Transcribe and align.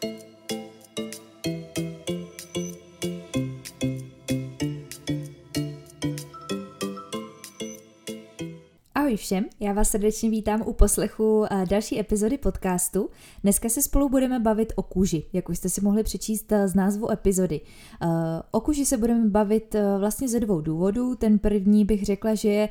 Thank 0.00 0.22
you. 0.22 0.31
Ahoj 9.12 9.16
všem, 9.16 9.44
já 9.60 9.72
vás 9.72 9.88
srdečně 9.88 10.30
vítám 10.30 10.62
u 10.66 10.72
poslechu 10.72 11.44
eh, 11.50 11.66
další 11.70 12.00
epizody 12.00 12.38
podcastu. 12.38 13.10
Dneska 13.42 13.68
se 13.68 13.82
spolu 13.82 14.08
budeme 14.08 14.40
bavit 14.40 14.72
o 14.76 14.82
kůži, 14.82 15.24
jak 15.32 15.48
už 15.48 15.58
jste 15.58 15.68
si 15.68 15.80
mohli 15.80 16.02
přečíst 16.02 16.52
eh, 16.52 16.68
z 16.68 16.74
názvu 16.74 17.10
epizody. 17.10 17.60
Eh, 18.02 18.06
o 18.50 18.60
kůži 18.60 18.86
se 18.86 18.96
budeme 18.96 19.28
bavit 19.28 19.76
vlastně 19.98 20.28
ze 20.28 20.40
dvou 20.40 20.60
důvodů. 20.60 21.14
Ten 21.14 21.38
první 21.38 21.84
bych 21.84 22.04
řekla, 22.04 22.34
že 22.34 22.48
je 22.48 22.68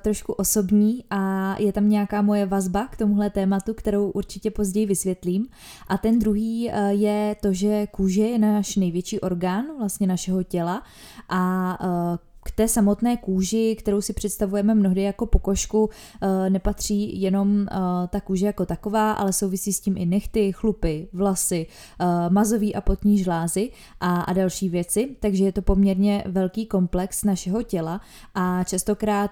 trošku 0.00 0.32
osobní 0.32 1.04
a 1.10 1.54
je 1.58 1.72
tam 1.72 1.88
nějaká 1.88 2.22
moje 2.22 2.46
vazba 2.46 2.86
k 2.86 2.96
tomuhle 2.96 3.30
tématu, 3.30 3.74
kterou 3.74 4.10
určitě 4.10 4.50
později 4.50 4.86
vysvětlím. 4.86 5.46
A 5.88 5.98
ten 5.98 6.18
druhý 6.18 6.70
je 6.88 7.36
to, 7.42 7.52
že 7.52 7.86
kůže 7.86 8.22
je 8.22 8.38
náš 8.38 8.76
největší 8.76 9.20
orgán 9.20 9.64
vlastně 9.78 10.06
našeho 10.06 10.42
těla 10.42 10.82
a 11.28 12.18
k 12.48 12.50
té 12.50 12.68
samotné 12.68 13.16
kůži, 13.16 13.76
kterou 13.78 14.00
si 14.00 14.12
představujeme 14.12 14.74
mnohdy 14.74 15.02
jako 15.02 15.26
pokožku, 15.26 15.90
eh, 16.22 16.50
nepatří 16.50 17.20
jenom 17.20 17.66
eh, 17.70 17.76
ta 18.08 18.20
kůže 18.20 18.46
jako 18.46 18.66
taková, 18.66 19.12
ale 19.12 19.32
souvisí 19.32 19.72
s 19.72 19.80
tím 19.80 19.96
i 19.96 20.06
nechty, 20.06 20.52
chlupy, 20.52 21.08
vlasy, 21.12 21.66
eh, 22.00 22.04
mazový 22.30 22.74
a 22.74 22.80
potní 22.80 23.18
žlázy 23.18 23.70
a, 24.00 24.20
a 24.20 24.32
další 24.32 24.68
věci, 24.68 25.16
takže 25.20 25.44
je 25.44 25.52
to 25.52 25.62
poměrně 25.62 26.24
velký 26.26 26.66
komplex 26.66 27.24
našeho 27.24 27.62
těla 27.62 28.00
a 28.34 28.64
častokrát 28.64 29.30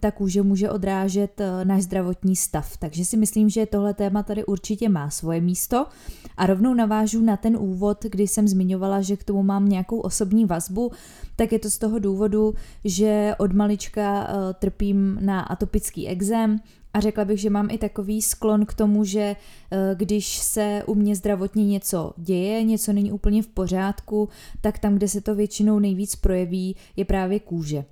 ta 0.00 0.10
kůže 0.10 0.42
může 0.42 0.70
odrážet 0.70 1.40
náš 1.64 1.82
zdravotní 1.82 2.36
stav. 2.36 2.76
Takže 2.76 3.04
si 3.04 3.16
myslím, 3.16 3.48
že 3.48 3.66
tohle 3.66 3.94
téma 3.94 4.22
tady 4.22 4.44
určitě 4.44 4.88
má 4.88 5.10
svoje 5.10 5.40
místo. 5.40 5.86
A 6.36 6.46
rovnou 6.46 6.74
navážu 6.74 7.22
na 7.22 7.36
ten 7.36 7.56
úvod, 7.56 8.04
kdy 8.04 8.28
jsem 8.28 8.48
zmiňovala, 8.48 9.00
že 9.00 9.16
k 9.16 9.24
tomu 9.24 9.42
mám 9.42 9.68
nějakou 9.68 10.00
osobní 10.00 10.44
vazbu, 10.44 10.90
tak 11.42 11.52
je 11.52 11.58
to 11.58 11.70
z 11.70 11.78
toho 11.78 11.98
důvodu, 11.98 12.54
že 12.84 13.34
od 13.38 13.52
malička 13.52 14.28
uh, 14.28 14.52
trpím 14.58 15.18
na 15.20 15.40
atopický 15.40 16.08
exém 16.08 16.58
a 16.94 17.00
řekla 17.00 17.24
bych, 17.24 17.40
že 17.40 17.50
mám 17.50 17.68
i 17.70 17.78
takový 17.78 18.22
sklon 18.22 18.66
k 18.66 18.74
tomu, 18.74 19.04
že 19.04 19.36
uh, 19.36 19.78
když 19.98 20.36
se 20.38 20.82
u 20.86 20.94
mě 20.94 21.16
zdravotně 21.16 21.66
něco 21.66 22.12
děje, 22.16 22.62
něco 22.62 22.92
není 22.92 23.12
úplně 23.12 23.42
v 23.42 23.48
pořádku, 23.48 24.28
tak 24.60 24.78
tam, 24.78 24.94
kde 24.94 25.08
se 25.08 25.20
to 25.20 25.34
většinou 25.34 25.78
nejvíc 25.78 26.16
projeví, 26.16 26.76
je 26.96 27.04
právě 27.04 27.40
kůže. 27.40 27.84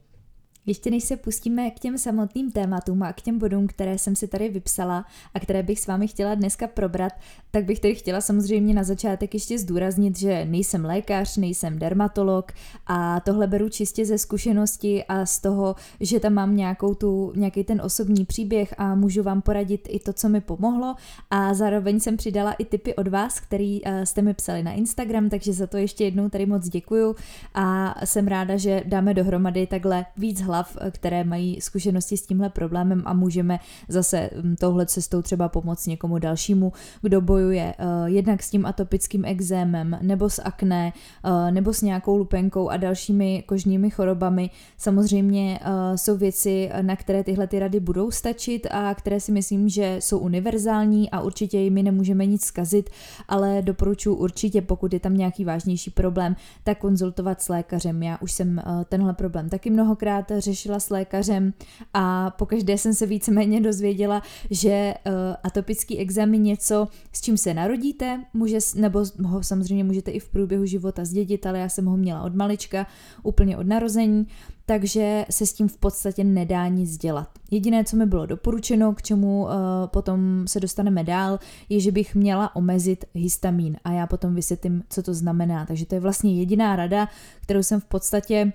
Ještě 0.67 0.91
než 0.91 1.05
se 1.05 1.17
pustíme 1.17 1.71
k 1.71 1.79
těm 1.79 1.99
samotným 1.99 2.51
tématům 2.51 3.03
a 3.03 3.13
k 3.13 3.21
těm 3.21 3.39
bodům, 3.39 3.67
které 3.67 3.99
jsem 3.99 4.17
si 4.17 4.29
tady 4.29 4.49
vypsala 4.49 5.05
a 5.35 5.41
které 5.41 5.63
bych 5.63 5.81
s 5.81 5.87
vámi 5.87 6.09
chtěla 6.09 6.35
dneska 6.35 6.67
probrat, 6.67 7.13
tak 7.51 7.65
bych 7.65 7.81
tady 7.81 7.95
chtěla 7.95 8.21
samozřejmě 8.21 8.75
na 8.75 8.85
začátek 8.85 9.35
ještě 9.35 9.59
zdůraznit, 9.59 10.19
že 10.19 10.45
nejsem 10.45 10.85
lékař, 10.85 11.37
nejsem 11.37 11.79
dermatolog 11.79 12.53
a 12.87 13.21
tohle 13.21 13.47
beru 13.47 13.69
čistě 13.69 14.07
ze 14.07 14.19
zkušenosti 14.19 15.05
a 15.05 15.27
z 15.27 15.39
toho, 15.39 15.77
že 16.01 16.21
tam 16.21 16.33
mám 16.33 16.57
nějakou 16.57 16.95
tu, 16.95 17.33
nějaký 17.37 17.65
ten 17.65 17.81
osobní 17.81 18.25
příběh 18.25 18.75
a 18.79 18.95
můžu 18.95 19.23
vám 19.23 19.43
poradit 19.43 19.89
i 19.91 19.99
to, 19.99 20.13
co 20.13 20.29
mi 20.29 20.41
pomohlo. 20.41 20.95
A 21.31 21.55
zároveň 21.55 22.01
jsem 22.01 22.17
přidala 22.17 22.53
i 22.53 22.65
tipy 22.65 22.95
od 22.95 23.09
vás, 23.09 23.41
který 23.41 23.83
uh, 23.83 24.03
jste 24.05 24.23
mi 24.23 24.35
psali 24.35 24.63
na 24.63 24.73
Instagram, 24.73 25.29
takže 25.29 25.53
za 25.53 25.67
to 25.67 25.77
ještě 25.77 26.05
jednou 26.05 26.29
tady 26.29 26.47
moc 26.47 26.69
děkuju 26.69 27.17
a 27.55 27.95
jsem 28.05 28.27
ráda, 28.27 28.57
že 28.57 28.83
dáme 28.87 29.15
dohromady 29.15 29.67
takhle 29.67 30.07
víc 30.17 30.41
hlav, 30.51 30.77
které 30.91 31.25
mají 31.25 31.61
zkušenosti 31.61 32.17
s 32.17 32.27
tímhle 32.27 32.51
problémem 32.51 33.03
a 33.07 33.13
můžeme 33.13 33.59
zase 33.89 34.31
hm, 34.35 34.57
touhle 34.59 34.87
cestou 34.87 35.23
třeba 35.23 35.49
pomoct 35.49 35.87
někomu 35.87 36.19
dalšímu, 36.19 36.73
kdo 37.03 37.21
bojuje 37.21 37.75
uh, 37.79 38.07
jednak 38.07 38.43
s 38.43 38.51
tím 38.51 38.67
atopickým 38.67 39.25
exémem, 39.25 39.99
nebo 40.03 40.31
s 40.31 40.43
akné, 40.43 40.93
uh, 41.25 41.51
nebo 41.51 41.73
s 41.73 41.83
nějakou 41.83 42.17
lupenkou 42.17 42.69
a 42.69 42.77
dalšími 42.77 43.45
kožními 43.47 43.91
chorobami. 43.91 44.51
Samozřejmě 44.77 45.61
uh, 45.63 45.97
jsou 45.97 46.17
věci, 46.17 46.71
na 46.83 46.97
které 46.97 47.25
tyhle 47.25 47.47
ty 47.47 47.59
rady 47.59 47.81
budou 47.81 48.11
stačit 48.11 48.67
a 48.71 48.95
které 48.95 49.21
si 49.21 49.33
myslím, 49.33 49.69
že 49.69 49.97
jsou 50.01 50.19
univerzální 50.19 51.11
a 51.11 51.21
určitě 51.21 51.59
jimi 51.59 51.83
nemůžeme 51.83 52.27
nic 52.27 52.45
zkazit, 52.45 52.91
ale 53.29 53.63
doporučuji 53.63 54.15
určitě, 54.15 54.63
pokud 54.63 54.93
je 54.93 55.01
tam 55.01 55.17
nějaký 55.17 55.45
vážnější 55.45 55.91
problém, 55.91 56.37
tak 56.65 56.79
konzultovat 56.79 57.43
s 57.43 57.49
lékařem. 57.49 58.03
Já 58.03 58.19
už 58.21 58.33
jsem 58.33 58.63
tenhle 58.89 59.15
problém 59.15 59.49
taky 59.49 59.71
mnohokrát 59.71 60.33
řešila 60.41 60.81
s 60.81 60.91
lékařem 60.91 61.53
a 61.95 62.31
pokaždé 62.31 62.79
jsem 62.79 62.95
se 62.95 63.07
víceméně 63.07 63.61
dozvěděla, 63.61 64.23
že 64.51 64.95
uh, 65.07 65.13
atopický 65.43 65.99
exém 65.99 66.35
je 66.35 66.41
něco, 66.41 66.89
s 67.13 67.21
čím 67.21 67.37
se 67.37 67.55
narodíte, 67.55 68.25
může, 68.35 68.59
nebo 68.75 69.05
ho 69.25 69.43
samozřejmě 69.43 69.85
můžete 69.85 70.11
i 70.11 70.19
v 70.19 70.29
průběhu 70.29 70.65
života 70.67 71.05
zdědit, 71.05 71.47
ale 71.47 71.59
já 71.59 71.69
jsem 71.69 71.87
ho 71.87 71.97
měla 71.97 72.23
od 72.23 72.35
malička, 72.35 72.87
úplně 73.23 73.57
od 73.57 73.67
narození, 73.67 74.27
takže 74.67 75.27
se 75.31 75.47
s 75.47 75.53
tím 75.53 75.69
v 75.69 75.77
podstatě 75.77 76.25
nedá 76.25 76.69
nic 76.69 76.97
dělat. 76.97 77.29
Jediné, 77.51 77.85
co 77.85 77.97
mi 77.97 78.07
bylo 78.07 78.27
doporučeno, 78.27 78.95
k 78.95 79.03
čemu 79.03 79.43
uh, 79.43 79.51
potom 79.87 80.45
se 80.49 80.61
dostaneme 80.61 81.05
dál, 81.05 81.39
je, 81.69 81.81
že 81.81 81.93
bych 81.93 82.15
měla 82.15 82.57
omezit 82.57 83.05
histamín 83.15 83.77
a 83.85 83.93
já 83.93 84.07
potom 84.07 84.35
vysvětlím, 84.35 84.83
co 84.91 85.03
to 85.03 85.15
znamená. 85.15 85.67
Takže 85.67 85.87
to 85.87 85.95
je 85.95 86.01
vlastně 86.01 86.39
jediná 86.39 86.77
rada, 86.77 87.09
kterou 87.43 87.63
jsem 87.63 87.81
v 87.81 87.85
podstatě 87.85 88.53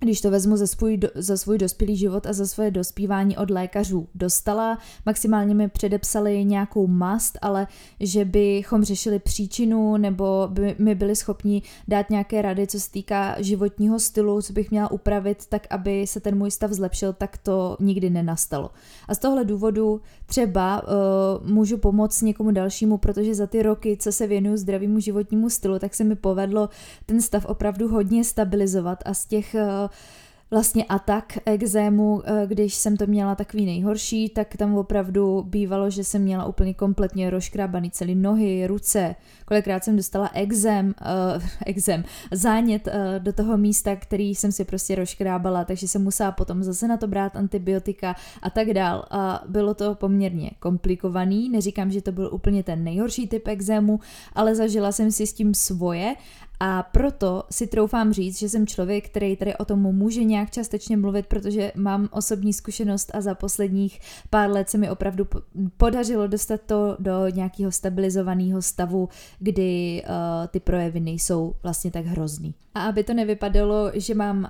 když 0.00 0.20
to 0.20 0.30
vezmu 0.30 0.56
za 0.56 0.66
svůj, 0.66 0.98
za 1.14 1.36
svůj 1.36 1.58
dospělý 1.58 1.96
život 1.96 2.26
a 2.26 2.32
za 2.32 2.46
svoje 2.46 2.70
dospívání 2.70 3.36
od 3.36 3.50
lékařů 3.50 4.08
dostala. 4.14 4.78
Maximálně 5.06 5.54
mi 5.54 5.68
předepsali 5.68 6.44
nějakou 6.44 6.86
mast, 6.86 7.38
ale 7.42 7.66
že 8.00 8.24
bychom 8.24 8.84
řešili 8.84 9.18
příčinu 9.18 9.96
nebo 9.96 10.48
by 10.50 10.76
mi 10.78 10.94
byli 10.94 11.16
schopni 11.16 11.62
dát 11.88 12.10
nějaké 12.10 12.42
rady, 12.42 12.66
co 12.66 12.80
se 12.80 12.90
týká 12.90 13.42
životního 13.42 14.00
stylu, 14.00 14.42
co 14.42 14.52
bych 14.52 14.70
měla 14.70 14.90
upravit, 14.90 15.46
tak 15.48 15.66
aby 15.70 16.06
se 16.06 16.20
ten 16.20 16.38
můj 16.38 16.50
stav 16.50 16.70
zlepšil, 16.70 17.12
tak 17.12 17.38
to 17.38 17.76
nikdy 17.80 18.10
nenastalo. 18.10 18.70
A 19.08 19.14
z 19.14 19.18
tohle 19.18 19.44
důvodu 19.44 20.00
třeba 20.26 20.82
uh, 20.82 21.48
můžu 21.48 21.78
pomoct 21.78 22.22
někomu 22.22 22.50
dalšímu, 22.50 22.98
protože 22.98 23.34
za 23.34 23.46
ty 23.46 23.62
roky, 23.62 23.96
co 24.00 24.12
se 24.12 24.26
věnuju 24.26 24.56
zdravému 24.56 25.00
životnímu 25.00 25.50
stylu, 25.50 25.78
tak 25.78 25.94
se 25.94 26.04
mi 26.04 26.16
povedlo 26.16 26.68
ten 27.06 27.22
stav 27.22 27.46
opravdu 27.46 27.88
hodně 27.88 28.24
stabilizovat 28.24 29.02
a 29.06 29.14
z 29.14 29.26
těch 29.26 29.54
uh, 29.54 29.87
vlastně 30.50 30.84
atak 30.84 31.38
exému, 31.46 32.22
eh, 32.24 32.46
když 32.46 32.74
jsem 32.74 32.96
to 32.96 33.06
měla 33.06 33.34
takový 33.34 33.66
nejhorší, 33.66 34.28
tak 34.28 34.56
tam 34.56 34.74
opravdu 34.74 35.42
bývalo, 35.42 35.90
že 35.90 36.04
jsem 36.04 36.22
měla 36.22 36.44
úplně 36.44 36.74
kompletně 36.74 37.30
rozkrábaný 37.30 37.90
celý 37.90 38.14
nohy, 38.14 38.66
ruce, 38.66 39.14
kolikrát 39.44 39.84
jsem 39.84 39.96
dostala 39.96 40.30
exém, 40.34 40.86
uh, 41.36 41.42
exém, 41.66 42.04
zánět 42.32 42.86
uh, 42.86 42.92
do 43.18 43.32
toho 43.32 43.56
místa, 43.56 43.96
který 43.96 44.34
jsem 44.34 44.52
si 44.52 44.64
prostě 44.64 44.94
rozkrábala, 44.94 45.64
takže 45.64 45.88
jsem 45.88 46.02
musela 46.02 46.32
potom 46.32 46.62
zase 46.62 46.88
na 46.88 46.96
to 46.96 47.06
brát 47.06 47.36
antibiotika 47.36 48.16
a 48.42 48.50
tak 48.50 48.74
dál. 48.74 49.04
A 49.10 49.44
bylo 49.48 49.74
to 49.74 49.94
poměrně 49.94 50.50
komplikovaný, 50.60 51.48
neříkám, 51.48 51.90
že 51.90 52.02
to 52.02 52.12
byl 52.12 52.30
úplně 52.32 52.62
ten 52.62 52.84
nejhorší 52.84 53.28
typ 53.28 53.48
exému, 53.48 54.00
ale 54.32 54.54
zažila 54.54 54.92
jsem 54.92 55.12
si 55.12 55.26
s 55.26 55.32
tím 55.32 55.54
svoje 55.54 56.14
a 56.60 56.82
proto 56.82 57.44
si 57.50 57.66
troufám 57.66 58.12
říct, 58.12 58.38
že 58.38 58.48
jsem 58.48 58.66
člověk, 58.66 59.08
který 59.08 59.36
tady 59.36 59.56
o 59.56 59.64
tom 59.64 59.78
může 59.78 60.24
nějak 60.24 60.50
částečně 60.50 60.96
mluvit, 60.96 61.26
protože 61.26 61.72
mám 61.76 62.08
osobní 62.12 62.52
zkušenost 62.52 63.10
a 63.14 63.20
za 63.20 63.34
posledních 63.34 64.00
pár 64.30 64.50
let 64.50 64.70
se 64.70 64.78
mi 64.78 64.90
opravdu 64.90 65.26
podařilo 65.76 66.26
dostat 66.26 66.60
to 66.66 66.96
do 66.98 67.28
nějakého 67.28 67.72
stabilizovaného 67.72 68.62
stavu, 68.62 69.08
kdy 69.38 70.02
uh, 70.02 70.46
ty 70.46 70.60
projevy 70.60 71.00
nejsou 71.00 71.54
vlastně 71.62 71.90
tak 71.90 72.06
hrozný. 72.06 72.54
A 72.74 72.82
aby 72.82 73.04
to 73.04 73.14
nevypadalo, 73.14 73.90
že 73.94 74.14
mám 74.14 74.38
uh, 74.38 74.48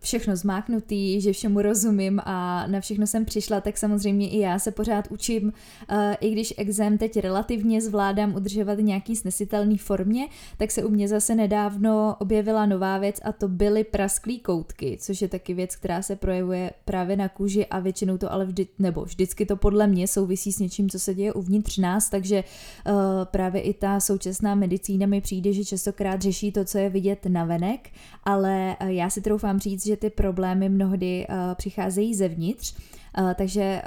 všechno 0.00 0.36
zmáknutý, 0.36 1.20
že 1.20 1.32
všemu 1.32 1.62
rozumím 1.62 2.20
a 2.24 2.66
na 2.66 2.80
všechno 2.80 3.06
jsem 3.06 3.24
přišla, 3.24 3.60
tak 3.60 3.78
samozřejmě 3.78 4.30
i 4.30 4.38
já 4.38 4.58
se 4.58 4.70
pořád 4.70 5.08
učím, 5.10 5.44
uh, 5.44 5.96
i 6.20 6.30
když 6.30 6.54
exém 6.56 6.98
teď 6.98 7.16
relativně 7.16 7.80
zvládám 7.80 8.34
udržovat 8.34 8.78
nějaký 8.78 9.16
snesitelný 9.16 9.78
formě, 9.78 10.28
tak 10.56 10.70
se 10.70 10.84
u 10.84 10.90
mě 10.90 11.08
zase 11.08 11.34
nedávno 11.42 12.16
objevila 12.18 12.66
nová 12.66 12.98
věc 12.98 13.20
a 13.24 13.32
to 13.32 13.48
byly 13.48 13.84
prasklý 13.84 14.40
koutky, 14.40 14.98
což 15.00 15.22
je 15.22 15.28
taky 15.28 15.54
věc, 15.54 15.76
která 15.76 16.02
se 16.02 16.16
projevuje 16.16 16.70
právě 16.84 17.16
na 17.16 17.28
kůži 17.28 17.66
a 17.66 17.80
většinou 17.80 18.18
to 18.18 18.32
ale 18.32 18.46
vždy, 18.46 18.66
nebo 18.78 19.04
vždycky 19.04 19.46
to 19.46 19.56
podle 19.56 19.86
mě 19.86 20.08
souvisí 20.08 20.52
s 20.52 20.58
něčím, 20.58 20.90
co 20.90 20.98
se 20.98 21.14
děje 21.14 21.32
uvnitř 21.32 21.78
nás, 21.78 22.10
takže 22.10 22.44
uh, 22.44 22.92
právě 23.24 23.60
i 23.62 23.74
ta 23.74 24.00
současná 24.00 24.54
medicína 24.54 25.06
mi 25.06 25.20
přijde, 25.20 25.52
že 25.52 25.64
častokrát 25.64 26.22
řeší 26.22 26.52
to, 26.52 26.64
co 26.64 26.78
je 26.78 26.90
vidět 26.90 27.26
navenek, 27.26 27.90
ale 28.24 28.76
uh, 28.82 28.88
já 28.88 29.10
si 29.10 29.20
troufám 29.20 29.58
říct, 29.58 29.86
že 29.86 29.96
ty 29.96 30.10
problémy 30.10 30.68
mnohdy 30.68 31.26
uh, 31.28 31.54
přicházejí 31.54 32.14
zevnitř 32.14 32.74
takže 33.34 33.82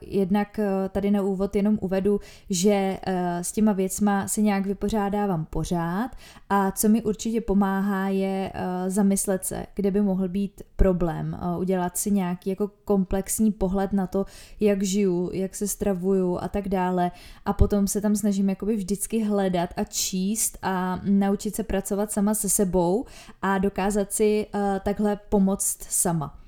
jednak 0.00 0.60
tady 0.88 1.10
na 1.10 1.22
úvod 1.22 1.56
jenom 1.56 1.78
uvedu, 1.80 2.20
že 2.50 2.98
s 3.42 3.52
těma 3.52 3.72
věcma 3.72 4.28
se 4.28 4.42
nějak 4.42 4.66
vypořádávám 4.66 5.44
pořád 5.44 6.10
a 6.50 6.70
co 6.70 6.88
mi 6.88 7.02
určitě 7.02 7.40
pomáhá 7.40 8.08
je 8.08 8.52
zamyslet 8.88 9.44
se, 9.44 9.66
kde 9.74 9.90
by 9.90 10.00
mohl 10.00 10.28
být 10.28 10.62
problém, 10.76 11.38
udělat 11.58 11.98
si 11.98 12.10
nějaký 12.10 12.50
jako 12.50 12.70
komplexní 12.84 13.52
pohled 13.52 13.92
na 13.92 14.06
to, 14.06 14.26
jak 14.60 14.82
žiju, 14.82 15.30
jak 15.32 15.54
se 15.54 15.68
stravuju 15.68 16.38
a 16.40 16.48
tak 16.48 16.68
dále 16.68 17.10
a 17.44 17.52
potom 17.52 17.86
se 17.86 18.00
tam 18.00 18.16
snažím 18.16 18.48
jakoby 18.48 18.76
vždycky 18.76 19.24
hledat 19.24 19.70
a 19.76 19.84
číst 19.84 20.58
a 20.62 21.00
naučit 21.04 21.54
se 21.54 21.62
pracovat 21.62 22.12
sama 22.12 22.34
se 22.34 22.48
sebou 22.48 23.04
a 23.42 23.58
dokázat 23.58 24.12
si 24.12 24.46
takhle 24.84 25.16
pomoct 25.28 25.82
sama. 25.82 26.43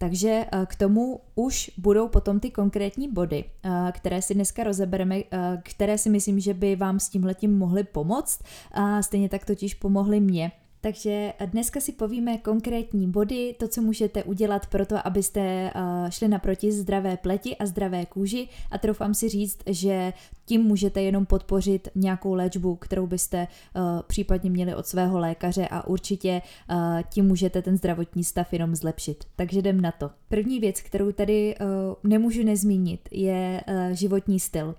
Takže 0.00 0.44
uh, 0.54 0.64
k 0.64 0.76
tomu 0.76 1.20
už 1.34 1.70
budou 1.78 2.08
potom 2.08 2.40
ty 2.40 2.50
konkrétní 2.50 3.08
body, 3.08 3.44
uh, 3.44 3.90
které 3.92 4.22
si 4.22 4.34
dneska 4.34 4.64
rozebereme, 4.64 5.16
uh, 5.16 5.22
které 5.62 5.98
si 5.98 6.10
myslím, 6.10 6.40
že 6.40 6.54
by 6.54 6.76
vám 6.76 7.00
s 7.00 7.08
tímhletím 7.08 7.58
mohly 7.58 7.84
pomoct 7.84 8.42
a 8.72 9.02
stejně 9.02 9.28
tak 9.28 9.44
totiž 9.44 9.74
pomohly 9.74 10.20
mě 10.20 10.52
takže 10.80 11.32
dneska 11.46 11.80
si 11.80 11.92
povíme 11.92 12.38
konkrétní 12.38 13.10
body, 13.10 13.54
to, 13.58 13.68
co 13.68 13.82
můžete 13.82 14.24
udělat 14.24 14.66
pro 14.66 14.86
to, 14.86 15.06
abyste 15.06 15.40
eh, 15.40 15.72
šli 16.10 16.28
naproti 16.28 16.72
zdravé 16.72 17.16
pleti 17.16 17.56
a 17.56 17.66
zdravé 17.66 18.06
kůži 18.06 18.48
a 18.70 18.78
troufám 18.78 19.14
si 19.14 19.28
říct, 19.28 19.58
že 19.66 20.12
tím 20.44 20.62
můžete 20.62 21.02
jenom 21.02 21.26
podpořit 21.26 21.88
nějakou 21.94 22.34
léčbu, 22.34 22.76
kterou 22.76 23.06
byste 23.06 23.38
eh, 23.38 23.80
případně 24.06 24.50
měli 24.50 24.74
od 24.74 24.86
svého 24.86 25.18
lékaře 25.18 25.68
a 25.70 25.86
určitě 25.86 26.42
eh, 26.70 26.74
tím 27.08 27.26
můžete 27.26 27.62
ten 27.62 27.76
zdravotní 27.76 28.24
stav 28.24 28.52
jenom 28.52 28.76
zlepšit. 28.76 29.24
Takže 29.36 29.58
jdem 29.58 29.80
na 29.80 29.92
to. 29.92 30.10
První 30.28 30.60
věc, 30.60 30.80
kterou 30.80 31.12
tady 31.12 31.54
nemůžu 32.04 32.42
nezmínit, 32.42 33.08
je 33.10 33.60
životní 33.92 34.40
styl. 34.40 34.74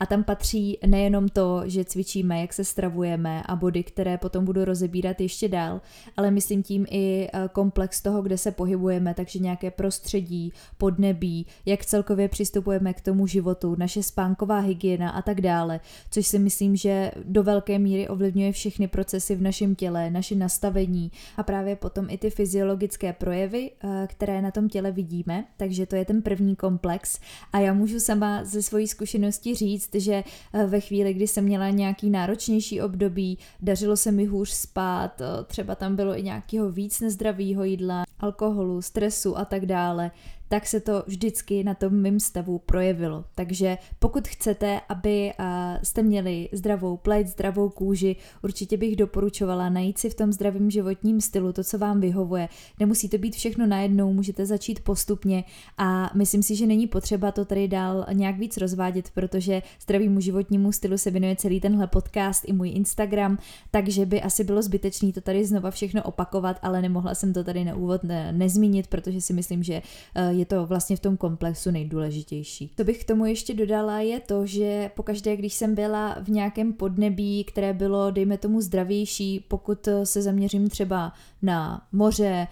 A 0.00 0.06
tam 0.06 0.24
patří 0.24 0.78
nejenom 0.86 1.28
to, 1.28 1.62
že 1.64 1.84
cvičíme, 1.84 2.40
jak 2.40 2.52
se 2.52 2.64
stravujeme 2.64 3.42
a 3.46 3.56
body, 3.56 3.82
které 3.82 4.18
potom 4.18 4.44
budu 4.44 4.64
rozebírat 4.64 5.20
ještě 5.20 5.48
dál, 5.48 5.80
ale 6.16 6.30
myslím 6.30 6.62
tím 6.62 6.86
i 6.90 7.28
eh, 7.32 7.48
komplex 7.52 8.02
toho, 8.02 8.22
kde 8.22 8.38
se 8.38 8.50
pohybujeme, 8.52 9.14
takže 9.14 9.38
nějaké 9.38 9.70
prostředí, 9.70 10.52
podnebí, 10.78 11.46
jak 11.66 11.84
celkově 11.84 12.28
přistupujeme 12.28 12.94
k 12.94 13.00
tomu 13.00 13.26
životu, 13.26 13.76
naše 13.78 14.02
spánková 14.02 14.58
hygiena 14.58 15.10
a 15.10 15.22
tak 15.22 15.40
dále, 15.40 15.80
což 16.10 16.26
si 16.26 16.38
myslím, 16.38 16.76
že 16.76 17.10
do 17.24 17.42
velké 17.42 17.78
míry 17.78 18.08
ovlivňuje 18.08 18.52
všechny 18.52 18.88
procesy 18.88 19.34
v 19.34 19.42
našem 19.42 19.74
těle, 19.74 20.10
naše 20.10 20.34
nastavení 20.34 21.12
a 21.36 21.42
právě 21.42 21.76
potom 21.76 22.06
i 22.10 22.18
ty 22.18 22.30
fyziologické 22.30 23.12
projevy, 23.12 23.70
eh, 23.84 24.06
které 24.06 24.42
na 24.42 24.50
tom 24.50 24.68
těle 24.68 24.92
vidíme, 24.92 25.44
takže 25.56 25.86
to 25.86 25.96
je 25.96 26.04
ten 26.04 26.22
první 26.22 26.56
komplex. 26.56 27.20
A 27.52 27.58
já 27.58 27.72
můžu 27.74 28.00
sama 28.00 28.44
ze 28.44 28.62
svojí 28.62 28.88
zkušenosti 28.88 29.54
říct, 29.54 29.85
říct, 29.92 30.04
že 30.04 30.24
eh, 30.52 30.66
ve 30.66 30.80
chvíli, 30.80 31.14
kdy 31.14 31.26
jsem 31.26 31.44
měla 31.44 31.70
nějaký 31.70 32.10
náročnější 32.10 32.80
období, 32.80 33.38
dařilo 33.60 33.96
se 33.96 34.12
mi 34.12 34.24
hůř 34.24 34.50
spát, 34.50 35.20
eh, 35.20 35.44
třeba 35.44 35.74
tam 35.74 35.96
bylo 35.96 36.18
i 36.18 36.22
nějakého 36.22 36.70
víc 36.70 37.00
nezdravého 37.00 37.64
jídla, 37.64 38.04
alkoholu, 38.20 38.82
stresu 38.82 39.38
a 39.38 39.44
tak 39.44 39.66
dále, 39.66 40.10
tak 40.48 40.66
se 40.66 40.80
to 40.80 41.02
vždycky 41.06 41.64
na 41.64 41.74
tom 41.74 42.02
mým 42.02 42.20
stavu 42.20 42.58
projevilo. 42.58 43.24
Takže 43.34 43.78
pokud 43.98 44.28
chcete, 44.28 44.80
aby 44.88 45.32
jste 45.82 46.02
měli 46.02 46.48
zdravou 46.52 46.96
pleť, 46.96 47.26
zdravou 47.26 47.68
kůži, 47.68 48.16
určitě 48.42 48.76
bych 48.76 48.96
doporučovala 48.96 49.68
najít 49.68 49.98
si 49.98 50.10
v 50.10 50.14
tom 50.14 50.32
zdravém 50.32 50.70
životním 50.70 51.20
stylu 51.20 51.52
to, 51.52 51.64
co 51.64 51.78
vám 51.78 52.00
vyhovuje. 52.00 52.48
Nemusí 52.80 53.08
to 53.08 53.18
být 53.18 53.34
všechno 53.34 53.66
najednou, 53.66 54.12
můžete 54.12 54.46
začít 54.46 54.80
postupně 54.80 55.44
a 55.78 56.10
myslím 56.14 56.42
si, 56.42 56.56
že 56.56 56.66
není 56.66 56.86
potřeba 56.86 57.32
to 57.32 57.44
tady 57.44 57.68
dál 57.68 58.06
nějak 58.12 58.38
víc 58.38 58.56
rozvádět, 58.56 59.10
protože 59.14 59.62
zdravému 59.82 60.20
životnímu 60.20 60.72
stylu 60.72 60.98
se 60.98 61.10
věnuje 61.10 61.36
celý 61.36 61.60
tenhle 61.60 61.86
podcast 61.86 62.48
i 62.48 62.52
můj 62.52 62.70
Instagram, 62.70 63.38
takže 63.70 64.06
by 64.06 64.22
asi 64.22 64.44
bylo 64.44 64.62
zbytečné 64.62 65.12
to 65.12 65.20
tady 65.20 65.44
znova 65.44 65.70
všechno 65.70 66.02
opakovat, 66.02 66.58
ale 66.62 66.82
nemohla 66.82 67.14
jsem 67.14 67.32
to 67.32 67.44
tady 67.44 67.64
na 67.64 67.74
úvod 67.74 68.04
ne- 68.04 68.32
nezmínit, 68.32 68.86
protože 68.86 69.20
si 69.20 69.32
myslím, 69.32 69.62
že 69.62 69.82
eh, 70.14 70.32
je 70.38 70.46
to 70.46 70.66
vlastně 70.66 70.96
v 70.96 71.00
tom 71.00 71.16
komplexu 71.16 71.70
nejdůležitější. 71.70 72.70
To 72.74 72.84
bych 72.84 73.04
k 73.04 73.06
tomu 73.06 73.26
ještě 73.26 73.54
dodala 73.54 74.00
je 74.00 74.20
to, 74.20 74.46
že 74.46 74.90
pokaždé, 74.94 75.36
když 75.36 75.54
jsem 75.54 75.74
byla 75.74 76.16
v 76.22 76.28
nějakém 76.28 76.72
podnebí, 76.72 77.44
které 77.44 77.72
bylo, 77.72 78.10
dejme 78.10 78.38
tomu, 78.38 78.60
zdravější, 78.60 79.44
pokud 79.48 79.88
se 80.04 80.22
zaměřím 80.22 80.68
třeba 80.68 81.12
na 81.42 81.86
moře, 81.92 82.46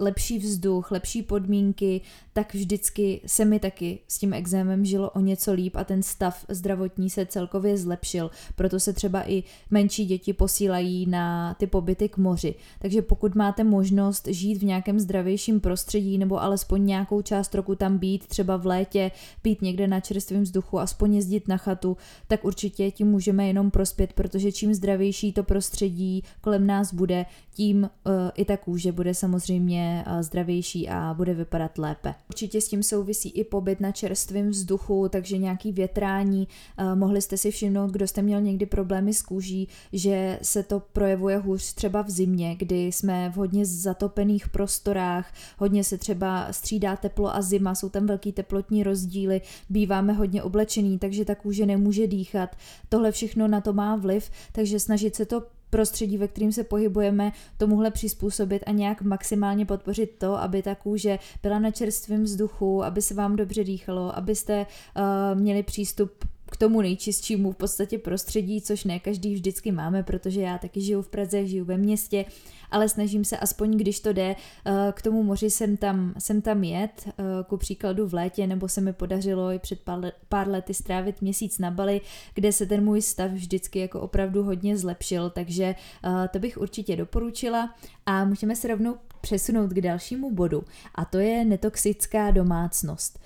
lepší 0.00 0.38
vzduch, 0.38 0.90
lepší 0.90 1.22
podmínky, 1.22 2.00
tak 2.32 2.54
vždycky 2.54 3.20
se 3.26 3.44
mi 3.44 3.58
taky 3.60 3.98
s 4.08 4.18
tím 4.18 4.34
exémem 4.34 4.84
žilo 4.84 5.10
o 5.10 5.20
něco 5.20 5.52
líp 5.52 5.76
a 5.76 5.84
ten 5.84 6.02
stav 6.02 6.44
zdravotní 6.48 7.10
se 7.10 7.26
celkově 7.26 7.78
zlepšil. 7.78 8.30
Proto 8.56 8.80
se 8.80 8.92
třeba 8.92 9.30
i 9.30 9.42
menší 9.70 10.06
děti 10.06 10.32
posílají 10.32 11.06
na 11.06 11.54
ty 11.54 11.66
pobyty 11.66 12.08
k 12.08 12.16
moři. 12.16 12.54
Takže 12.78 13.02
pokud 13.02 13.34
máte 13.34 13.64
možnost 13.64 14.26
žít 14.26 14.54
v 14.54 14.64
nějakém 14.64 15.00
zdravějším 15.00 15.60
prostředí 15.60 16.18
nebo 16.18 16.42
alespoň 16.42 16.86
nějakou 16.86 17.22
část 17.22 17.54
roku 17.54 17.74
tam 17.74 17.98
být, 17.98 18.26
třeba 18.26 18.56
v 18.56 18.66
létě, 18.66 19.10
být 19.42 19.62
někde 19.62 19.86
na 19.86 20.00
čerstvém 20.00 20.42
vzduchu, 20.42 20.78
aspoň 20.78 21.14
jezdit 21.14 21.48
na 21.48 21.56
chatu, 21.56 21.96
tak 22.28 22.44
určitě 22.44 22.90
tím 22.90 23.06
můžeme 23.06 23.46
jenom 23.46 23.70
prospět, 23.70 24.12
protože 24.12 24.52
čím 24.52 24.74
zdravější 24.74 25.32
to 25.32 25.42
prostředí 25.42 26.22
kolem 26.40 26.66
nás 26.66 26.94
bude, 26.94 27.26
tím 27.54 27.82
uh, 27.82 28.12
i 28.34 28.44
ta 28.44 28.56
kůže 28.56 28.92
bude 28.92 29.14
samozřejmě 29.16 30.04
uh, 30.06 30.22
zdravější 30.22 30.88
a 30.88 31.14
bude 31.14 31.34
vypadat 31.34 31.78
lépe. 31.78 32.14
Určitě 32.28 32.60
s 32.60 32.68
tím 32.68 32.82
souvisí 32.82 33.28
i 33.28 33.44
pobyt 33.44 33.80
na 33.80 33.92
čerstvém 33.92 34.50
vzduchu, 34.50 35.08
takže 35.08 35.38
nějaký 35.38 35.72
větrání. 35.72 36.48
Uh, 36.80 36.98
mohli 36.98 37.22
jste 37.22 37.36
si 37.36 37.50
všimnout, 37.50 37.90
kdo 37.90 38.06
jste 38.06 38.22
měl 38.22 38.40
někdy 38.40 38.66
problémy 38.66 39.14
s 39.14 39.22
kůží, 39.22 39.68
že 39.92 40.38
se 40.42 40.62
to 40.62 40.80
projevuje 40.80 41.38
hůř 41.38 41.74
třeba 41.74 42.02
v 42.02 42.10
zimě, 42.10 42.56
kdy 42.58 42.86
jsme 42.86 43.30
v 43.30 43.36
hodně 43.36 43.66
zatopených 43.66 44.48
prostorách, 44.48 45.32
hodně 45.58 45.84
se 45.84 45.98
třeba 45.98 46.52
střídá 46.52 46.96
teplo 46.96 47.34
a 47.34 47.42
zima, 47.42 47.74
jsou 47.74 47.88
tam 47.88 48.06
velký 48.06 48.32
teplotní 48.32 48.82
rozdíly, 48.82 49.40
býváme 49.68 50.12
hodně 50.12 50.42
oblečený, 50.42 50.98
takže 50.98 51.24
ta 51.24 51.34
kůže 51.34 51.66
nemůže 51.66 52.06
dýchat. 52.06 52.56
Tohle 52.88 53.12
všechno 53.12 53.48
na 53.48 53.60
to 53.60 53.72
má 53.72 53.96
vliv, 53.96 54.30
takže 54.52 54.80
snažit 54.80 55.16
se 55.16 55.26
to 55.26 55.42
prostředí, 55.76 56.18
ve 56.18 56.28
kterým 56.28 56.52
se 56.52 56.64
pohybujeme, 56.64 57.32
tomuhle 57.56 57.90
přizpůsobit 57.90 58.62
a 58.66 58.70
nějak 58.70 59.02
maximálně 59.02 59.66
podpořit 59.66 60.10
to, 60.18 60.40
aby 60.40 60.62
ta 60.62 60.74
kůže 60.74 61.18
byla 61.42 61.58
na 61.58 61.70
čerstvém 61.70 62.22
vzduchu, 62.22 62.84
aby 62.84 63.02
se 63.02 63.14
vám 63.14 63.36
dobře 63.36 63.64
dýchalo, 63.64 64.16
abyste 64.16 64.66
uh, 64.66 65.40
měli 65.40 65.62
přístup 65.62 66.24
k 66.50 66.56
tomu 66.56 66.80
nejčistšímu 66.80 67.52
v 67.52 67.56
podstatě 67.56 67.98
prostředí, 67.98 68.60
což 68.60 68.84
ne 68.84 68.98
každý 68.98 69.34
vždycky 69.34 69.72
máme, 69.72 70.02
protože 70.02 70.40
já 70.40 70.58
taky 70.58 70.80
žiju 70.80 71.02
v 71.02 71.08
Praze, 71.08 71.46
žiju 71.46 71.64
ve 71.64 71.76
městě, 71.76 72.24
ale 72.70 72.88
snažím 72.88 73.24
se 73.24 73.36
aspoň, 73.36 73.76
když 73.76 74.00
to 74.00 74.12
jde, 74.12 74.36
eh, 74.66 74.92
k 74.92 75.02
tomu 75.02 75.22
moři 75.22 75.50
jsem 75.50 75.76
tam, 75.76 76.14
jsem 76.18 76.42
tam 76.42 76.64
jet, 76.64 77.08
eh, 77.08 77.22
ku 77.46 77.56
příkladu 77.56 78.08
v 78.08 78.14
létě, 78.14 78.46
nebo 78.46 78.68
se 78.68 78.80
mi 78.80 78.92
podařilo 78.92 79.52
i 79.52 79.58
před 79.58 79.80
pár 80.28 80.48
lety 80.48 80.74
strávit 80.74 81.22
měsíc 81.22 81.58
na 81.58 81.70
Bali, 81.70 82.00
kde 82.34 82.52
se 82.52 82.66
ten 82.66 82.84
můj 82.84 83.02
stav 83.02 83.30
vždycky 83.30 83.78
jako 83.78 84.00
opravdu 84.00 84.42
hodně 84.42 84.76
zlepšil, 84.76 85.30
takže 85.30 85.74
eh, 86.04 86.28
to 86.28 86.38
bych 86.38 86.58
určitě 86.58 86.96
doporučila 86.96 87.74
a 88.06 88.24
můžeme 88.24 88.56
se 88.56 88.68
rovnou 88.68 88.96
přesunout 89.26 89.70
k 89.70 89.80
dalšímu 89.80 90.34
bodu 90.34 90.64
a 90.94 91.04
to 91.04 91.18
je 91.18 91.44
netoxická 91.44 92.30
domácnost. 92.30 93.18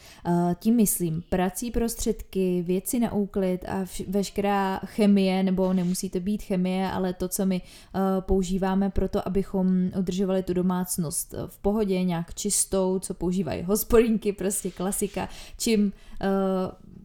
Tím 0.58 0.76
myslím 0.76 1.22
prací 1.28 1.70
prostředky, 1.70 2.62
věci 2.66 2.98
na 2.98 3.12
úklid 3.12 3.64
a 3.68 3.84
veškerá 4.08 4.80
chemie, 4.84 5.42
nebo 5.42 5.72
nemusí 5.72 6.10
to 6.10 6.20
být 6.20 6.42
chemie, 6.42 6.90
ale 6.90 7.12
to, 7.12 7.28
co 7.28 7.46
my 7.46 7.62
používáme 8.20 8.90
pro 8.90 9.08
to, 9.08 9.28
abychom 9.28 9.90
udržovali 9.98 10.42
tu 10.42 10.54
domácnost 10.54 11.34
v 11.46 11.58
pohodě, 11.58 12.04
nějak 12.04 12.34
čistou, 12.34 12.98
co 12.98 13.14
používají 13.14 13.62
hospodinky, 13.62 14.32
prostě 14.32 14.70
klasika, 14.70 15.28
čím 15.58 15.92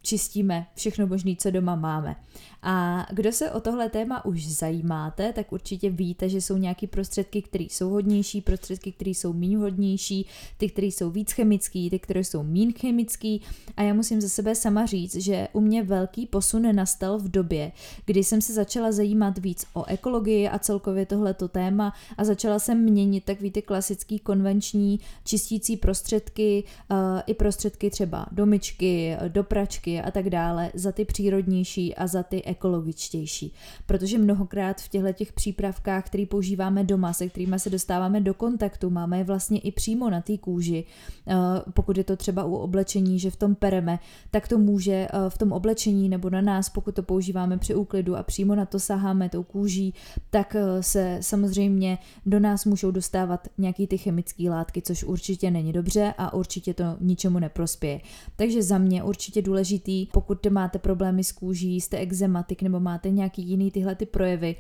čistíme 0.05 0.67
všechno 0.75 1.07
možné, 1.07 1.35
co 1.37 1.51
doma 1.51 1.75
máme. 1.75 2.15
A 2.61 3.05
kdo 3.11 3.31
se 3.31 3.51
o 3.51 3.61
tohle 3.61 3.89
téma 3.89 4.25
už 4.25 4.47
zajímáte, 4.47 5.33
tak 5.33 5.51
určitě 5.51 5.89
víte, 5.89 6.29
že 6.29 6.41
jsou 6.41 6.57
nějaké 6.57 6.87
prostředky, 6.87 7.41
které 7.41 7.63
jsou 7.63 7.89
hodnější, 7.89 8.41
prostředky, 8.41 8.91
které 8.91 9.11
jsou 9.11 9.33
méně 9.33 9.57
hodnější, 9.57 10.25
ty, 10.57 10.69
které 10.69 10.87
jsou 10.87 11.09
víc 11.09 11.31
chemický, 11.31 11.89
ty, 11.89 11.99
které 11.99 12.23
jsou 12.23 12.43
méně 12.43 12.73
chemický. 12.79 13.41
A 13.77 13.81
já 13.81 13.93
musím 13.93 14.21
za 14.21 14.29
sebe 14.29 14.55
sama 14.55 14.85
říct, 14.85 15.15
že 15.15 15.47
u 15.53 15.61
mě 15.61 15.83
velký 15.83 16.25
posun 16.25 16.75
nastal 16.75 17.19
v 17.19 17.29
době, 17.29 17.71
kdy 18.05 18.23
jsem 18.23 18.41
se 18.41 18.53
začala 18.53 18.91
zajímat 18.91 19.37
víc 19.37 19.65
o 19.73 19.85
ekologii 19.85 20.47
a 20.47 20.59
celkově 20.59 21.05
tohleto 21.05 21.47
téma 21.47 21.93
a 22.17 22.23
začala 22.23 22.59
jsem 22.59 22.83
měnit 22.83 23.23
takový 23.23 23.51
ty 23.51 23.61
klasický 23.61 24.19
konvenční 24.19 24.99
čistící 25.23 25.77
prostředky, 25.77 26.63
uh, 26.91 26.97
i 27.27 27.33
prostředky 27.33 27.89
třeba 27.89 28.25
do 28.31 28.45
myčky, 28.45 29.17
do 29.27 29.43
pračky, 29.43 29.94
soji 29.95 30.01
a 30.01 30.11
tak 30.11 30.29
dále 30.29 30.71
za 30.73 30.91
ty 30.91 31.05
přírodnější 31.05 31.95
a 31.95 32.07
za 32.07 32.23
ty 32.23 32.43
ekologičtější. 32.43 33.53
Protože 33.85 34.17
mnohokrát 34.17 34.81
v 34.81 34.89
těchto 34.89 35.13
těch 35.13 35.33
přípravkách, 35.33 36.05
které 36.05 36.25
používáme 36.25 36.83
doma, 36.83 37.13
se 37.13 37.29
kterými 37.29 37.59
se 37.59 37.69
dostáváme 37.69 38.21
do 38.21 38.33
kontaktu, 38.33 38.89
máme 38.89 39.17
je 39.17 39.23
vlastně 39.23 39.59
i 39.59 39.71
přímo 39.71 40.09
na 40.09 40.21
té 40.21 40.37
kůži, 40.37 40.85
eh, 41.27 41.35
pokud 41.73 41.97
je 41.97 42.03
to 42.03 42.15
třeba 42.15 42.43
u 42.43 42.55
oblečení, 42.55 43.19
že 43.19 43.31
v 43.31 43.35
tom 43.35 43.55
pereme, 43.55 43.99
tak 44.31 44.47
to 44.47 44.57
může 44.57 44.91
eh, 44.91 45.29
v 45.29 45.37
tom 45.37 45.51
oblečení 45.51 46.09
nebo 46.09 46.29
na 46.29 46.41
nás, 46.41 46.69
pokud 46.69 46.95
to 46.95 47.03
používáme 47.03 47.57
při 47.57 47.75
úklidu 47.75 48.15
a 48.15 48.23
přímo 48.23 48.55
na 48.55 48.65
to 48.65 48.79
saháme 48.79 49.29
tou 49.29 49.43
kůží, 49.43 49.93
tak 50.29 50.55
eh, 50.55 50.83
se 50.83 51.17
samozřejmě 51.21 51.97
do 52.25 52.39
nás 52.39 52.65
můžou 52.65 52.91
dostávat 52.91 53.47
nějaký 53.57 53.87
ty 53.87 53.97
chemické 53.97 54.49
látky, 54.49 54.81
což 54.81 55.03
určitě 55.03 55.51
není 55.51 55.73
dobře 55.73 56.13
a 56.17 56.33
určitě 56.33 56.73
to 56.73 56.83
ničemu 56.99 57.39
neprospěje. 57.39 58.01
Takže 58.35 58.63
za 58.63 58.77
mě 58.77 59.03
určitě 59.03 59.41
důležitý, 59.41 59.84
pokud 60.13 60.45
máte 60.45 60.79
problémy 60.79 61.23
s 61.23 61.31
kůží, 61.31 61.81
jste 61.81 61.97
exematik 61.97 62.61
nebo 62.61 62.79
máte 62.79 63.09
nějaký 63.09 63.49
jiný 63.49 63.71
tyhle 63.71 63.95
ty 63.95 64.05
projevy, 64.05 64.55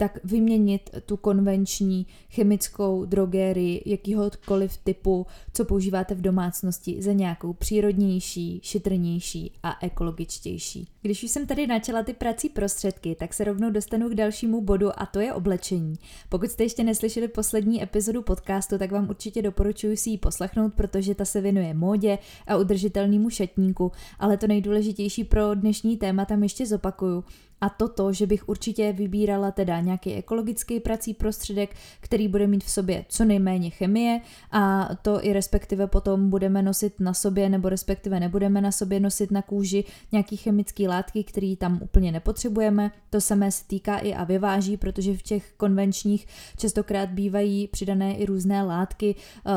tak 0.00 0.18
vyměnit 0.24 0.90
tu 1.06 1.16
konvenční 1.16 2.06
chemickou 2.30 3.04
drogérii 3.04 3.82
jakýhokoliv 3.86 4.76
typu, 4.76 5.26
co 5.52 5.64
používáte 5.64 6.14
v 6.14 6.20
domácnosti, 6.20 7.02
za 7.02 7.12
nějakou 7.12 7.52
přírodnější, 7.52 8.60
šetrnější 8.62 9.52
a 9.62 9.76
ekologičtější. 9.82 10.88
Když 11.02 11.24
už 11.24 11.30
jsem 11.30 11.46
tady 11.46 11.66
načala 11.66 12.02
ty 12.02 12.12
prací 12.12 12.48
prostředky, 12.48 13.16
tak 13.18 13.34
se 13.34 13.44
rovnou 13.44 13.70
dostanu 13.70 14.08
k 14.08 14.14
dalšímu 14.14 14.60
bodu 14.60 15.00
a 15.00 15.06
to 15.06 15.20
je 15.20 15.32
oblečení. 15.32 15.94
Pokud 16.28 16.50
jste 16.50 16.62
ještě 16.62 16.84
neslyšeli 16.84 17.28
poslední 17.28 17.82
epizodu 17.82 18.22
podcastu, 18.22 18.78
tak 18.78 18.92
vám 18.92 19.08
určitě 19.08 19.42
doporučuji 19.42 19.96
si 19.96 20.10
ji 20.10 20.18
poslechnout, 20.18 20.74
protože 20.74 21.14
ta 21.14 21.24
se 21.24 21.40
věnuje 21.40 21.74
módě 21.74 22.18
a 22.46 22.56
udržitelnému 22.56 23.30
šatníku, 23.30 23.92
ale 24.18 24.36
to 24.36 24.46
nejdůležitější 24.46 25.24
pro 25.24 25.54
dnešní 25.54 25.96
téma 25.96 26.24
tam 26.24 26.42
ještě 26.42 26.66
zopakuju 26.66 27.24
a 27.60 27.68
toto, 27.68 28.12
že 28.12 28.26
bych 28.26 28.48
určitě 28.48 28.92
vybírala 28.92 29.50
teda 29.50 29.80
nějaký 29.80 30.14
ekologický 30.14 30.80
prací 30.80 31.14
prostředek, 31.14 31.76
který 32.00 32.28
bude 32.28 32.46
mít 32.46 32.64
v 32.64 32.70
sobě 32.70 33.04
co 33.08 33.24
nejméně 33.24 33.70
chemie 33.70 34.20
a 34.50 34.88
to 35.02 35.24
i 35.26 35.32
respektive 35.32 35.86
potom 35.86 36.30
budeme 36.30 36.62
nosit 36.62 37.00
na 37.00 37.14
sobě 37.14 37.48
nebo 37.48 37.68
respektive 37.68 38.20
nebudeme 38.20 38.60
na 38.60 38.72
sobě 38.72 39.00
nosit 39.00 39.30
na 39.30 39.42
kůži 39.42 39.84
nějaký 40.12 40.36
chemický 40.36 40.88
látky, 40.88 41.24
které 41.24 41.54
tam 41.58 41.78
úplně 41.82 42.12
nepotřebujeme. 42.12 42.90
To 43.10 43.20
samé 43.20 43.52
se 43.52 43.64
týká 43.66 43.98
i 43.98 44.14
a 44.14 44.24
vyváží, 44.24 44.76
protože 44.76 45.16
v 45.16 45.22
těch 45.22 45.52
konvenčních 45.56 46.26
častokrát 46.56 47.08
bývají 47.08 47.68
přidané 47.68 48.16
i 48.16 48.26
různé 48.26 48.62
látky 48.62 49.14
uh, 49.46 49.52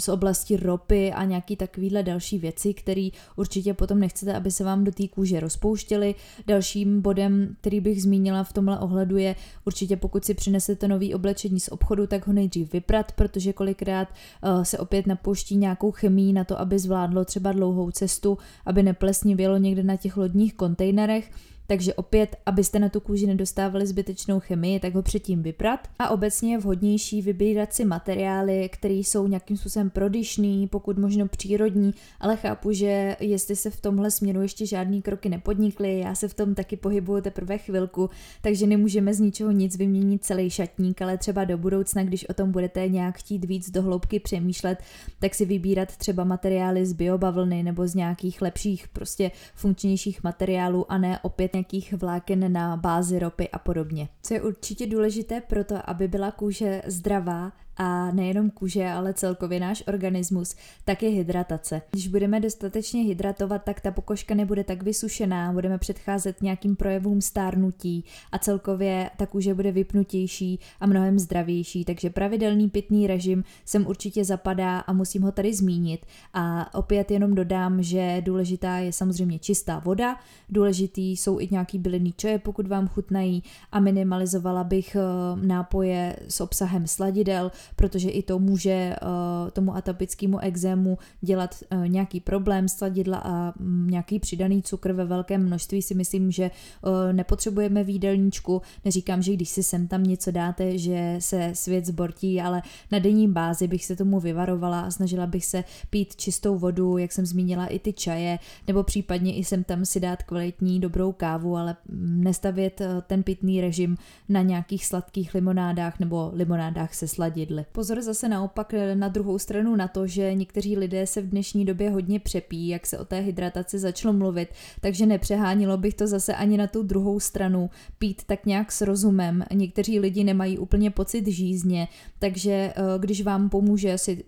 z 0.00 0.08
oblasti 0.08 0.56
ropy 0.56 1.12
a 1.12 1.24
nějaký 1.24 1.56
takovýhle 1.56 2.02
další 2.02 2.38
věci, 2.38 2.74
které 2.74 3.08
určitě 3.36 3.74
potom 3.74 4.00
nechcete, 4.00 4.34
aby 4.34 4.50
se 4.50 4.64
vám 4.64 4.84
do 4.84 4.92
té 4.92 5.08
kůže 5.08 5.40
rozpouštěly. 5.40 6.14
Dalším 6.46 7.00
bodem 7.00 7.23
bodem, 7.30 7.56
který 7.60 7.80
bych 7.80 8.02
zmínila 8.02 8.44
v 8.44 8.52
tomhle 8.52 8.78
ohledu 8.78 9.16
je 9.16 9.36
určitě 9.64 9.96
pokud 9.96 10.24
si 10.24 10.34
přinesete 10.34 10.88
nový 10.88 11.14
oblečení 11.14 11.60
z 11.60 11.68
obchodu, 11.68 12.06
tak 12.06 12.26
ho 12.26 12.32
nejdřív 12.32 12.72
vyprat, 12.72 13.12
protože 13.12 13.52
kolikrát 13.52 14.08
uh, 14.08 14.62
se 14.62 14.78
opět 14.78 15.06
napouští 15.06 15.56
nějakou 15.56 15.90
chemii 15.90 16.32
na 16.32 16.44
to, 16.44 16.60
aby 16.60 16.78
zvládlo 16.78 17.24
třeba 17.24 17.52
dlouhou 17.52 17.90
cestu, 17.90 18.38
aby 18.66 18.82
neplesnivělo 18.82 19.56
někde 19.56 19.82
na 19.82 19.96
těch 19.96 20.16
lodních 20.16 20.54
kontejnerech 20.54 21.30
takže 21.66 21.94
opět, 21.94 22.36
abyste 22.46 22.78
na 22.78 22.88
tu 22.88 23.00
kůži 23.00 23.26
nedostávali 23.26 23.86
zbytečnou 23.86 24.40
chemii, 24.40 24.80
tak 24.80 24.94
ho 24.94 25.02
předtím 25.02 25.42
vyprat. 25.42 25.88
A 25.98 26.08
obecně 26.08 26.52
je 26.52 26.58
vhodnější 26.58 27.22
vybírat 27.22 27.74
si 27.74 27.84
materiály, 27.84 28.68
které 28.72 28.94
jsou 28.94 29.26
nějakým 29.26 29.56
způsobem 29.56 29.90
prodyšný, 29.90 30.66
pokud 30.66 30.98
možno 30.98 31.28
přírodní, 31.28 31.94
ale 32.20 32.36
chápu, 32.36 32.72
že 32.72 33.16
jestli 33.20 33.56
se 33.56 33.70
v 33.70 33.80
tomhle 33.80 34.10
směru 34.10 34.42
ještě 34.42 34.66
žádný 34.66 35.02
kroky 35.02 35.28
nepodnikly, 35.28 35.98
já 35.98 36.14
se 36.14 36.28
v 36.28 36.34
tom 36.34 36.54
taky 36.54 36.76
pohybuju 36.76 37.20
teprve 37.20 37.58
chvilku, 37.58 38.10
takže 38.42 38.66
nemůžeme 38.66 39.14
z 39.14 39.20
ničeho 39.20 39.50
nic 39.50 39.76
vyměnit 39.76 40.24
celý 40.24 40.50
šatník, 40.50 41.02
ale 41.02 41.18
třeba 41.18 41.44
do 41.44 41.58
budoucna, 41.58 42.04
když 42.04 42.28
o 42.28 42.34
tom 42.34 42.52
budete 42.52 42.88
nějak 42.88 43.18
chtít 43.18 43.44
víc 43.44 43.70
do 43.70 43.82
hloubky 43.82 44.20
přemýšlet, 44.20 44.78
tak 45.18 45.34
si 45.34 45.44
vybírat 45.44 45.96
třeba 45.96 46.24
materiály 46.24 46.86
z 46.86 46.92
biobavlny 46.92 47.62
nebo 47.62 47.86
z 47.86 47.94
nějakých 47.94 48.42
lepších, 48.42 48.88
prostě 48.88 49.30
funkčnějších 49.54 50.24
materiálů 50.24 50.92
a 50.92 50.98
ne 50.98 51.18
opět 51.22 51.53
nějakých 51.54 51.92
vláken 51.92 52.52
na 52.52 52.76
bázi 52.76 53.18
ropy 53.18 53.48
a 53.48 53.58
podobně. 53.58 54.08
Co 54.22 54.34
je 54.34 54.42
určitě 54.42 54.86
důležité 54.86 55.40
pro 55.40 55.64
to, 55.64 55.90
aby 55.90 56.08
byla 56.08 56.30
kůže 56.30 56.82
zdravá, 56.86 57.52
a 57.76 58.10
nejenom 58.10 58.50
kůže, 58.50 58.90
ale 58.90 59.14
celkově 59.14 59.60
náš 59.60 59.82
organismus, 59.86 60.56
tak 60.84 61.02
je 61.02 61.10
hydratace. 61.10 61.82
Když 61.90 62.08
budeme 62.08 62.40
dostatečně 62.40 63.02
hydratovat, 63.02 63.64
tak 63.64 63.80
ta 63.80 63.90
pokožka 63.90 64.34
nebude 64.34 64.64
tak 64.64 64.82
vysušená, 64.82 65.52
budeme 65.52 65.78
předcházet 65.78 66.42
nějakým 66.42 66.76
projevům 66.76 67.20
stárnutí 67.20 68.04
a 68.32 68.38
celkově 68.38 69.10
ta 69.16 69.26
kůže 69.26 69.54
bude 69.54 69.72
vypnutější 69.72 70.60
a 70.80 70.86
mnohem 70.86 71.18
zdravější, 71.18 71.84
takže 71.84 72.10
pravidelný 72.10 72.70
pitný 72.70 73.06
režim 73.06 73.44
sem 73.64 73.86
určitě 73.86 74.24
zapadá 74.24 74.78
a 74.78 74.92
musím 74.92 75.22
ho 75.22 75.32
tady 75.32 75.54
zmínit. 75.54 76.06
A 76.34 76.74
opět 76.74 77.10
jenom 77.10 77.34
dodám, 77.34 77.82
že 77.82 78.22
důležitá 78.24 78.76
je 78.76 78.92
samozřejmě 78.92 79.38
čistá 79.38 79.78
voda, 79.78 80.16
důležitý 80.48 81.16
jsou 81.16 81.40
i 81.40 81.48
nějaký 81.50 81.78
bylinný 81.78 82.12
čaje, 82.16 82.38
pokud 82.38 82.66
vám 82.66 82.88
chutnají 82.88 83.42
a 83.72 83.80
minimalizovala 83.80 84.64
bych 84.64 84.96
eh, 84.96 85.00
nápoje 85.46 86.16
s 86.28 86.40
obsahem 86.40 86.86
sladidel, 86.86 87.50
protože 87.76 88.10
i 88.10 88.22
to 88.22 88.38
může 88.38 88.96
uh, 89.02 89.50
tomu 89.50 89.76
atopickému 89.76 90.38
exému 90.38 90.98
dělat 91.20 91.54
uh, 91.72 91.88
nějaký 91.88 92.20
problém, 92.20 92.68
sladidla 92.68 93.18
a 93.18 93.52
um, 93.60 93.86
nějaký 93.90 94.18
přidaný 94.18 94.62
cukr 94.62 94.92
ve 94.92 95.04
velkém 95.04 95.46
množství 95.46 95.82
si 95.82 95.94
myslím, 95.94 96.30
že 96.30 96.50
uh, 96.82 96.92
nepotřebujeme 97.12 97.84
výdelníčku. 97.84 98.62
Neříkám, 98.84 99.22
že 99.22 99.32
když 99.32 99.48
si 99.48 99.62
sem 99.62 99.88
tam 99.88 100.02
něco 100.02 100.30
dáte, 100.30 100.78
že 100.78 101.16
se 101.18 101.50
svět 101.52 101.86
zbortí, 101.86 102.40
ale 102.40 102.62
na 102.92 102.98
denní 102.98 103.28
bázi 103.28 103.68
bych 103.68 103.84
se 103.84 103.96
tomu 103.96 104.20
vyvarovala 104.20 104.80
a 104.80 104.90
snažila 104.90 105.26
bych 105.26 105.44
se 105.46 105.64
pít 105.90 106.16
čistou 106.16 106.58
vodu, 106.58 106.98
jak 106.98 107.12
jsem 107.12 107.26
zmínila, 107.26 107.66
i 107.66 107.78
ty 107.78 107.92
čaje, 107.92 108.38
nebo 108.66 108.82
případně 108.82 109.36
i 109.36 109.44
sem 109.44 109.64
tam 109.64 109.84
si 109.84 110.00
dát 110.00 110.22
kvalitní 110.22 110.80
dobrou 110.80 111.12
kávu, 111.12 111.56
ale 111.56 111.76
mm, 111.88 112.24
nestavět 112.24 112.82
ten 113.06 113.22
pitný 113.22 113.60
režim 113.60 113.96
na 114.28 114.42
nějakých 114.42 114.86
sladkých 114.86 115.34
limonádách 115.34 116.00
nebo 116.00 116.30
limonádách 116.34 116.94
se 116.94 117.08
sladidly 117.08 117.53
jedli. 117.58 117.72
Pozor 117.72 118.02
zase 118.02 118.28
naopak 118.28 118.74
na 118.94 119.08
druhou 119.08 119.38
stranu 119.38 119.76
na 119.76 119.88
to, 119.88 120.06
že 120.06 120.34
někteří 120.34 120.76
lidé 120.76 121.06
se 121.06 121.22
v 121.22 121.28
dnešní 121.28 121.64
době 121.64 121.90
hodně 121.90 122.20
přepí, 122.20 122.68
jak 122.68 122.86
se 122.86 122.98
o 122.98 123.04
té 123.04 123.20
hydrataci 123.20 123.78
začalo 123.78 124.14
mluvit, 124.14 124.48
takže 124.80 125.06
nepřehánilo 125.06 125.76
bych 125.76 125.94
to 125.94 126.06
zase 126.06 126.34
ani 126.34 126.56
na 126.56 126.66
tu 126.66 126.82
druhou 126.82 127.20
stranu 127.20 127.70
pít 127.98 128.22
tak 128.26 128.46
nějak 128.46 128.72
s 128.72 128.80
rozumem. 128.80 129.44
Někteří 129.52 130.00
lidi 130.00 130.24
nemají 130.24 130.58
úplně 130.58 130.90
pocit 130.90 131.26
žízně, 131.26 131.88
takže 132.18 132.52
eh, 132.52 132.74
když 132.98 133.22
vám 133.22 133.50
pomůže 133.50 133.98
si 133.98 134.24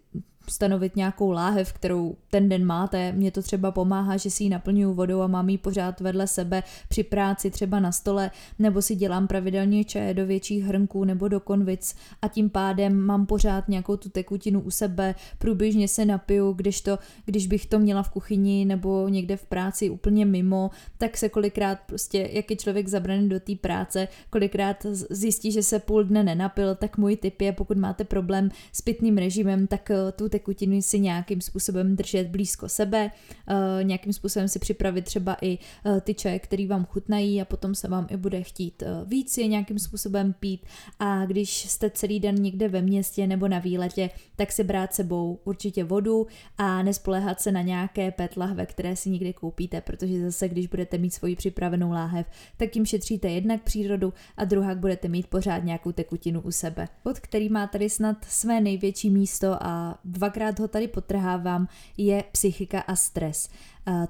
stanovit 0.51 0.97
nějakou 0.97 1.31
láhev, 1.31 1.73
kterou 1.73 2.17
ten 2.31 2.49
den 2.49 2.65
máte. 2.65 3.13
Mně 3.13 3.31
to 3.31 3.43
třeba 3.43 3.71
pomáhá, 3.71 4.17
že 4.17 4.31
si 4.31 4.45
ji 4.45 4.51
naplňuju 4.51 4.95
vodou 4.95 5.21
a 5.21 5.27
mám 5.27 5.49
ji 5.49 5.59
pořád 5.59 6.01
vedle 6.01 6.27
sebe 6.27 6.63
při 6.89 7.03
práci, 7.03 7.51
třeba 7.51 7.81
na 7.81 7.93
stole, 7.93 8.31
nebo 8.59 8.83
si 8.83 8.95
dělám 8.95 9.27
pravidelně 9.27 9.85
čaje 9.85 10.15
do 10.15 10.27
větších 10.27 10.65
hrnků 10.65 11.05
nebo 11.05 11.29
do 11.29 11.41
konvic 11.41 11.97
a 12.23 12.29
tím 12.29 12.51
pádem 12.51 13.01
mám 13.01 13.27
pořád 13.27 13.69
nějakou 13.69 13.97
tu 13.97 14.09
tekutinu 14.09 14.61
u 14.61 14.71
sebe, 14.71 15.15
průběžně 15.39 15.89
se 15.89 16.05
napiju, 16.05 16.53
když, 16.53 16.81
to, 16.81 16.99
když 17.25 17.47
bych 17.47 17.67
to 17.67 17.79
měla 17.79 18.03
v 18.03 18.11
kuchyni 18.11 18.65
nebo 18.65 19.09
někde 19.09 19.37
v 19.37 19.45
práci 19.45 19.91
úplně 19.91 20.25
mimo, 20.25 20.71
tak 20.99 21.17
se 21.17 21.29
kolikrát 21.29 21.79
prostě, 21.87 22.31
jak 22.33 22.51
je 22.51 22.57
člověk 22.57 22.89
zabraný 22.89 23.29
do 23.29 23.41
té 23.41 23.55
práce, 23.55 24.09
kolikrát 24.31 24.87
zjistí, 25.11 25.53
že 25.53 25.63
se 25.63 25.79
půl 25.79 26.05
dne 26.05 26.23
nenapil, 26.23 26.75
tak 26.75 26.99
můj 26.99 27.17
tip 27.17 27.41
je, 27.41 27.53
pokud 27.53 27.77
máte 27.77 28.05
problém 28.05 28.51
s 28.73 28.83
pitným 28.83 29.19
režimem, 29.19 29.67
tak 29.67 29.91
tu 30.17 30.29
tekutiny 30.39 30.83
si 30.83 31.01
nějakým 31.01 31.41
způsobem 31.41 31.97
držet 31.97 32.27
blízko 32.27 32.69
sebe, 32.69 33.11
uh, 33.51 33.85
nějakým 33.85 34.13
způsobem 34.13 34.49
si 34.49 34.59
připravit 34.59 35.05
třeba 35.05 35.37
i 35.43 35.59
uh, 35.59 36.01
ty 36.01 36.15
čaje, 36.15 36.39
které 36.39 36.67
vám 36.67 36.85
chutnají 36.85 37.43
a 37.43 37.45
potom 37.45 37.75
se 37.75 37.89
vám 37.89 38.07
i 38.11 38.17
bude 38.17 38.43
chtít 38.43 38.83
uh, 38.83 39.09
víc 39.09 39.39
je 39.39 39.47
nějakým 39.47 39.79
způsobem 39.79 40.35
pít 40.41 40.67
a 40.99 41.27
když 41.27 41.71
jste 41.71 41.91
celý 41.91 42.21
den 42.21 42.35
někde 42.35 42.69
ve 42.69 42.83
městě 42.83 43.27
nebo 43.27 43.49
na 43.49 43.59
výletě, 43.59 44.11
tak 44.37 44.53
si 44.53 44.65
brát 44.65 44.95
sebou 44.95 45.39
určitě 45.45 45.85
vodu 45.85 46.27
a 46.59 46.83
nespolehat 46.83 47.41
se 47.41 47.53
na 47.53 47.63
nějaké 47.63 48.11
PET 48.11 48.37
lahve, 48.37 48.67
které 48.67 48.97
si 48.97 49.11
někdy 49.11 49.33
koupíte, 49.33 49.81
protože 49.81 50.21
zase, 50.21 50.49
když 50.49 50.67
budete 50.67 50.99
mít 50.99 51.15
svoji 51.15 51.37
připravenou 51.37 51.91
láhev, 51.91 52.27
tak 52.57 52.71
tím 52.71 52.87
šetříte 52.87 53.29
jednak 53.29 53.63
přírodu 53.63 54.13
a 54.37 54.45
druhá 54.45 54.75
budete 54.75 55.09
mít 55.09 55.27
pořád 55.27 55.65
nějakou 55.65 55.93
tekutinu 55.93 56.41
u 56.41 56.51
sebe. 56.51 56.89
Pod 57.03 57.21
který 57.21 57.49
má 57.49 57.67
tady 57.67 57.91
snad 57.91 58.17
své 58.29 58.61
největší 58.61 59.11
místo 59.11 59.57
a 59.61 59.99
dva 60.05 60.26
dvakrát 60.27 60.61
ho 60.61 60.69
tady 60.69 60.89
potrhávám, 60.89 61.69
je 61.97 62.25
psychika 62.33 62.81
a 62.81 62.97
stres. 62.97 63.51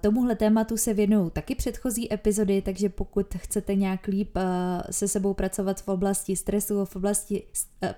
Tomuhle 0.01 0.37
tématu 0.37 0.77
se 0.77 0.95
věnují 0.95 1.31
taky 1.31 1.55
předchozí 1.55 2.13
epizody, 2.13 2.63
takže 2.63 2.89
pokud 2.89 3.35
chcete 3.35 3.75
nějak 3.75 4.07
líp 4.07 4.31
se 4.91 5.09
sebou 5.09 5.35
pracovat 5.35 5.83
v 5.83 5.89
oblasti 5.89 6.37
stresu, 6.37 6.85
v 6.85 6.97
oblasti 6.97 7.43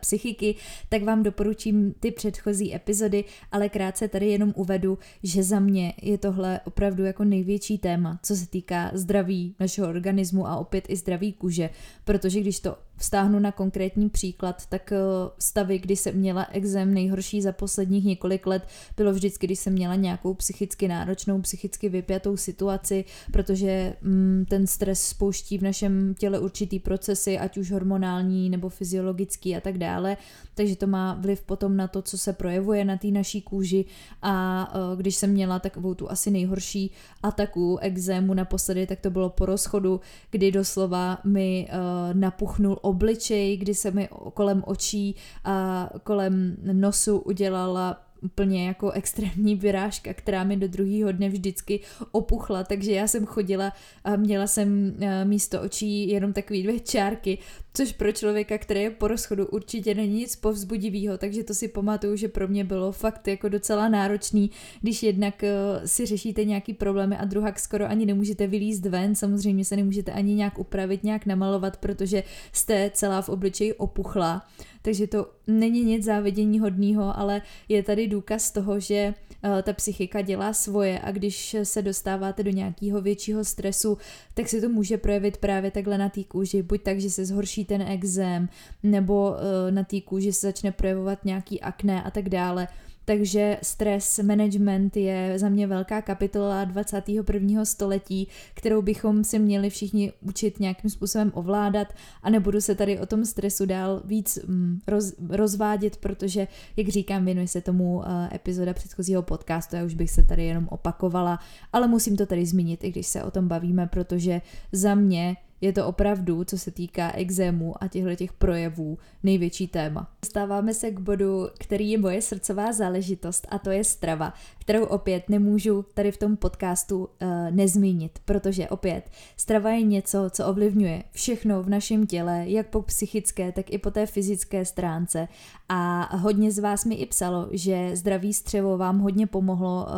psychiky, 0.00 0.54
tak 0.88 1.02
vám 1.02 1.23
doporučím 1.23 1.94
ty 2.00 2.11
předchozí 2.11 2.75
epizody, 2.75 3.25
ale 3.52 3.68
krátce 3.68 4.08
tady 4.08 4.26
jenom 4.26 4.52
uvedu, 4.56 4.99
že 5.23 5.42
za 5.42 5.61
mě 5.61 5.94
je 6.02 6.18
tohle 6.18 6.61
opravdu 6.64 7.04
jako 7.04 7.25
největší 7.25 7.78
téma, 7.78 8.20
co 8.23 8.37
se 8.37 8.47
týká 8.47 8.90
zdraví 8.94 9.54
našeho 9.61 9.88
organismu 9.88 10.47
a 10.47 10.56
opět 10.56 10.85
i 10.88 10.97
zdraví 10.97 11.32
kůže, 11.32 11.70
protože 12.04 12.40
když 12.40 12.61
to 12.61 12.76
vztáhnu 12.97 13.38
na 13.38 13.52
konkrétní 13.52 14.08
příklad, 14.08 14.66
tak 14.66 14.92
eh, 14.92 14.97
stavy, 15.38 15.78
kdy 15.78 15.97
jsem 15.97 16.14
měla 16.14 16.47
exém 16.52 16.94
nejhorší 16.94 17.42
za 17.42 17.52
posledních 17.52 18.04
několik 18.04 18.47
let, 18.47 18.68
bylo 18.97 19.12
vždycky, 19.12 19.47
když 19.47 19.58
jsem 19.58 19.73
měla 19.73 19.94
nějakou 19.94 20.35
psychicky 20.35 20.88
náročnou, 20.88 21.40
psychicky 21.40 21.67
vypjatou 21.88 22.37
situaci, 22.37 23.04
protože 23.32 23.94
mm, 24.02 24.44
ten 24.48 24.66
stres 24.66 25.02
spouští 25.02 25.58
v 25.58 25.62
našem 25.62 26.14
těle 26.14 26.38
určitý 26.38 26.78
procesy, 26.78 27.38
ať 27.38 27.58
už 27.58 27.70
hormonální 27.72 28.50
nebo 28.50 28.68
fyziologický 28.68 29.56
a 29.56 29.60
tak 29.60 29.78
dále, 29.78 30.16
takže 30.54 30.76
to 30.76 30.87
má 30.87 31.14
vliv 31.14 31.42
potom 31.42 31.76
na 31.76 31.88
to, 31.88 32.02
co 32.02 32.18
se 32.18 32.32
projevuje 32.32 32.84
na 32.84 32.96
té 32.96 33.08
naší 33.08 33.42
kůži. 33.42 33.84
A 34.22 34.64
eh, 34.72 34.96
když 34.96 35.16
jsem 35.16 35.30
měla 35.30 35.58
takovou 35.58 35.94
tu 35.94 36.10
asi 36.10 36.30
nejhorší 36.30 36.90
ataku 37.22 37.78
exému 37.78 38.34
naposledy, 38.34 38.87
tak 38.87 39.00
to 39.00 39.10
bylo 39.10 39.30
po 39.30 39.46
rozchodu, 39.46 40.00
kdy 40.30 40.52
doslova 40.52 41.18
mi 41.25 41.68
uh, 41.68 42.14
napuchnul 42.20 42.78
obličej, 42.82 43.56
kdy 43.56 43.75
se 43.75 43.90
mi 43.90 44.08
kolem 44.34 44.62
očí 44.66 45.14
a 45.44 45.88
kolem 46.02 46.56
nosu 46.72 47.18
udělala 47.18 48.08
úplně 48.20 48.66
jako 48.66 48.90
extrémní 48.90 49.56
vyrážka, 49.56 50.14
která 50.14 50.44
mi 50.44 50.56
do 50.56 50.68
druhého 50.68 51.12
dne 51.12 51.28
vždycky 51.28 51.80
opuchla, 52.10 52.64
takže 52.64 52.92
já 52.92 53.06
jsem 53.06 53.26
chodila 53.26 53.72
a 54.04 54.16
měla 54.16 54.46
jsem 54.46 54.96
eh, 55.00 55.25
místo 55.25 55.62
očí 55.62 56.08
jenom 56.08 56.32
takový 56.32 56.62
dvě 56.62 56.80
čárky, 56.80 57.38
což 57.75 57.92
pro 57.92 58.12
člověka, 58.12 58.58
který 58.58 58.80
je 58.80 58.90
po 58.90 59.08
rozchodu, 59.08 59.46
určitě 59.46 59.94
není 59.94 60.14
nic 60.14 60.37
povzbudivého, 60.37 61.18
takže 61.18 61.44
to 61.44 61.54
si 61.54 61.68
pamatuju, 61.68 62.16
že 62.16 62.28
pro 62.28 62.48
mě 62.48 62.64
bylo 62.64 62.92
fakt 62.92 63.28
jako 63.28 63.48
docela 63.48 63.88
náročný, 63.88 64.50
když 64.80 65.02
jednak 65.02 65.44
eh, 65.44 65.52
si 65.84 66.06
řešíte 66.06 66.44
nějaký 66.44 66.75
problémy 66.75 67.16
a 67.16 67.25
druhak 67.25 67.60
skoro 67.60 67.87
ani 67.87 68.06
nemůžete 68.06 68.46
vylízt 68.46 68.87
ven, 68.87 69.14
samozřejmě 69.14 69.64
se 69.64 69.76
nemůžete 69.76 70.12
ani 70.12 70.34
nějak 70.34 70.58
upravit, 70.58 71.04
nějak 71.04 71.26
namalovat, 71.26 71.76
protože 71.76 72.22
jste 72.52 72.90
celá 72.94 73.22
v 73.22 73.28
obličeji 73.28 73.75
opuchla, 73.75 74.42
takže 74.82 75.06
to 75.06 75.30
není 75.46 75.84
nic 75.84 76.04
závidění 76.04 76.58
hodného, 76.60 77.18
ale 77.18 77.42
je 77.68 77.82
tady 77.82 78.08
důkaz 78.08 78.50
toho, 78.50 78.80
že 78.80 79.14
uh, 79.44 79.62
ta 79.62 79.72
psychika 79.72 80.20
dělá 80.20 80.52
svoje 80.52 81.00
a 81.00 81.12
když 81.12 81.56
se 81.62 81.82
dostáváte 81.82 82.42
do 82.42 82.50
nějakého 82.50 83.00
většího 83.00 83.44
stresu, 83.44 83.98
tak 84.34 84.48
se 84.48 84.60
to 84.60 84.68
může 84.68 84.98
projevit 84.98 85.37
právě 85.37 85.70
takhle 85.70 85.98
na 85.98 86.08
té 86.08 86.25
kůži, 86.25 86.62
buď 86.62 86.82
tak, 86.82 87.00
že 87.00 87.10
se 87.10 87.25
zhorší 87.25 87.58
ten 87.65 87.83
exém, 87.83 88.49
nebo 88.83 89.31
uh, 89.31 89.71
na 89.71 89.85
té 89.85 90.00
kůži 90.00 90.33
se 90.33 90.47
začne 90.47 90.73
projevovat 90.73 91.25
nějaký 91.25 91.61
akné 91.61 92.03
a 92.03 92.11
tak 92.11 92.29
dále. 92.29 92.69
Takže 93.09 93.59
stres 93.62 94.19
management 94.19 94.97
je 94.97 95.38
za 95.38 95.49
mě 95.49 95.67
velká 95.67 96.03
kapitola 96.03 96.65
21. 96.65 97.65
století, 97.65 98.29
kterou 98.55 98.83
bychom 98.83 99.25
si 99.25 99.38
měli 99.38 99.71
všichni 99.71 100.12
učit 100.21 100.61
nějakým 100.61 100.91
způsobem 100.91 101.33
ovládat 101.35 101.88
a 102.23 102.31
nebudu 102.31 102.61
se 102.61 102.75
tady 102.75 102.99
o 102.99 103.07
tom 103.07 103.25
stresu 103.25 103.67
dál 103.67 104.03
víc 104.05 104.38
mm, 104.47 104.81
roz, 104.87 105.15
rozvádět, 105.29 105.97
protože, 105.97 106.49
jak 106.77 106.88
říkám, 106.88 107.25
věnuje 107.25 107.49
se 107.49 107.61
tomu 107.61 107.97
uh, 107.97 108.05
epizoda 108.35 108.75
předchozího 108.75 109.23
podcastu, 109.23 109.77
já 109.77 109.85
už 109.85 109.95
bych 109.95 110.11
se 110.11 110.23
tady 110.23 110.45
jenom 110.45 110.69
opakovala, 110.71 111.38
ale 111.73 111.88
musím 111.88 112.17
to 112.17 112.27
tady 112.27 112.47
zmínit, 112.47 112.85
i 112.85 112.91
když 112.91 113.07
se 113.07 113.23
o 113.23 113.31
tom 113.31 113.49
bavíme, 113.49 113.87
protože 113.87 114.41
za 114.73 114.95
mě 114.95 115.37
je 115.61 115.73
to 115.73 115.87
opravdu, 115.87 116.45
co 116.45 116.59
se 116.59 116.71
týká 116.71 117.12
exému 117.12 117.83
a 117.83 117.88
těchto 117.88 118.15
těch 118.15 118.33
projevů, 118.33 118.99
největší 119.23 119.69
téma. 119.69 120.11
Dostáváme 120.23 120.75
se 120.75 120.91
k 120.91 121.00
bodu, 121.00 121.49
který 121.59 121.91
je 121.91 121.99
moje 121.99 122.23
srdcová 122.23 122.73
záležitost 122.73 123.47
a 123.50 123.59
to 123.59 123.71
je 123.71 123.85
strava, 123.85 124.35
kterou 124.68 124.84
opět 124.84 125.28
nemůžu 125.28 125.84
tady 125.94 126.12
v 126.12 126.16
tom 126.16 126.37
podcastu 126.37 126.98
uh, 126.98 127.08
nezmínit, 127.50 128.18
protože 128.25 128.68
opět 128.68 129.10
strava 129.37 129.70
je 129.70 129.82
něco, 129.82 130.30
co 130.30 130.46
ovlivňuje 130.46 131.02
všechno 131.12 131.62
v 131.62 131.68
našem 131.68 132.06
těle, 132.06 132.44
jak 132.46 132.66
po 132.66 132.82
psychické, 132.82 133.52
tak 133.52 133.72
i 133.72 133.78
po 133.78 133.90
té 133.90 134.06
fyzické 134.06 134.64
stránce 134.64 135.28
a 135.68 136.16
hodně 136.16 136.52
z 136.52 136.58
vás 136.58 136.84
mi 136.84 136.94
i 136.94 137.06
psalo, 137.06 137.48
že 137.50 137.96
zdraví 137.96 138.34
střevo 138.34 138.78
vám 138.78 138.98
hodně 138.98 139.26
pomohlo 139.26 139.87
uh, 139.87 139.92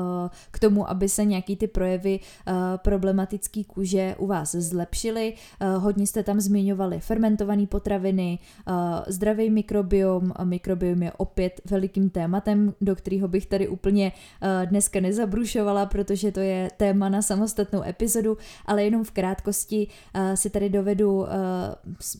k 0.50 0.58
tomu, 0.58 0.90
aby 0.90 1.08
se 1.08 1.24
nějaký 1.24 1.56
ty 1.56 1.66
projevy 1.66 2.20
uh, 2.20 2.54
problematický 2.76 3.64
kůže 3.64 4.14
u 4.18 4.26
vás 4.26 4.54
zlepšily. 4.54 5.34
Uh, 5.62 5.82
hodně 5.82 6.06
jste 6.06 6.22
tam 6.22 6.40
zmiňovali 6.40 7.00
fermentované 7.00 7.66
potraviny, 7.66 8.38
uh, 8.68 8.74
zdravý 9.06 9.50
mikrobiom. 9.50 10.32
Mikrobiom 10.44 11.02
je 11.02 11.12
opět 11.12 11.60
velikým 11.70 12.10
tématem, 12.10 12.74
do 12.80 12.96
kterého 12.96 13.28
bych 13.28 13.46
tady 13.46 13.68
úplně 13.68 14.12
uh, 14.42 14.59
dneska 14.64 15.00
nezabrušovala, 15.00 15.86
protože 15.86 16.32
to 16.32 16.40
je 16.40 16.70
téma 16.76 17.08
na 17.08 17.22
samostatnou 17.22 17.82
epizodu, 17.82 18.38
ale 18.66 18.84
jenom 18.84 19.04
v 19.04 19.10
krátkosti 19.10 19.86
uh, 20.14 20.34
si 20.34 20.50
tady 20.50 20.68
dovedu 20.68 21.16
uh, 21.18 21.26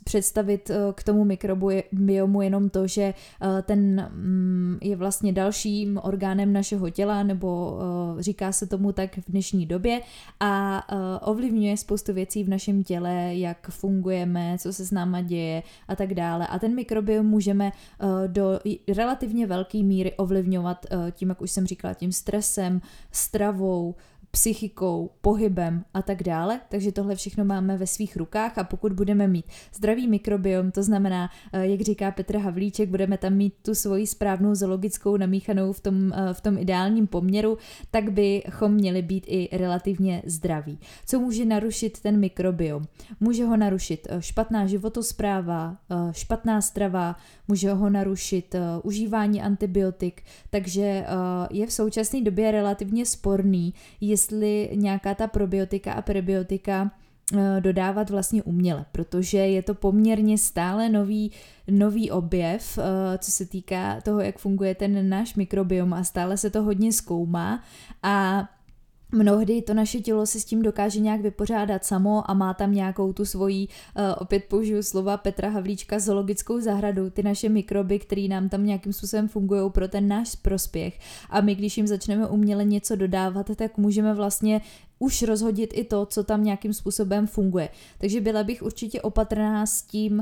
představit 0.05 0.71
uh, 0.71 0.93
k 0.93 1.03
tomu 1.03 1.25
mikrobiomu 1.25 2.43
jenom 2.43 2.71
to, 2.71 2.87
že 2.87 3.15
ten 3.63 4.11
um, 4.15 4.79
je 4.83 4.97
vlastně 4.97 5.33
dalším 5.33 6.01
orgánem 6.03 6.53
našeho 6.53 6.91
těla, 6.91 7.23
nebo 7.23 7.79
říká 8.19 8.53
se 8.53 8.67
tomu 8.67 8.93
tak 8.93 9.17
v 9.17 9.31
dnešní 9.31 9.67
době 9.67 10.01
a 10.41 10.83
ovlivňuje 11.23 11.77
spoustu 11.77 12.13
věcí 12.13 12.45
v 12.45 12.49
našem 12.49 12.85
těle, 12.85 13.35
jak 13.35 13.71
fungujeme, 13.71 14.57
co 14.59 14.73
se 14.73 14.87
s 14.87 14.91
náma 14.91 15.21
děje 15.21 15.63
a 15.89 15.97
tak 15.97 16.15
dále. 16.15 16.47
A 16.47 16.59
ten 16.59 16.75
mikrobiom 16.75 17.27
můžeme 17.27 17.73
do 18.27 18.61
relativně 18.97 19.47
velké 19.47 19.79
míry 19.79 20.13
ovlivňovat 20.13 20.87
tím, 21.11 21.29
jak 21.29 21.43
už 21.43 21.51
jsem 21.51 21.67
říkala, 21.67 21.95
tím 21.95 22.13
stresem, 22.31 22.81
stravou, 23.11 23.97
psychikou, 24.31 25.11
pohybem 25.21 25.85
a 25.95 26.03
tak 26.03 26.23
dále. 26.23 26.61
Takže 26.69 26.93
tohle 26.93 27.17
všechno 27.17 27.45
máme 27.45 27.77
ve 27.77 27.87
svých 27.87 28.17
rukách 28.17 28.59
a 28.59 28.65
pokud 28.65 28.93
budeme 28.93 29.29
mít 29.29 29.47
zdravý 29.75 30.09
mikrobiom, 30.09 30.71
to 30.71 30.83
znamená, 30.83 31.31
eh, 31.53 31.67
jak 31.67 31.81
říká 31.81 32.11
Petr 32.11 32.37
Havlíček, 32.37 32.89
budeme 32.89 33.19
tam 33.19 33.33
mít 33.33 33.55
tu 33.63 33.75
svoji 33.75 34.07
správnou 34.07 34.55
zoologickou 34.55 35.17
namíchanou 35.17 35.73
v 35.73 35.81
tom, 35.81 36.13
eh, 36.13 36.35
v 36.35 36.41
tom 36.41 36.59
ideálním 36.59 37.07
poměru, 37.07 37.59
tak 37.91 38.13
bychom 38.13 38.75
měli 38.75 39.03
být 39.03 39.25
i 39.27 39.49
relativně 39.53 40.23
zdraví. 40.27 40.79
Co 41.07 41.21
může 41.21 41.45
narušit 41.45 42.01
ten 42.01 42.21
mikrobiom? 42.21 42.85
Může 43.21 43.45
ho 43.45 43.57
narušit 43.57 44.07
eh, 44.11 44.23
špatná 44.23 44.67
životospráva, 44.67 45.77
špatná 46.11 46.61
strava, 46.61 47.17
může 47.49 47.73
ho 47.73 47.91
narušit 47.91 48.55
užívání 48.83 49.43
antibiotik, 49.43 50.23
takže 50.51 51.05
je 51.51 51.67
v 51.67 51.73
současné 51.73 52.21
době 52.21 52.51
relativně 52.51 53.07
sporný, 53.07 53.75
jestli 54.01 54.20
nějaká 54.73 55.15
ta 55.15 55.27
probiotika 55.27 55.93
a 55.93 56.03
prebiotika 56.03 56.91
eh, 57.37 57.61
dodávat 57.61 58.11
vlastně 58.11 58.43
uměle, 58.43 58.85
protože 58.93 59.39
je 59.39 59.63
to 59.63 59.75
poměrně 59.75 60.39
stále 60.39 60.89
nový, 60.89 61.33
nový 61.71 62.11
objev, 62.11 62.79
eh, 62.79 63.19
co 63.19 63.31
se 63.31 63.47
týká 63.47 64.01
toho, 64.01 64.21
jak 64.21 64.39
funguje 64.39 64.75
ten 64.75 65.09
náš 65.09 65.35
mikrobiom 65.35 65.95
a 65.95 66.05
stále 66.05 66.37
se 66.37 66.51
to 66.51 66.63
hodně 66.63 66.93
zkoumá 66.93 67.63
a 68.03 68.49
Mnohdy 69.13 69.63
to 69.63 69.75
naše 69.75 70.01
tělo 70.01 70.27
se 70.27 70.41
s 70.41 70.45
tím 70.45 70.63
dokáže 70.63 71.01
nějak 71.01 71.21
vypořádat 71.21 71.85
samo 71.85 72.31
a 72.31 72.35
má 72.35 72.55
tam 72.55 72.75
nějakou 72.75 73.13
tu 73.13 73.25
svoji, 73.25 73.67
uh, 73.67 74.03
opět 74.19 74.45
použiju 74.45 74.83
slova 74.83 75.17
Petra 75.17 75.49
Havlíčka, 75.49 75.99
zoologickou 75.99 76.61
zahradu, 76.61 77.11
ty 77.11 77.23
naše 77.23 77.49
mikroby, 77.49 77.99
které 77.99 78.29
nám 78.29 78.49
tam 78.49 78.67
nějakým 78.67 78.93
způsobem 78.93 79.29
fungují 79.29 79.71
pro 79.71 79.89
ten 79.89 80.09
náš 80.09 80.37
prospěch. 80.37 80.99
A 81.31 81.41
my, 81.41 81.55
když 81.55 81.77
jim 81.77 81.87
začneme 81.87 82.27
uměle 82.27 82.65
něco 82.65 82.97
dodávat, 82.97 83.51
tak 83.57 83.79
můžeme 83.79 84.15
vlastně 84.15 84.61
už 84.99 85.23
rozhodit 85.23 85.71
i 85.75 85.85
to, 85.85 86.07
co 86.07 86.25
tam 86.25 86.45
nějakým 86.45 86.73
způsobem 86.73 87.27
funguje. 87.27 87.69
Takže 87.99 88.21
byla 88.21 88.45
bych 88.45 88.63
určitě 88.63 89.01
opatrná 89.01 89.67
s 89.67 89.83
tím, 89.83 90.19
uh, 90.19 90.21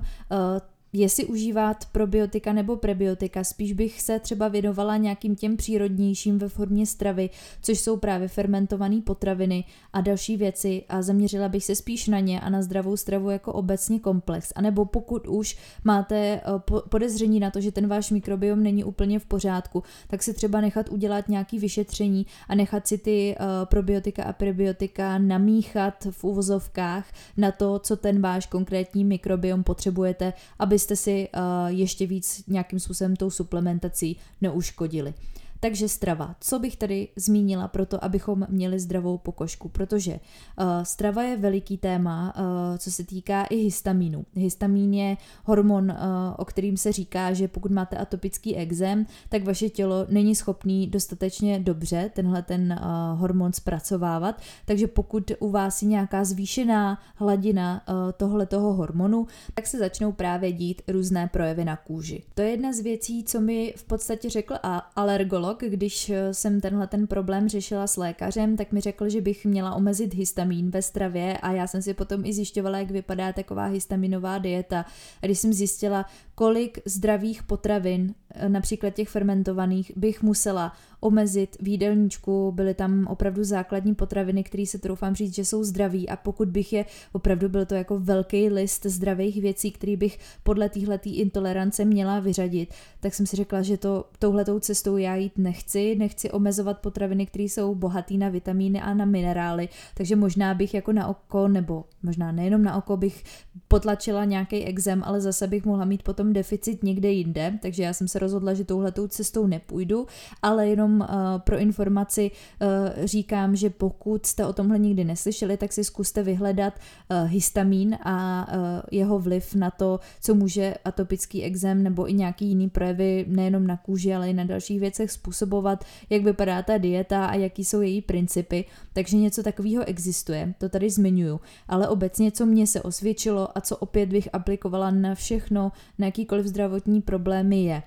jestli 0.92 1.24
užívat 1.24 1.84
probiotika 1.92 2.52
nebo 2.52 2.76
prebiotika, 2.76 3.44
spíš 3.44 3.72
bych 3.72 4.02
se 4.02 4.18
třeba 4.18 4.48
věnovala 4.48 4.96
nějakým 4.96 5.36
těm 5.36 5.56
přírodnějším 5.56 6.38
ve 6.38 6.48
formě 6.48 6.86
stravy, 6.86 7.30
což 7.62 7.80
jsou 7.80 7.96
právě 7.96 8.28
fermentované 8.28 9.00
potraviny 9.00 9.64
a 9.92 10.00
další 10.00 10.36
věci 10.36 10.84
a 10.88 11.02
zaměřila 11.02 11.48
bych 11.48 11.64
se 11.64 11.74
spíš 11.74 12.08
na 12.08 12.20
ně 12.20 12.40
a 12.40 12.50
na 12.50 12.62
zdravou 12.62 12.96
stravu 12.96 13.30
jako 13.30 13.52
obecně 13.52 14.00
komplex. 14.00 14.52
A 14.56 14.60
nebo 14.60 14.84
pokud 14.84 15.26
už 15.26 15.58
máte 15.84 16.16
eh, 16.16 16.40
podezření 16.88 17.40
na 17.40 17.50
to, 17.50 17.60
že 17.60 17.72
ten 17.72 17.88
váš 17.88 18.10
mikrobiom 18.10 18.62
není 18.62 18.84
úplně 18.84 19.18
v 19.18 19.26
pořádku, 19.26 19.82
tak 20.08 20.22
si 20.22 20.34
třeba 20.34 20.60
nechat 20.60 20.88
udělat 20.88 21.28
nějaký 21.28 21.58
vyšetření 21.58 22.26
a 22.48 22.54
nechat 22.54 22.86
si 22.86 22.98
ty 22.98 23.36
eh, 23.38 23.44
probiotika 23.64 24.24
a 24.24 24.32
prebiotika 24.32 25.18
namíchat 25.18 26.06
v 26.10 26.24
uvozovkách 26.24 27.06
na 27.36 27.52
to, 27.52 27.78
co 27.78 27.96
ten 27.96 28.20
váš 28.20 28.46
konkrétní 28.46 29.04
mikrobiom 29.04 29.64
potřebujete, 29.64 30.32
aby 30.58 30.77
abyste 30.78 30.96
si 30.96 31.28
uh, 31.28 31.42
ještě 31.68 32.06
víc 32.06 32.44
nějakým 32.46 32.80
způsobem 32.80 33.16
tou 33.16 33.30
suplementací 33.30 34.16
neuškodili. 34.40 35.14
Takže 35.60 35.88
strava. 35.88 36.34
Co 36.40 36.58
bych 36.58 36.76
tady 36.76 37.08
zmínila 37.16 37.68
pro 37.68 37.86
to, 37.86 38.04
abychom 38.04 38.46
měli 38.48 38.80
zdravou 38.80 39.18
pokožku? 39.18 39.68
Protože 39.68 40.12
uh, 40.12 40.66
strava 40.82 41.22
je 41.22 41.36
veliký 41.36 41.78
téma, 41.78 42.34
uh, 42.36 42.76
co 42.78 42.90
se 42.90 43.04
týká 43.04 43.44
i 43.44 43.56
histamínu. 43.56 44.26
Histamin 44.34 44.94
je 44.94 45.16
hormon, 45.44 45.90
uh, 45.90 45.96
o 46.36 46.44
kterým 46.44 46.76
se 46.76 46.92
říká, 46.92 47.32
že 47.32 47.48
pokud 47.48 47.70
máte 47.70 47.96
atopický 47.96 48.56
exém, 48.56 49.06
tak 49.28 49.44
vaše 49.44 49.68
tělo 49.68 50.06
není 50.08 50.34
schopný 50.34 50.86
dostatečně 50.86 51.60
dobře 51.60 52.10
tenhle 52.14 52.42
ten 52.42 52.78
uh, 52.80 53.20
hormon 53.20 53.52
zpracovávat. 53.52 54.40
Takže 54.66 54.86
pokud 54.86 55.32
u 55.38 55.50
vás 55.50 55.82
je 55.82 55.88
nějaká 55.88 56.24
zvýšená 56.24 56.98
hladina 57.14 57.82
uh, 57.88 57.94
tohle 58.16 58.46
toho 58.46 58.74
hormonu, 58.74 59.26
tak 59.54 59.66
se 59.66 59.78
začnou 59.78 60.12
právě 60.12 60.52
dít 60.52 60.82
různé 60.88 61.28
projevy 61.32 61.64
na 61.64 61.76
kůži. 61.76 62.22
To 62.34 62.42
je 62.42 62.50
jedna 62.50 62.72
z 62.72 62.80
věcí, 62.80 63.24
co 63.24 63.40
mi 63.40 63.74
v 63.76 63.84
podstatě 63.84 64.30
řekl 64.30 64.54
a 64.62 64.78
alergolog, 64.78 65.47
když 65.54 66.10
eh, 66.10 66.34
jsem 66.34 66.60
tenhle 66.60 66.86
ten 66.86 67.06
problém 67.06 67.48
řešila 67.48 67.86
s 67.86 67.96
lékařem, 67.96 68.56
tak 68.56 68.72
mi 68.72 68.80
řekl, 68.80 69.08
že 69.08 69.20
bych 69.20 69.46
měla 69.46 69.74
omezit 69.74 70.14
histamin 70.14 70.70
ve 70.70 70.82
stravě 70.82 71.38
a 71.38 71.52
já 71.52 71.66
jsem 71.66 71.82
si 71.82 71.94
potom 71.94 72.24
i 72.24 72.32
zjišťovala, 72.32 72.78
jak 72.78 72.90
vypadá 72.90 73.32
taková 73.32 73.64
histaminová 73.66 74.38
dieta. 74.38 74.84
A 75.22 75.26
když 75.26 75.38
jsem 75.38 75.52
zjistila, 75.52 76.06
kolik 76.38 76.78
zdravých 76.84 77.42
potravin, 77.42 78.14
eh, 78.30 78.48
například 78.48 78.90
těch 78.90 79.08
fermentovaných, 79.08 79.92
bych 79.96 80.22
musela 80.22 80.72
omezit 81.00 81.56
v 81.60 81.68
jídelníčku, 81.68 82.52
byly 82.52 82.74
tam 82.74 83.06
opravdu 83.06 83.44
základní 83.44 83.94
potraviny, 83.94 84.42
které 84.42 84.66
se 84.66 84.78
troufám 84.78 85.14
říct, 85.14 85.34
že 85.34 85.44
jsou 85.44 85.64
zdraví. 85.64 86.08
A 86.08 86.16
pokud 86.16 86.48
bych 86.48 86.72
je, 86.72 86.84
opravdu 87.12 87.48
byl 87.48 87.66
to 87.66 87.74
jako 87.74 87.98
velký 87.98 88.48
list 88.48 88.86
zdravých 88.86 89.42
věcí, 89.42 89.70
který 89.70 89.96
bych 89.96 90.18
podle 90.42 90.68
téhleté 90.68 91.10
intolerance 91.10 91.84
měla 91.84 92.20
vyřadit, 92.20 92.74
tak 93.00 93.14
jsem 93.14 93.26
si 93.26 93.36
řekla, 93.36 93.62
že 93.62 93.76
to 93.76 94.04
touhletou 94.18 94.58
cestou 94.58 94.96
já 94.96 95.16
jít 95.16 95.38
nechci, 95.38 95.96
nechci 95.96 96.30
omezovat 96.30 96.78
potraviny, 96.78 97.26
které 97.26 97.44
jsou 97.44 97.74
bohaté 97.74 98.14
na 98.14 98.28
vitamíny 98.28 98.80
a 98.80 98.94
na 98.94 99.04
minerály, 99.04 99.68
takže 99.94 100.16
možná 100.16 100.54
bych 100.54 100.74
jako 100.74 100.92
na 100.92 101.06
oko, 101.06 101.48
nebo 101.48 101.84
možná 102.02 102.32
nejenom 102.32 102.62
na 102.62 102.76
oko 102.76 102.96
bych 102.96 103.24
potlačila 103.68 104.24
nějaký 104.24 104.64
exem, 104.64 105.02
ale 105.04 105.20
zase 105.20 105.46
bych 105.46 105.64
mohla 105.64 105.84
mít 105.84 106.02
potom 106.02 106.27
deficit 106.32 106.82
někde 106.82 107.10
jinde, 107.10 107.58
takže 107.62 107.82
já 107.82 107.92
jsem 107.92 108.08
se 108.08 108.18
rozhodla, 108.18 108.54
že 108.54 108.64
touhletou 108.64 109.08
cestou 109.08 109.46
nepůjdu, 109.46 110.06
ale 110.42 110.68
jenom 110.68 111.00
uh, 111.00 111.06
pro 111.38 111.58
informaci 111.58 112.30
uh, 112.30 113.06
říkám, 113.06 113.56
že 113.56 113.70
pokud 113.70 114.26
jste 114.26 114.46
o 114.46 114.52
tomhle 114.52 114.78
nikdy 114.78 115.04
neslyšeli, 115.04 115.56
tak 115.56 115.72
si 115.72 115.84
zkuste 115.84 116.22
vyhledat 116.22 116.74
uh, 116.74 117.30
histamin 117.30 117.98
a 118.02 118.46
uh, 118.48 118.80
jeho 118.90 119.18
vliv 119.18 119.54
na 119.54 119.70
to, 119.70 120.00
co 120.20 120.34
může 120.34 120.74
atopický 120.84 121.42
exem 121.42 121.82
nebo 121.82 122.10
i 122.10 122.12
nějaký 122.12 122.46
jiný 122.46 122.70
projevy 122.70 123.24
nejenom 123.28 123.66
na 123.66 123.76
kůži, 123.76 124.14
ale 124.14 124.30
i 124.30 124.34
na 124.34 124.44
dalších 124.44 124.80
věcech 124.80 125.10
způsobovat, 125.10 125.84
jak 126.10 126.22
vypadá 126.22 126.62
ta 126.62 126.78
dieta 126.78 127.26
a 127.26 127.34
jaký 127.34 127.64
jsou 127.64 127.80
její 127.80 128.02
principy. 128.02 128.64
Takže 128.92 129.16
něco 129.16 129.42
takového 129.42 129.84
existuje, 129.84 130.54
to 130.58 130.68
tady 130.68 130.90
zmiňuju. 130.90 131.40
Ale 131.68 131.88
obecně, 131.88 132.32
co 132.32 132.46
mě 132.46 132.66
se 132.66 132.82
osvědčilo 132.82 133.58
a 133.58 133.60
co 133.60 133.76
opět 133.76 134.08
bych 134.08 134.28
aplikovala 134.32 134.90
na 134.90 135.14
všechno, 135.14 135.72
na 135.98 136.10
jakýkoliv 136.18 136.46
zdravotní 136.46 137.02
problémy 137.02 137.64
je. 137.64 137.82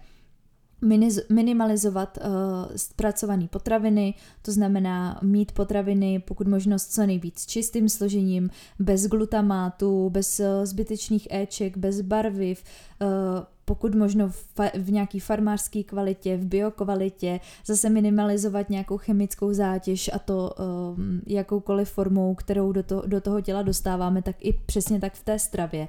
Minimalizovat 1.30 2.17
uh, 2.17 2.24
zpracované 2.76 3.48
potraviny, 3.48 4.13
to 4.41 4.52
znamená 4.52 5.20
mít 5.22 5.52
potraviny 5.52 6.20
pokud 6.20 6.48
možno 6.48 6.80
s 6.80 6.88
co 6.88 7.06
nejvíc 7.06 7.46
čistým 7.46 7.89
složením, 7.89 8.50
bez 8.80 9.08
glutamátu, 9.08 10.10
bez 10.10 10.39
uh, 10.39 10.46
zbytečných 10.65 11.28
éček, 11.32 11.78
bez 11.78 12.02
barviv, 12.02 12.63
uh, 13.02 13.08
pokud 13.71 13.95
možno 13.95 14.29
v, 14.29 14.60
v 14.77 14.91
nějaký 14.91 15.19
farmářské 15.19 15.84
kvalitě, 15.84 16.38
v 16.38 16.45
biokvalitě, 16.45 17.39
zase 17.65 17.89
minimalizovat 17.89 18.69
nějakou 18.69 18.97
chemickou 18.97 19.53
zátěž 19.53 20.10
a 20.13 20.19
to 20.19 20.53
um, 20.97 21.21
jakoukoliv 21.27 21.89
formou, 21.89 22.36
kterou 22.36 22.71
do, 22.71 22.84
to, 22.84 23.03
do 23.05 23.21
toho 23.21 23.41
těla 23.41 23.62
dostáváme, 23.62 24.21
tak 24.21 24.36
i 24.39 24.53
přesně 24.53 24.99
tak 24.99 25.13
v 25.13 25.23
té 25.23 25.39
stravě. 25.39 25.88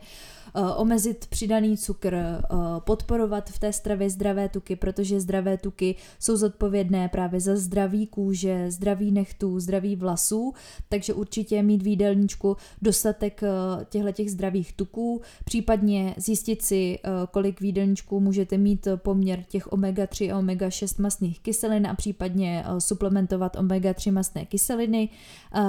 Eh, 0.54 0.74
omezit 0.76 1.26
přidaný 1.26 1.76
cukr, 1.76 2.14
eh, 2.14 2.38
podporovat 2.78 3.50
v 3.50 3.58
té 3.58 3.72
stravě 3.72 4.10
zdravé 4.10 4.48
tuky, 4.48 4.76
protože 4.76 5.20
zdravé 5.20 5.58
tuky 5.58 5.94
jsou 6.18 6.36
zodpovědné 6.36 7.08
právě 7.08 7.40
za 7.40 7.56
zdraví 7.56 8.06
kůže, 8.06 8.70
zdraví 8.70 9.12
nechtů, 9.12 9.60
zdraví 9.60 9.96
vlasů, 9.96 10.52
takže 10.88 11.14
určitě 11.14 11.62
mít 11.62 11.82
v 11.82 11.86
jídelníčku 11.86 12.56
dostatek 12.82 13.42
eh, 13.42 13.48
těchto 13.84 14.12
těch 14.12 14.30
zdravých 14.30 14.72
tuků, 14.72 15.20
případně 15.44 16.14
zjistit 16.16 16.62
si, 16.62 16.98
kolik 17.30 17.60
v 17.60 17.64
jídelníčku 17.72 18.20
můžete 18.20 18.58
mít 18.58 18.88
poměr 18.96 19.44
těch 19.48 19.72
omega-3 19.72 20.35
a 20.35 20.38
omega-6 20.38 21.02
mastných 21.02 21.40
kyselin 21.40 21.87
a 21.87 21.94
případně 21.94 22.64
suplementovat 22.78 23.56
omega-3 23.56 24.12
mastné 24.12 24.46
kyseliny, 24.46 25.08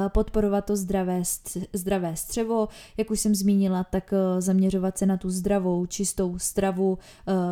podporovat 0.07 0.65
to 0.65 0.75
zdravé, 0.75 1.21
zdravé 1.73 2.15
střevo, 2.15 2.67
jak 2.97 3.11
už 3.11 3.19
jsem 3.19 3.35
zmínila, 3.35 3.83
tak 3.83 4.13
zaměřovat 4.39 4.97
se 4.97 5.05
na 5.05 5.17
tu 5.17 5.29
zdravou, 5.29 5.85
čistou 5.85 6.39
stravu, 6.39 6.97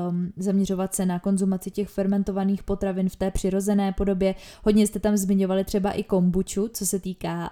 um, 0.09 0.33
zaměřovat 0.37 0.95
se 0.95 1.05
na 1.05 1.19
konzumaci 1.19 1.71
těch 1.71 1.89
fermentovaných 1.89 2.63
potravin 2.63 3.09
v 3.09 3.15
té 3.15 3.31
přirozené 3.31 3.91
podobě. 3.91 4.35
Hodně 4.63 4.87
jste 4.87 4.99
tam 4.99 5.17
zmiňovali 5.17 5.63
třeba 5.63 5.91
i 5.91 6.03
kombuču, 6.03 6.67
co 6.73 6.85
se 6.85 6.99
týká 6.99 7.51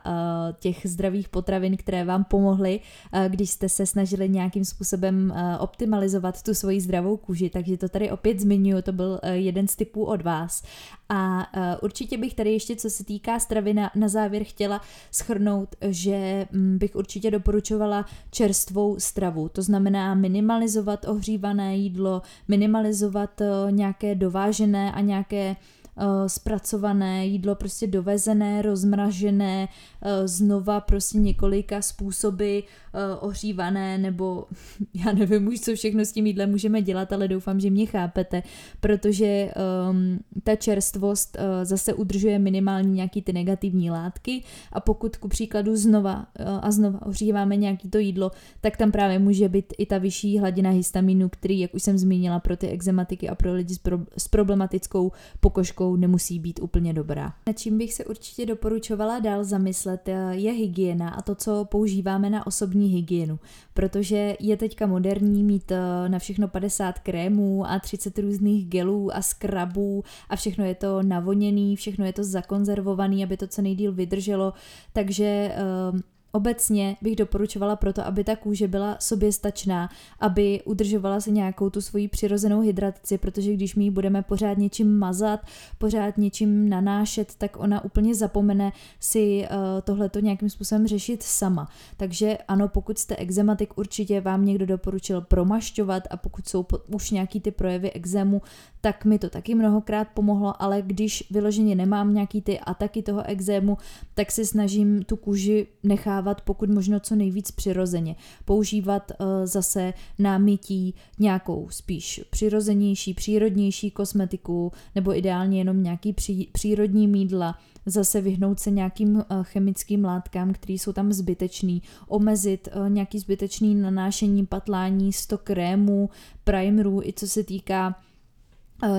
těch 0.59 0.81
zdravých 0.83 1.29
potravin, 1.29 1.77
které 1.77 2.05
vám 2.05 2.23
pomohly, 2.23 2.79
když 3.27 3.49
jste 3.49 3.69
se 3.69 3.85
snažili 3.85 4.29
nějakým 4.29 4.65
způsobem 4.65 5.33
optimalizovat 5.59 6.43
tu 6.43 6.53
svoji 6.53 6.78
zdravou 6.81 7.17
kůži. 7.17 7.49
Takže 7.49 7.77
to 7.77 7.89
tady 7.89 8.11
opět 8.11 8.39
zmiňuji, 8.39 8.81
to 8.81 8.91
byl 8.91 9.19
uh, 9.23 9.29
jeden 9.29 9.67
z 9.67 9.75
typů 9.75 10.03
od 10.05 10.21
vás. 10.21 10.63
A 11.09 11.47
uh, 11.57 11.63
určitě 11.81 12.17
bych 12.17 12.33
tady 12.33 12.53
ještě, 12.53 12.75
co 12.75 12.89
se 12.89 13.03
týká 13.03 13.39
stravy, 13.39 13.73
na, 13.73 13.91
na 13.95 14.07
závěr 14.07 14.43
chtěla 14.43 14.81
schrnout, 15.11 15.75
že 15.81 16.47
um, 16.53 16.77
bych 16.77 16.95
určitě 16.95 17.31
doporučovala 17.31 18.05
čerstvou 18.31 18.99
stravu. 18.99 19.49
To 19.49 19.61
znamená 19.61 20.15
minimalizovat 20.15 21.07
ohřívané 21.07 21.77
jídlo, 21.77 22.21
minimalizovat 22.47 23.41
uh, 23.41 23.71
nějaké 23.71 24.15
dovážené 24.15 24.91
a 24.91 25.01
nějaké 25.01 25.49
Eh, 25.49 25.78
zpracované 26.27 27.25
jídlo, 27.25 27.55
prostě 27.55 27.87
dovezené, 27.87 28.61
rozmražené, 28.61 29.67
eh, 30.01 30.27
znova 30.27 30.81
prostě 30.81 31.17
několika 31.17 31.81
způsoby 31.81 32.59
eh, 32.59 33.15
ohřívané, 33.19 33.97
nebo 33.97 34.45
já 34.93 35.11
nevím 35.11 35.47
už, 35.47 35.59
co 35.59 35.75
všechno 35.75 36.05
s 36.05 36.11
tím 36.11 36.25
jídlem 36.25 36.49
můžeme 36.49 36.81
dělat, 36.81 37.13
ale 37.13 37.27
doufám, 37.27 37.59
že 37.59 37.69
mě 37.69 37.85
chápete, 37.85 38.43
protože 38.79 39.51
um, 39.89 40.19
ta 40.43 40.55
čerstvost 40.55 41.37
uh, 41.37 41.65
zase 41.65 41.93
udržuje 41.93 42.39
minimálně 42.39 42.91
nějaký 42.91 43.21
ty 43.21 43.33
negativní 43.33 43.91
látky 43.91 44.43
a 44.73 44.79
pokud 44.79 45.17
ku 45.17 45.27
příkladu 45.27 45.75
znova 45.75 46.15
uh, 46.39 46.45
a 46.61 46.71
znova 46.71 47.05
ohříváme 47.05 47.55
nějaký 47.55 47.89
to 47.89 47.97
jídlo, 47.97 48.31
tak 48.61 48.77
tam 48.77 48.91
právě 48.91 49.19
může 49.19 49.49
být 49.49 49.73
i 49.77 49.85
ta 49.85 49.97
vyšší 49.97 50.39
hladina 50.39 50.69
histamínu, 50.69 51.29
který, 51.29 51.59
jak 51.59 51.73
už 51.73 51.83
jsem 51.83 51.97
zmínila, 51.97 52.39
pro 52.39 52.57
ty 52.57 52.67
exematiky 52.67 53.29
a 53.29 53.35
pro 53.35 53.53
lidi 53.53 53.73
s, 53.73 53.77
pro, 53.77 53.99
s 54.17 54.27
problematickou 54.27 55.11
pokožkou 55.39 55.88
sebou 55.89 55.95
nemusí 55.95 56.39
být 56.39 56.59
úplně 56.59 56.93
dobrá. 56.93 57.33
Na 57.47 57.53
čím 57.53 57.77
bych 57.77 57.93
se 57.93 58.05
určitě 58.05 58.45
doporučovala 58.45 59.19
dál 59.19 59.43
zamyslet 59.43 60.09
eh, 60.09 60.35
je 60.35 60.51
hygiena 60.51 61.09
a 61.09 61.21
to, 61.21 61.35
co 61.35 61.65
používáme 61.65 62.29
na 62.29 62.47
osobní 62.47 62.87
hygienu, 62.87 63.39
protože 63.73 64.35
je 64.39 64.57
teďka 64.57 64.87
moderní 64.87 65.43
mít 65.43 65.71
eh, 65.71 66.09
na 66.09 66.19
všechno 66.19 66.47
50 66.47 66.99
krémů 66.99 67.65
a 67.65 67.79
30 67.79 68.19
různých 68.19 68.65
gelů 68.65 69.15
a 69.15 69.21
skrabů 69.21 70.03
a 70.29 70.35
všechno 70.35 70.65
je 70.65 70.75
to 70.75 71.03
navoněný, 71.03 71.75
všechno 71.75 72.05
je 72.05 72.13
to 72.13 72.23
zakonzervovaný, 72.23 73.23
aby 73.23 73.37
to 73.37 73.47
co 73.47 73.61
nejdíl 73.61 73.91
vydrželo, 73.93 74.53
takže 74.93 75.25
eh, 75.25 76.18
Obecně 76.31 76.95
bych 77.01 77.15
doporučovala 77.15 77.75
proto, 77.75 78.05
aby 78.05 78.23
ta 78.23 78.35
kůže 78.35 78.67
byla 78.67 78.97
soběstačná, 78.99 79.89
aby 80.19 80.61
udržovala 80.65 81.21
se 81.21 81.31
nějakou 81.31 81.69
tu 81.69 81.81
svoji 81.81 82.07
přirozenou 82.07 82.61
hydrataci, 82.61 83.17
protože 83.17 83.53
když 83.53 83.75
my 83.75 83.83
ji 83.83 83.91
budeme 83.91 84.21
pořád 84.21 84.57
něčím 84.57 84.97
mazat, 84.97 85.39
pořád 85.77 86.17
něčím 86.17 86.69
nanášet, 86.69 87.35
tak 87.37 87.59
ona 87.59 87.83
úplně 87.83 88.15
zapomene 88.15 88.71
si 88.99 89.41
uh, 89.41 89.57
tohleto 89.83 90.19
nějakým 90.19 90.49
způsobem 90.49 90.87
řešit 90.87 91.23
sama. 91.23 91.69
Takže 91.97 92.37
ano, 92.47 92.67
pokud 92.67 92.97
jste 92.97 93.15
exematik, 93.15 93.77
určitě 93.77 94.21
vám 94.21 94.45
někdo 94.45 94.65
doporučil 94.65 95.21
promašťovat 95.21 96.03
a 96.09 96.17
pokud 96.17 96.47
jsou 96.47 96.65
už 96.87 97.11
nějaký 97.11 97.39
ty 97.41 97.51
projevy 97.51 97.91
exému, 97.91 98.41
tak 98.81 99.05
mi 99.05 99.19
to 99.19 99.29
taky 99.29 99.55
mnohokrát 99.55 100.07
pomohlo, 100.13 100.61
ale 100.61 100.81
když 100.81 101.23
vyloženě 101.31 101.75
nemám 101.75 102.13
nějaký 102.13 102.41
ty 102.41 102.59
ataky 102.59 103.01
toho 103.01 103.23
exému, 103.25 103.77
tak 104.13 104.31
se 104.31 104.45
snažím 104.45 105.03
tu 105.03 105.15
kůži 105.15 105.67
nechávat 105.83 106.41
pokud 106.41 106.69
možno 106.69 106.99
co 106.99 107.15
nejvíc 107.15 107.51
přirozeně. 107.51 108.15
Používat 108.45 109.11
uh, 109.11 109.27
zase 109.43 109.93
na 110.19 110.37
mytí 110.37 110.95
nějakou 111.19 111.67
spíš 111.69 112.21
přirozenější, 112.29 113.13
přírodnější 113.13 113.91
kosmetiku 113.91 114.71
nebo 114.95 115.17
ideálně 115.17 115.57
jenom 115.57 115.83
nějaký 115.83 116.13
pří, 116.13 116.49
přírodní 116.51 117.07
mídla, 117.07 117.55
zase 117.85 118.21
vyhnout 118.21 118.59
se 118.59 118.71
nějakým 118.71 119.15
uh, 119.15 119.23
chemickým 119.41 120.05
látkám, 120.05 120.53
které 120.53 120.73
jsou 120.73 120.93
tam 120.93 121.13
zbytečný, 121.13 121.81
omezit 122.07 122.69
uh, 122.75 122.89
nějaký 122.89 123.19
zbytečný 123.19 123.75
nanášení, 123.75 124.45
patlání, 124.45 125.13
stok 125.13 125.43
krémů, 125.43 126.09
primerů, 126.43 127.01
i 127.03 127.13
co 127.13 127.27
se 127.27 127.43
týká 127.43 127.95
Eh, 127.99 128.08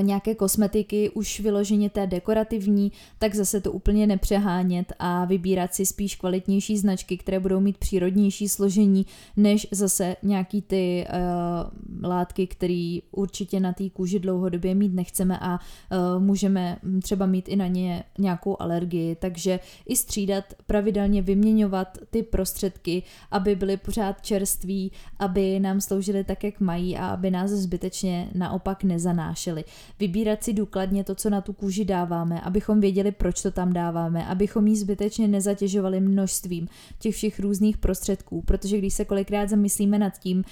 nějaké 0.00 0.34
kosmetiky 0.34 1.10
už 1.10 1.40
vyloženě 1.40 1.90
té 1.90 2.06
dekorativní, 2.06 2.92
tak 3.18 3.34
zase 3.34 3.60
to 3.60 3.72
úplně 3.72 4.06
nepřehánět 4.06 4.92
a 4.98 5.24
vybírat 5.24 5.74
si 5.74 5.86
spíš 5.86 6.16
kvalitnější 6.16 6.78
značky, 6.78 7.16
které 7.16 7.40
budou 7.40 7.60
mít 7.60 7.78
přírodnější 7.78 8.48
složení, 8.48 9.06
než 9.36 9.66
zase 9.70 10.16
nějaký 10.22 10.62
ty 10.62 11.06
uh, 11.08 12.08
látky, 12.08 12.46
které 12.46 12.98
určitě 13.12 13.60
na 13.60 13.72
té 13.72 13.90
kůži 13.90 14.18
dlouhodobě 14.18 14.74
mít 14.74 14.94
nechceme 14.94 15.38
a 15.40 15.58
uh, 15.58 16.22
můžeme 16.22 16.78
třeba 17.02 17.26
mít 17.26 17.48
i 17.48 17.56
na 17.56 17.66
ně 17.66 18.04
nějakou 18.18 18.62
alergii. 18.62 19.14
Takže 19.14 19.60
i 19.86 19.96
střídat, 19.96 20.44
pravidelně 20.66 21.22
vyměňovat 21.22 21.98
ty 22.10 22.22
prostředky, 22.22 23.02
aby 23.30 23.56
byly 23.56 23.76
pořád 23.76 24.22
čerství, 24.22 24.92
aby 25.18 25.60
nám 25.60 25.80
sloužily 25.80 26.24
tak, 26.24 26.44
jak 26.44 26.60
mají 26.60 26.96
a 26.96 27.08
aby 27.08 27.30
nás 27.30 27.50
zbytečně 27.50 28.30
naopak 28.34 28.84
nezanášely 28.84 29.64
vybírat 29.98 30.44
si 30.44 30.52
důkladně 30.52 31.04
to, 31.04 31.14
co 31.14 31.30
na 31.30 31.40
tu 31.40 31.52
kůži 31.52 31.84
dáváme, 31.84 32.40
abychom 32.40 32.80
věděli, 32.80 33.12
proč 33.12 33.42
to 33.42 33.50
tam 33.50 33.72
dáváme, 33.72 34.26
abychom 34.26 34.66
ji 34.66 34.76
zbytečně 34.76 35.28
nezatěžovali 35.28 36.00
množstvím 36.00 36.68
těch 36.98 37.14
všech 37.14 37.40
různých 37.40 37.78
prostředků, 37.78 38.42
protože 38.42 38.78
když 38.78 38.94
se 38.94 39.04
kolikrát 39.04 39.48
zamyslíme 39.48 39.98
nad 39.98 40.18
tím, 40.18 40.44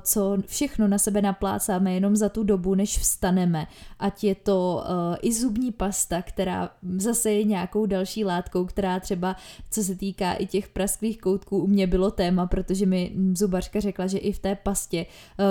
co 0.00 0.36
všechno 0.46 0.88
na 0.88 0.98
sebe 0.98 1.22
naplácáme 1.22 1.94
jenom 1.94 2.16
za 2.16 2.28
tu 2.28 2.42
dobu, 2.42 2.74
než 2.74 2.98
vstaneme, 2.98 3.66
ať 3.98 4.24
je 4.24 4.34
to 4.34 4.84
i 5.22 5.32
zubní 5.32 5.72
pasta, 5.72 6.22
která 6.22 6.70
zase 6.96 7.32
je 7.32 7.44
nějakou 7.44 7.86
další 7.86 8.24
látkou, 8.24 8.64
která 8.64 9.00
třeba, 9.00 9.36
co 9.70 9.84
se 9.84 9.94
týká 9.94 10.32
i 10.32 10.46
těch 10.46 10.68
prasklých 10.68 11.20
koutků, 11.20 11.58
u 11.58 11.66
mě 11.66 11.86
bylo 11.86 12.10
téma, 12.10 12.46
protože 12.46 12.86
mi 12.86 13.12
zubařka 13.34 13.80
řekla, 13.80 14.06
že 14.06 14.18
i 14.18 14.32
v 14.32 14.38
té 14.38 14.54
pastě 14.54 15.06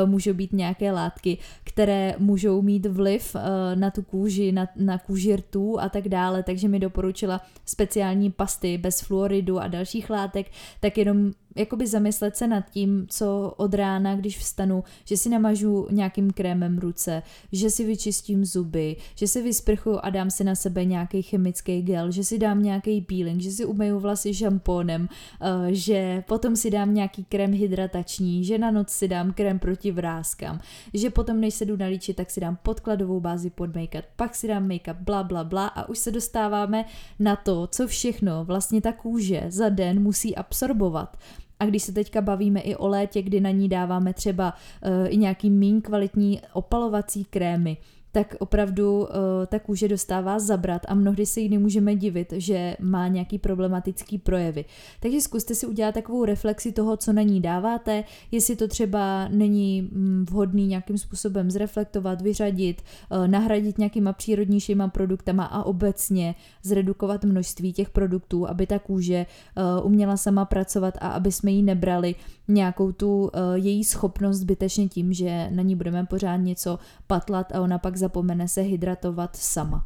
můžou 0.05 0.33
být 0.33 0.53
nějaké 0.53 0.91
látky, 0.91 1.37
které 1.63 2.15
můžou 2.17 2.61
mít 2.61 2.85
vliv 2.85 3.04
vliv 3.05 3.35
uh, 3.35 3.41
na 3.75 3.91
tu 3.91 4.01
kůži, 4.01 4.51
na, 4.51 4.67
na 4.75 4.97
kůži 4.97 5.35
rtů 5.35 5.79
a 5.79 5.89
tak 5.89 6.09
dále, 6.09 6.43
takže 6.43 6.67
mi 6.67 6.79
doporučila 6.79 7.41
speciální 7.65 8.31
pasty 8.31 8.77
bez 8.77 9.01
fluoridu 9.01 9.59
a 9.59 9.67
dalších 9.67 10.09
látek, 10.09 10.51
tak 10.79 10.97
jenom 10.97 11.31
jakoby 11.55 11.87
zamyslet 11.87 12.37
se 12.37 12.47
nad 12.47 12.69
tím, 12.69 13.07
co 13.09 13.53
od 13.57 13.73
rána, 13.73 14.15
když 14.15 14.37
vstanu, 14.37 14.83
že 15.05 15.17
si 15.17 15.29
namažu 15.29 15.87
nějakým 15.91 16.31
krémem 16.31 16.77
ruce, 16.77 17.23
že 17.51 17.69
si 17.69 17.85
vyčistím 17.85 18.45
zuby, 18.45 18.95
že 19.15 19.27
si 19.27 19.41
vysprchuju 19.41 19.99
a 20.03 20.09
dám 20.09 20.31
si 20.31 20.43
na 20.43 20.55
sebe 20.55 20.85
nějaký 20.85 21.21
chemický 21.21 21.81
gel, 21.81 22.11
že 22.11 22.23
si 22.23 22.37
dám 22.37 22.63
nějaký 22.63 23.01
peeling, 23.01 23.41
že 23.41 23.51
si 23.51 23.65
umyju 23.65 23.99
vlasy 23.99 24.33
šampónem, 24.33 25.09
uh, 25.41 25.47
že 25.69 26.23
potom 26.27 26.55
si 26.55 26.71
dám 26.71 26.93
nějaký 26.93 27.23
krém 27.23 27.53
hydratační, 27.53 28.43
že 28.43 28.57
na 28.57 28.71
noc 28.71 28.89
si 28.89 29.07
dám 29.07 29.33
krém 29.33 29.59
proti 29.59 29.91
vrázkám, 29.91 30.59
že 30.93 31.09
potom, 31.09 31.39
než 31.39 31.53
se 31.53 31.65
jdu 31.65 31.77
nalíčit, 31.77 32.17
tak 32.17 32.31
si 32.31 32.39
dám 32.39 32.57
podkladovou 32.63 33.19
bázi 33.19 33.49
pod 33.49 33.75
make-up, 33.75 34.03
pak 34.15 34.35
si 34.35 34.47
dám 34.47 34.67
make-up, 34.67 34.97
bla, 34.99 35.23
bla, 35.23 35.43
bla 35.43 35.67
a 35.67 35.89
už 35.89 35.97
se 35.97 36.11
dostáváme 36.11 36.85
na 37.19 37.35
to, 37.35 37.67
co 37.67 37.87
všechno 37.87 38.45
vlastně 38.45 38.81
ta 38.81 38.91
kůže 38.91 39.43
za 39.49 39.69
den 39.69 40.01
musí 40.01 40.35
absorbovat. 40.35 41.17
Když 41.65 41.83
se 41.83 41.91
teďka 41.91 42.21
bavíme 42.21 42.59
i 42.59 42.75
o 42.75 42.87
létě, 42.87 43.21
kdy 43.21 43.41
na 43.41 43.49
ní 43.49 43.69
dáváme 43.69 44.13
třeba 44.13 44.53
uh, 44.53 44.91
i 45.09 45.17
nějaký 45.17 45.49
méně 45.49 45.81
kvalitní 45.81 46.41
opalovací 46.53 47.25
krémy, 47.25 47.77
tak 48.15 48.35
opravdu 48.39 48.99
uh, 48.99 49.07
ta 49.47 49.59
kůže 49.59 49.87
dostává 49.87 50.39
zabrat 50.39 50.81
a 50.87 50.95
mnohdy 50.95 51.25
se 51.25 51.39
jí 51.39 51.49
nemůžeme 51.49 51.95
divit, 51.95 52.33
že 52.37 52.77
má 52.79 53.07
nějaký 53.07 53.39
problematický 53.39 54.17
projevy. 54.17 54.65
Takže 54.99 55.21
zkuste 55.21 55.55
si 55.55 55.67
udělat 55.67 55.93
takovou 55.93 56.25
reflexi 56.25 56.71
toho, 56.71 56.97
co 56.97 57.13
na 57.13 57.21
ní 57.21 57.41
dáváte, 57.41 58.03
jestli 58.31 58.55
to 58.55 58.67
třeba 58.67 59.27
není 59.27 59.81
mm, 59.81 60.25
vhodný 60.29 60.67
nějakým 60.67 60.97
způsobem 60.97 61.51
zreflektovat, 61.51 62.21
vyřadit, 62.21 62.81
uh, 63.11 63.27
nahradit 63.27 63.77
nějakýma 63.77 64.13
přírodnějšíma 64.13 64.87
produktama 64.87 65.45
a 65.45 65.63
obecně 65.63 66.35
zredukovat 66.63 67.25
množství 67.25 67.73
těch 67.73 67.89
produktů, 67.89 68.49
aby 68.49 68.67
ta 68.67 68.79
kůže 68.79 69.25
uh, 69.25 69.85
uměla 69.85 70.17
sama 70.17 70.45
pracovat 70.45 70.93
a 71.01 71.07
aby 71.07 71.31
jsme 71.31 71.51
jí 71.51 71.63
nebrali 71.63 72.15
nějakou 72.47 72.91
tu 72.91 73.31
její 73.53 73.83
schopnost 73.83 74.37
zbytečně 74.37 74.87
tím, 74.87 75.13
že 75.13 75.47
na 75.51 75.63
ní 75.63 75.75
budeme 75.75 76.05
pořád 76.05 76.37
něco 76.37 76.79
patlat 77.07 77.51
a 77.55 77.61
ona 77.61 77.77
pak 77.77 77.97
zapomene 78.05 78.47
se 78.47 78.61
hydratovat 78.61 79.35
sama 79.35 79.85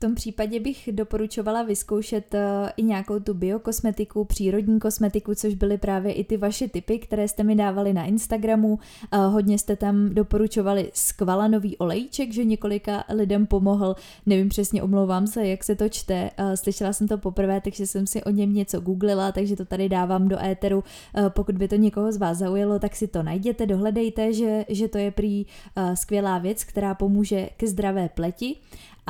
tom 0.00 0.14
případě 0.14 0.60
bych 0.60 0.88
doporučovala 0.92 1.62
vyzkoušet 1.62 2.34
eh, 2.34 2.72
i 2.76 2.82
nějakou 2.82 3.20
tu 3.20 3.34
biokosmetiku, 3.34 4.24
přírodní 4.24 4.80
kosmetiku, 4.80 5.34
což 5.34 5.54
byly 5.54 5.78
právě 5.78 6.12
i 6.12 6.24
ty 6.24 6.36
vaše 6.36 6.68
typy, 6.68 6.98
které 6.98 7.28
jste 7.28 7.44
mi 7.44 7.54
dávali 7.54 7.92
na 7.92 8.04
Instagramu. 8.04 8.78
Eh, 9.12 9.16
hodně 9.16 9.58
jste 9.58 9.76
tam 9.76 10.14
doporučovali 10.14 10.90
skvalanový 10.94 11.76
olejček, 11.76 12.32
že 12.32 12.44
několika 12.44 13.04
lidem 13.08 13.46
pomohl. 13.46 13.96
Nevím 14.26 14.48
přesně, 14.48 14.82
omlouvám 14.82 15.26
se, 15.26 15.46
jak 15.46 15.64
se 15.64 15.76
to 15.76 15.88
čte. 15.88 16.30
Eh, 16.36 16.56
slyšela 16.56 16.92
jsem 16.92 17.08
to 17.08 17.18
poprvé, 17.18 17.60
takže 17.60 17.86
jsem 17.86 18.06
si 18.06 18.24
o 18.24 18.30
něm 18.30 18.54
něco 18.54 18.80
googlila, 18.80 19.32
takže 19.32 19.56
to 19.56 19.64
tady 19.64 19.88
dávám 19.88 20.28
do 20.28 20.44
éteru. 20.44 20.84
Pokud 21.28 21.58
by 21.58 21.68
to 21.68 21.76
někoho 21.76 22.12
z 22.12 22.16
vás 22.16 22.38
zaujalo, 22.38 22.78
tak 22.78 22.96
si 22.96 23.08
to 23.08 23.22
najděte, 23.22 23.66
dohledejte, 23.66 24.32
že, 24.32 24.64
že 24.68 24.88
to 24.88 24.98
je 24.98 25.10
prý 25.10 25.46
skvělá 25.94 26.38
věc, 26.38 26.64
která 26.64 26.94
pomůže 26.94 27.48
ke 27.56 27.66
zdravé 27.66 28.08
pleti. 28.08 28.56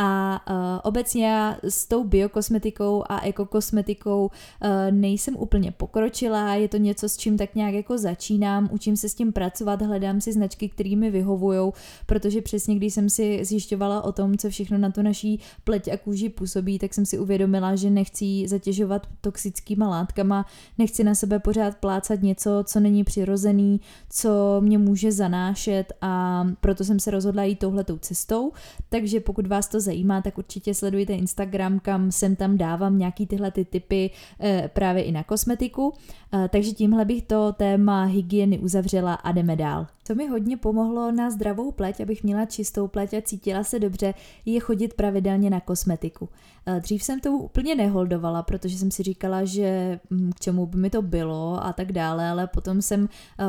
A 0.03 0.41
uh, 0.51 0.57
obecně 0.83 1.27
já 1.27 1.57
s 1.63 1.87
tou 1.87 2.05
biokosmetikou 2.05 3.05
a 3.09 3.21
ekokosmetikou 3.21 4.25
uh, 4.25 4.69
nejsem 4.91 5.37
úplně 5.37 5.73
pokročila, 5.73 6.55
je 6.55 6.69
to 6.69 6.77
něco, 6.77 7.09
s 7.09 7.17
čím 7.17 7.39
tak 7.39 7.55
nějak 7.55 7.75
jako 7.75 7.99
začínám, 7.99 8.69
učím 8.73 8.97
se 8.97 9.09
s 9.09 9.15
tím 9.15 9.33
pracovat, 9.33 9.83
hledám 9.83 10.21
si 10.21 10.33
značky, 10.33 10.69
které 10.69 10.97
mi 10.97 11.11
vyhovují, 11.11 11.73
protože 12.07 12.43
přesně 12.43 12.75
když 12.75 12.95
jsem 12.95 13.11
si 13.11 13.45
zjišťovala 13.45 14.05
o 14.05 14.13
tom, 14.13 14.37
co 14.37 14.51
všechno 14.51 14.79
na 14.79 14.91
to 14.91 15.03
naší 15.03 15.41
pleť 15.65 15.89
a 15.89 15.97
kůži 15.97 16.29
působí, 16.29 16.79
tak 16.79 16.95
jsem 16.95 17.07
si 17.07 17.19
uvědomila, 17.19 17.77
že 17.77 17.91
nechci 17.91 18.49
zatěžovat 18.49 19.07
toxickýma 19.21 19.89
látkama, 19.89 20.47
nechci 20.79 21.05
na 21.05 21.15
sebe 21.15 21.39
pořád 21.39 21.77
plácat 21.77 22.23
něco, 22.23 22.65
co 22.67 22.81
není 22.81 23.05
přirozený, 23.05 23.81
co 24.11 24.61
mě 24.61 24.79
může 24.79 25.13
zanášet 25.13 25.93
a 26.01 26.45
proto 26.61 26.85
jsem 26.85 27.01
se 27.01 27.11
rozhodla 27.11 27.45
jít 27.45 27.59
touhletou 27.59 27.99
cestou, 27.99 28.53
takže 28.89 29.21
pokud 29.21 29.47
vás 29.47 29.69
to 29.69 29.81
zajímá, 29.81 29.90
tak 30.23 30.39
určitě 30.39 30.75
sledujte 30.75 31.13
Instagram, 31.13 31.81
kam 31.81 32.13
sem 32.13 32.37
tam 32.37 32.59
dávám 32.59 32.99
nějaký 32.99 33.27
tyhle 33.27 33.51
ty 33.51 33.65
typy 33.65 34.11
eh, 34.41 34.71
právě 34.73 35.03
i 35.03 35.13
na 35.13 35.25
kosmetiku. 35.25 35.93
Eh, 36.35 36.49
takže 36.49 36.73
tímhle 36.73 37.05
bych 37.05 37.23
to 37.23 37.53
téma 37.53 38.05
hygieny 38.05 38.59
uzavřela 38.59 39.15
a 39.15 39.33
jdeme 39.33 39.57
dál. 39.57 39.87
Co 40.11 40.15
mi 40.15 40.27
hodně 40.27 40.57
pomohlo 40.57 41.13
na 41.13 41.31
zdravou 41.31 41.71
pleť, 41.71 42.01
abych 42.01 42.25
měla 42.25 42.45
čistou 42.45 42.89
pleť 42.89 43.15
a 43.15 43.23
cítila 43.23 43.65
se 43.65 43.79
dobře, 43.79 44.15
je 44.47 44.61
chodit 44.61 44.95
pravidelně 44.95 45.51
na 45.51 45.61
kosmetiku. 45.61 46.29
Eh, 46.67 46.81
dřív 46.81 47.03
jsem 47.03 47.21
to 47.21 47.33
úplně 47.33 47.75
neholdovala, 47.75 48.43
protože 48.43 48.79
jsem 48.79 48.91
si 48.91 49.03
říkala, 49.03 49.45
že 49.45 50.01
hm, 50.11 50.31
k 50.37 50.41
čemu 50.41 50.67
by 50.67 50.79
mi 50.79 50.91
to 50.91 51.03
bylo 51.03 51.65
a 51.65 51.73
tak 51.73 51.93
dále, 51.93 52.29
ale 52.29 52.47
potom 52.47 52.83
jsem 52.83 53.09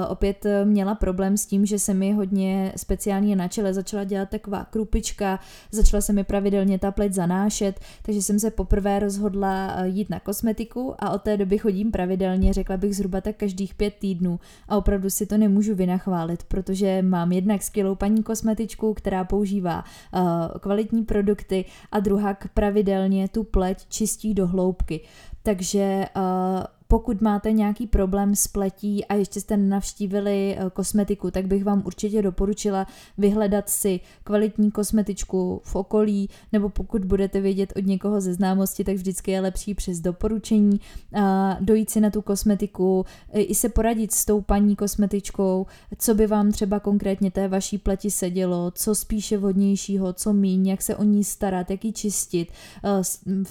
opět 0.10 0.46
měla 0.64 0.96
problém 0.96 1.38
s 1.38 1.46
tím, 1.46 1.66
že 1.66 1.80
se 1.80 1.94
mi 1.94 2.12
hodně 2.12 2.74
speciálně 2.76 3.36
na 3.36 3.48
čele 3.48 3.74
začala 3.74 4.04
dělat 4.04 4.30
taková 4.30 4.64
krupička, 4.64 5.40
začala 5.72 6.02
se 6.02 6.14
mi 6.14 6.24
pravidelně 6.24 6.80
ta 6.80 6.92
pleť 6.92 7.14
zanášet, 7.14 7.80
takže 8.02 8.22
jsem 8.22 8.40
se 8.40 8.52
poprvé 8.52 9.00
rozhodla 9.00 9.76
eh, 9.76 9.88
jít 9.88 10.10
na 10.10 10.20
kosmetiku 10.20 10.96
a 11.00 11.10
od 11.10 11.22
té 11.22 11.38
doby 11.38 11.58
chodím 11.58 11.92
pravidelně, 11.92 12.54
řekla 12.54 12.78
bych 12.78 12.96
zhruba 12.96 13.22
tak 13.22 13.36
každých 13.36 13.76
pět 13.76 13.94
týdnů 14.00 14.40
a 14.68 14.78
opravdu 14.78 15.10
si 15.10 15.26
to 15.26 15.38
nemůžu 15.38 15.76
vynachválit, 15.76 16.44
protože 16.52 17.02
mám 17.02 17.32
jednak 17.32 17.64
skvělou 17.64 17.96
paní 17.96 18.24
kosmetičku, 18.24 18.94
která 18.94 19.24
používá 19.24 19.84
uh, 20.14 20.22
kvalitní 20.60 21.04
produkty 21.04 21.66
a 21.92 22.00
druhá 22.00 22.38
pravidelně 22.54 23.28
tu 23.28 23.44
pleť 23.44 23.86
čistí 23.90 24.34
do 24.34 24.48
hloubky. 24.48 25.02
Takže 25.44 26.06
uh, 26.16 26.64
pokud 26.92 27.22
máte 27.22 27.52
nějaký 27.52 27.88
problém 27.88 28.36
s 28.36 28.48
pletí 28.48 29.06
a 29.06 29.16
ještě 29.16 29.42
jste 29.42 29.58
navštívili 29.58 30.56
eh, 30.58 30.70
kosmetiku, 30.74 31.32
tak 31.32 31.48
bych 31.48 31.64
vám 31.64 31.84
určitě 31.86 32.22
doporučila 32.22 32.88
vyhledat 33.18 33.70
si 33.70 34.00
kvalitní 34.24 34.72
kosmetičku 34.72 35.62
v 35.64 35.76
okolí, 35.76 36.30
nebo 36.52 36.70
pokud 36.70 37.06
budete 37.06 37.42
vědět 37.42 37.74
od 37.76 37.86
někoho 37.86 38.22
ze 38.22 38.34
známosti, 38.34 38.84
tak 38.84 38.96
vždycky 38.96 39.32
je 39.32 39.42
lepší 39.42 39.74
přes 39.74 40.00
doporučení 40.00 40.80
a 41.14 41.58
dojít 41.60 41.90
si 41.90 42.02
na 42.02 42.10
tu 42.10 42.22
kosmetiku, 42.22 43.06
i 43.34 43.56
se 43.56 43.70
poradit 43.70 44.12
s 44.12 44.26
tou 44.26 44.42
paní 44.42 44.76
kosmetičkou, 44.76 45.66
co 45.98 46.16
by 46.16 46.28
vám 46.28 46.52
třeba 46.52 46.80
konkrétně 46.80 47.32
té 47.32 47.48
vaší 47.48 47.78
pleti 47.78 48.12
sedělo, 48.12 48.72
co 48.72 48.96
spíše 48.96 49.38
vhodnějšího, 49.38 50.14
co 50.14 50.34
míň, 50.34 50.68
jak 50.68 50.82
se 50.82 50.96
o 50.96 51.04
ní 51.04 51.24
starat, 51.24 51.72
jak 51.72 51.86
ji 51.86 51.94
čistit. 51.94 52.52
Eh, 52.84 53.02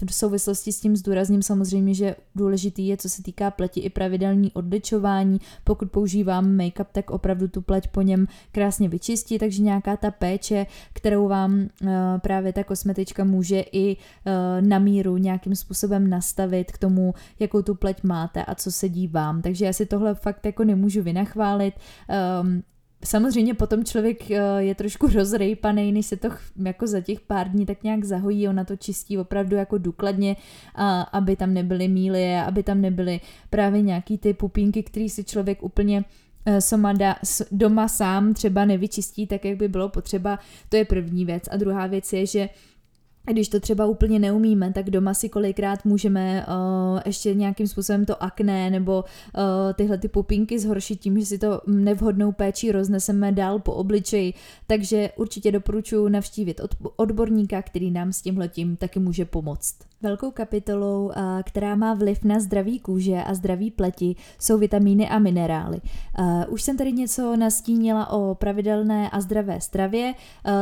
v 0.06 0.14
souvislosti 0.14 0.72
s 0.72 0.80
tím 0.80 0.96
zdůrazním 0.96 1.42
samozřejmě, 1.42 1.94
že 1.94 2.16
důležitý 2.34 2.86
je, 2.86 2.96
co 2.96 3.08
se 3.08 3.22
týká 3.22 3.29
týká 3.30 3.50
pleti 3.50 3.80
i 3.80 3.90
pravidelný 3.90 4.52
odličování. 4.52 5.40
Pokud 5.64 5.90
používám 5.90 6.56
make-up, 6.56 6.86
tak 6.92 7.10
opravdu 7.10 7.48
tu 7.48 7.62
pleť 7.62 7.88
po 7.88 8.02
něm 8.02 8.26
krásně 8.52 8.88
vyčistí, 8.88 9.38
takže 9.38 9.62
nějaká 9.62 9.96
ta 9.96 10.10
péče, 10.10 10.66
kterou 10.92 11.28
vám 11.28 11.52
uh, 11.60 11.88
právě 12.18 12.52
ta 12.52 12.64
kosmetička 12.64 13.24
může 13.24 13.60
i 13.72 13.96
uh, 13.96 14.66
na 14.66 14.78
míru 14.78 15.16
nějakým 15.16 15.54
způsobem 15.54 16.10
nastavit 16.10 16.72
k 16.72 16.78
tomu, 16.78 17.14
jakou 17.38 17.62
tu 17.62 17.74
pleť 17.74 18.02
máte 18.02 18.44
a 18.44 18.54
co 18.54 18.72
sedí 18.72 19.08
vám. 19.08 19.42
Takže 19.42 19.64
já 19.64 19.72
si 19.72 19.86
tohle 19.86 20.14
fakt 20.14 20.46
jako 20.46 20.64
nemůžu 20.64 21.02
vynachválit. 21.02 21.74
Um, 22.42 22.62
Samozřejmě 23.04 23.54
potom 23.54 23.84
člověk 23.84 24.30
eh, 24.30 24.36
je 24.58 24.74
trošku 24.74 25.06
rozrejpaný, 25.06 25.92
než 25.92 26.06
se 26.06 26.16
to 26.16 26.28
jako 26.64 26.86
za 26.86 27.00
těch 27.00 27.20
pár 27.20 27.48
dní 27.48 27.66
tak 27.66 27.82
nějak 27.82 28.04
zahojí, 28.04 28.48
ona 28.48 28.64
to 28.64 28.76
čistí 28.76 29.18
opravdu 29.18 29.56
jako 29.56 29.78
důkladně, 29.78 30.36
aby 31.12 31.36
tam 31.36 31.54
nebyly 31.54 31.88
míly, 31.88 32.36
aby 32.36 32.62
tam 32.62 32.80
nebyly 32.80 33.20
právě 33.50 33.82
nějaký 33.82 34.18
ty 34.18 34.34
pupínky, 34.34 34.82
který 34.82 35.08
si 35.08 35.24
člověk 35.24 35.62
úplně 35.62 36.04
eh, 36.46 36.60
somada, 36.60 37.16
doma 37.50 37.88
sám 37.88 38.34
třeba 38.34 38.64
nevyčistí 38.64 39.26
tak, 39.26 39.44
jak 39.44 39.56
by 39.56 39.68
bylo 39.68 39.88
potřeba. 39.88 40.38
To 40.68 40.76
je 40.76 40.84
první 40.84 41.24
věc. 41.24 41.44
A 41.50 41.56
druhá 41.56 41.86
věc 41.86 42.12
je, 42.12 42.26
že 42.26 42.48
když 43.26 43.48
to 43.48 43.60
třeba 43.60 43.86
úplně 43.86 44.18
neumíme, 44.18 44.72
tak 44.72 44.90
doma 44.90 45.14
si 45.14 45.28
kolikrát 45.28 45.84
můžeme 45.84 46.46
uh, 46.46 47.00
ještě 47.06 47.34
nějakým 47.34 47.66
způsobem 47.66 48.04
to 48.04 48.22
akné 48.22 48.70
nebo 48.70 49.04
uh, 49.04 49.42
tyhle 49.74 49.98
ty 49.98 50.08
pupínky 50.08 50.58
zhoršit 50.58 51.00
tím, 51.00 51.18
že 51.18 51.26
si 51.26 51.38
to 51.38 51.60
nevhodnou 51.66 52.32
péči 52.32 52.72
rozneseme 52.72 53.32
dál 53.32 53.58
po 53.58 53.72
obličeji. 53.72 54.34
Takže 54.66 55.10
určitě 55.16 55.52
doporučuji 55.52 56.08
navštívit 56.08 56.60
odborníka, 56.96 57.62
který 57.62 57.90
nám 57.90 58.12
s 58.12 58.22
tímhletím 58.22 58.76
taky 58.76 59.00
může 59.00 59.24
pomoct. 59.24 59.89
Velkou 60.02 60.30
kapitolou, 60.30 61.10
která 61.42 61.74
má 61.74 61.94
vliv 61.94 62.24
na 62.24 62.40
zdraví 62.40 62.78
kůže 62.78 63.22
a 63.22 63.34
zdraví 63.34 63.70
pleti, 63.70 64.16
jsou 64.38 64.58
vitamíny 64.58 65.08
a 65.08 65.18
minerály. 65.18 65.80
Už 66.48 66.62
jsem 66.62 66.76
tady 66.76 66.92
něco 66.92 67.36
nastínila 67.36 68.12
o 68.12 68.34
pravidelné 68.34 69.10
a 69.10 69.20
zdravé 69.20 69.60
stravě, 69.60 70.14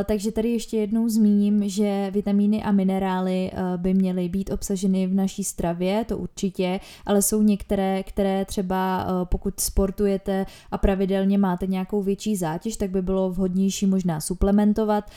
takže 0.04 0.32
tady 0.32 0.52
ještě 0.52 0.76
jednou 0.76 1.08
zmíním, 1.08 1.68
že 1.68 2.10
vitamíny 2.10 2.62
a 2.62 2.72
minerály 2.72 3.50
by 3.76 3.94
měly 3.94 4.28
být 4.28 4.50
obsaženy 4.50 5.06
v 5.06 5.14
naší 5.14 5.44
stravě, 5.44 6.04
to 6.04 6.18
určitě, 6.18 6.80
ale 7.06 7.22
jsou 7.22 7.42
některé, 7.42 8.02
které 8.02 8.44
třeba 8.44 9.06
pokud 9.24 9.60
sportujete 9.60 10.46
a 10.70 10.78
pravidelně 10.78 11.38
máte 11.38 11.66
nějakou 11.66 12.02
větší 12.02 12.36
zátěž, 12.36 12.76
tak 12.76 12.90
by 12.90 13.02
bylo 13.02 13.30
vhodnější 13.30 13.86
možná 13.86 14.20
suplementovat. 14.20 15.10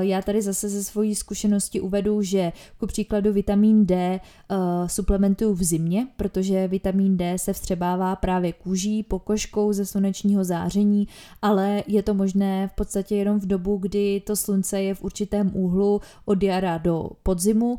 Já 0.00 0.22
tady 0.22 0.42
zase 0.42 0.68
ze 0.68 0.84
svojí 0.84 1.14
zkušenosti 1.14 1.80
uvedu, 1.80 2.22
že 2.22 2.52
ku 2.78 2.86
příkladu 2.86 3.32
vitamíny 3.32 3.61
vitamin 3.62 3.86
D 3.86 4.20
uh, 4.50 4.56
suplementuju 4.86 5.54
v 5.54 5.62
zimě, 5.62 6.06
protože 6.16 6.68
vitamin 6.68 7.16
D 7.16 7.38
se 7.38 7.52
vstřebává 7.52 8.16
právě 8.16 8.52
kůží, 8.52 9.02
pokožkou 9.02 9.72
ze 9.72 9.86
slunečního 9.86 10.44
záření, 10.44 11.08
ale 11.42 11.82
je 11.86 12.02
to 12.02 12.14
možné 12.14 12.68
v 12.68 12.72
podstatě 12.72 13.16
jenom 13.16 13.40
v 13.40 13.46
dobu, 13.46 13.76
kdy 13.76 14.22
to 14.26 14.36
slunce 14.36 14.82
je 14.82 14.94
v 14.94 15.04
určitém 15.04 15.50
úhlu 15.54 16.00
od 16.24 16.42
jara 16.42 16.78
do 16.78 17.10
podzimu, 17.22 17.72
uh, 17.72 17.78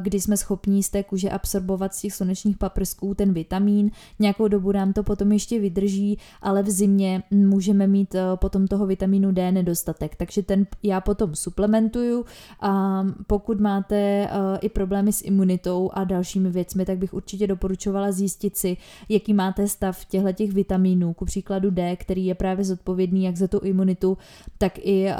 kdy 0.00 0.20
jsme 0.20 0.36
schopní 0.36 0.82
z 0.82 0.90
té 0.90 1.02
kůže 1.02 1.30
absorbovat 1.30 1.94
z 1.94 2.00
těch 2.00 2.14
slunečních 2.14 2.58
paprsků 2.58 3.14
ten 3.14 3.32
vitamin. 3.32 3.90
Nějakou 4.18 4.48
dobu 4.48 4.72
nám 4.72 4.92
to 4.92 5.02
potom 5.02 5.32
ještě 5.32 5.60
vydrží, 5.60 6.18
ale 6.42 6.62
v 6.62 6.70
zimě 6.70 7.22
můžeme 7.30 7.86
mít 7.86 8.14
uh, 8.14 8.20
potom 8.36 8.66
toho 8.66 8.86
vitamínu 8.86 9.32
D 9.32 9.52
nedostatek, 9.52 10.16
takže 10.16 10.42
ten 10.42 10.66
já 10.82 11.00
potom 11.00 11.34
suplementuju 11.34 12.24
a 12.60 13.02
pokud 13.26 13.60
máte 13.60 14.28
uh, 14.28 14.58
i 14.60 14.68
problémy 14.68 15.12
s 15.12 15.21
imunitou 15.24 15.90
a 15.92 16.04
dalšími 16.04 16.50
věcmi, 16.50 16.84
tak 16.84 16.98
bych 16.98 17.14
určitě 17.14 17.46
doporučovala 17.46 18.12
zjistit 18.12 18.56
si, 18.56 18.76
jaký 19.08 19.34
máte 19.34 19.68
stav 19.68 20.04
těchto 20.04 20.32
těch 20.32 20.52
vitaminů, 20.52 21.12
ku 21.12 21.24
příkladu 21.24 21.70
D, 21.70 21.96
který 21.96 22.26
je 22.26 22.34
právě 22.34 22.64
zodpovědný 22.64 23.24
jak 23.24 23.36
za 23.36 23.48
tu 23.48 23.58
imunitu, 23.58 24.18
tak 24.58 24.78
i 24.78 25.06
uh, 25.06 25.14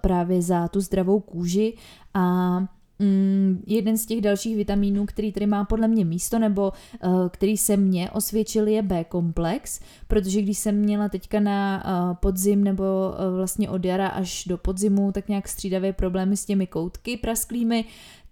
právě 0.00 0.42
za 0.42 0.68
tu 0.68 0.80
zdravou 0.80 1.20
kůži. 1.20 1.74
A 2.14 2.66
Mm, 2.98 3.62
jeden 3.66 3.98
z 3.98 4.06
těch 4.06 4.20
dalších 4.20 4.56
vitamínů, 4.56 5.06
který 5.06 5.32
tady 5.32 5.46
má 5.46 5.64
podle 5.64 5.88
mě 5.88 6.04
místo, 6.04 6.38
nebo 6.38 6.72
uh, 7.04 7.28
který 7.28 7.56
se 7.56 7.76
mně 7.76 8.10
osvědčil, 8.10 8.68
je 8.68 8.82
B-komplex, 8.82 9.80
protože 10.08 10.42
když 10.42 10.58
jsem 10.58 10.76
měla 10.76 11.08
teďka 11.08 11.40
na 11.40 11.84
uh, 11.84 12.16
podzim 12.16 12.64
nebo 12.64 12.84
uh, 12.84 13.36
vlastně 13.36 13.70
od 13.70 13.84
jara 13.84 14.08
až 14.08 14.44
do 14.44 14.58
podzimu 14.58 15.12
tak 15.12 15.28
nějak 15.28 15.48
střídavě 15.48 15.92
problémy 15.92 16.36
s 16.36 16.44
těmi 16.44 16.66
koutky 16.66 17.16
prasklými, 17.16 17.84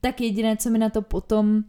tak 0.05 0.21
jediné, 0.21 0.57
co 0.57 0.71
mi 0.71 0.79
na 0.79 0.91
to 0.91 1.03
potom 1.03 1.65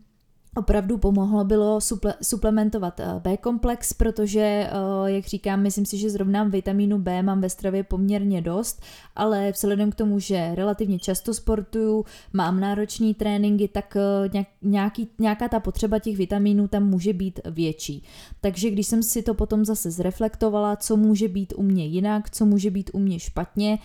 opravdu 0.56 0.98
pomohlo, 0.98 1.44
bylo 1.44 1.82
suple, 1.82 2.14
suplementovat 2.22 3.00
eh, 3.00 3.06
B-komplex, 3.20 3.94
protože, 3.94 4.40
eh, 4.40 4.72
jak 5.06 5.26
říkám, 5.26 5.62
myslím 5.62 5.86
si, 5.86 5.98
že 5.98 6.10
zrovna 6.10 6.44
vitamínu 6.44 7.00
B 7.00 7.24
mám 7.24 7.42
ve 7.42 7.50
stravě 7.50 7.84
poměrně 7.84 8.42
dost, 8.42 8.82
ale 9.16 9.52
vzhledem 9.52 9.92
k 9.92 9.96
tomu, 9.96 10.20
že 10.20 10.56
relativně 10.56 11.00
často 11.00 11.34
sportuju, 11.34 12.06
mám 12.34 12.60
náročný 12.60 13.14
tréninky, 13.14 13.68
tak 13.68 13.98
eh, 14.36 14.46
nějaký, 14.62 15.08
nějaká 15.20 15.48
ta 15.50 15.60
potřeba 15.60 16.00
těch 16.00 16.18
vitamínů 16.18 16.68
tam 16.68 16.84
může 16.90 17.14
být 17.14 17.40
větší. 17.46 18.04
Takže 18.42 18.70
když 18.70 18.88
jsem 18.88 19.04
si 19.04 19.24
to 19.24 19.34
potom 19.34 19.66
zase 19.66 19.92
zreflektovala, 19.92 20.76
co 20.76 20.98
může 20.98 21.28
být 21.28 21.54
u 21.58 21.64
mě 21.64 21.86
jinak, 21.86 22.30
co 22.30 22.46
může 22.46 22.72
být 22.72 22.90
u 22.94 23.00
mě 23.00 23.20
špatně, 23.20 23.80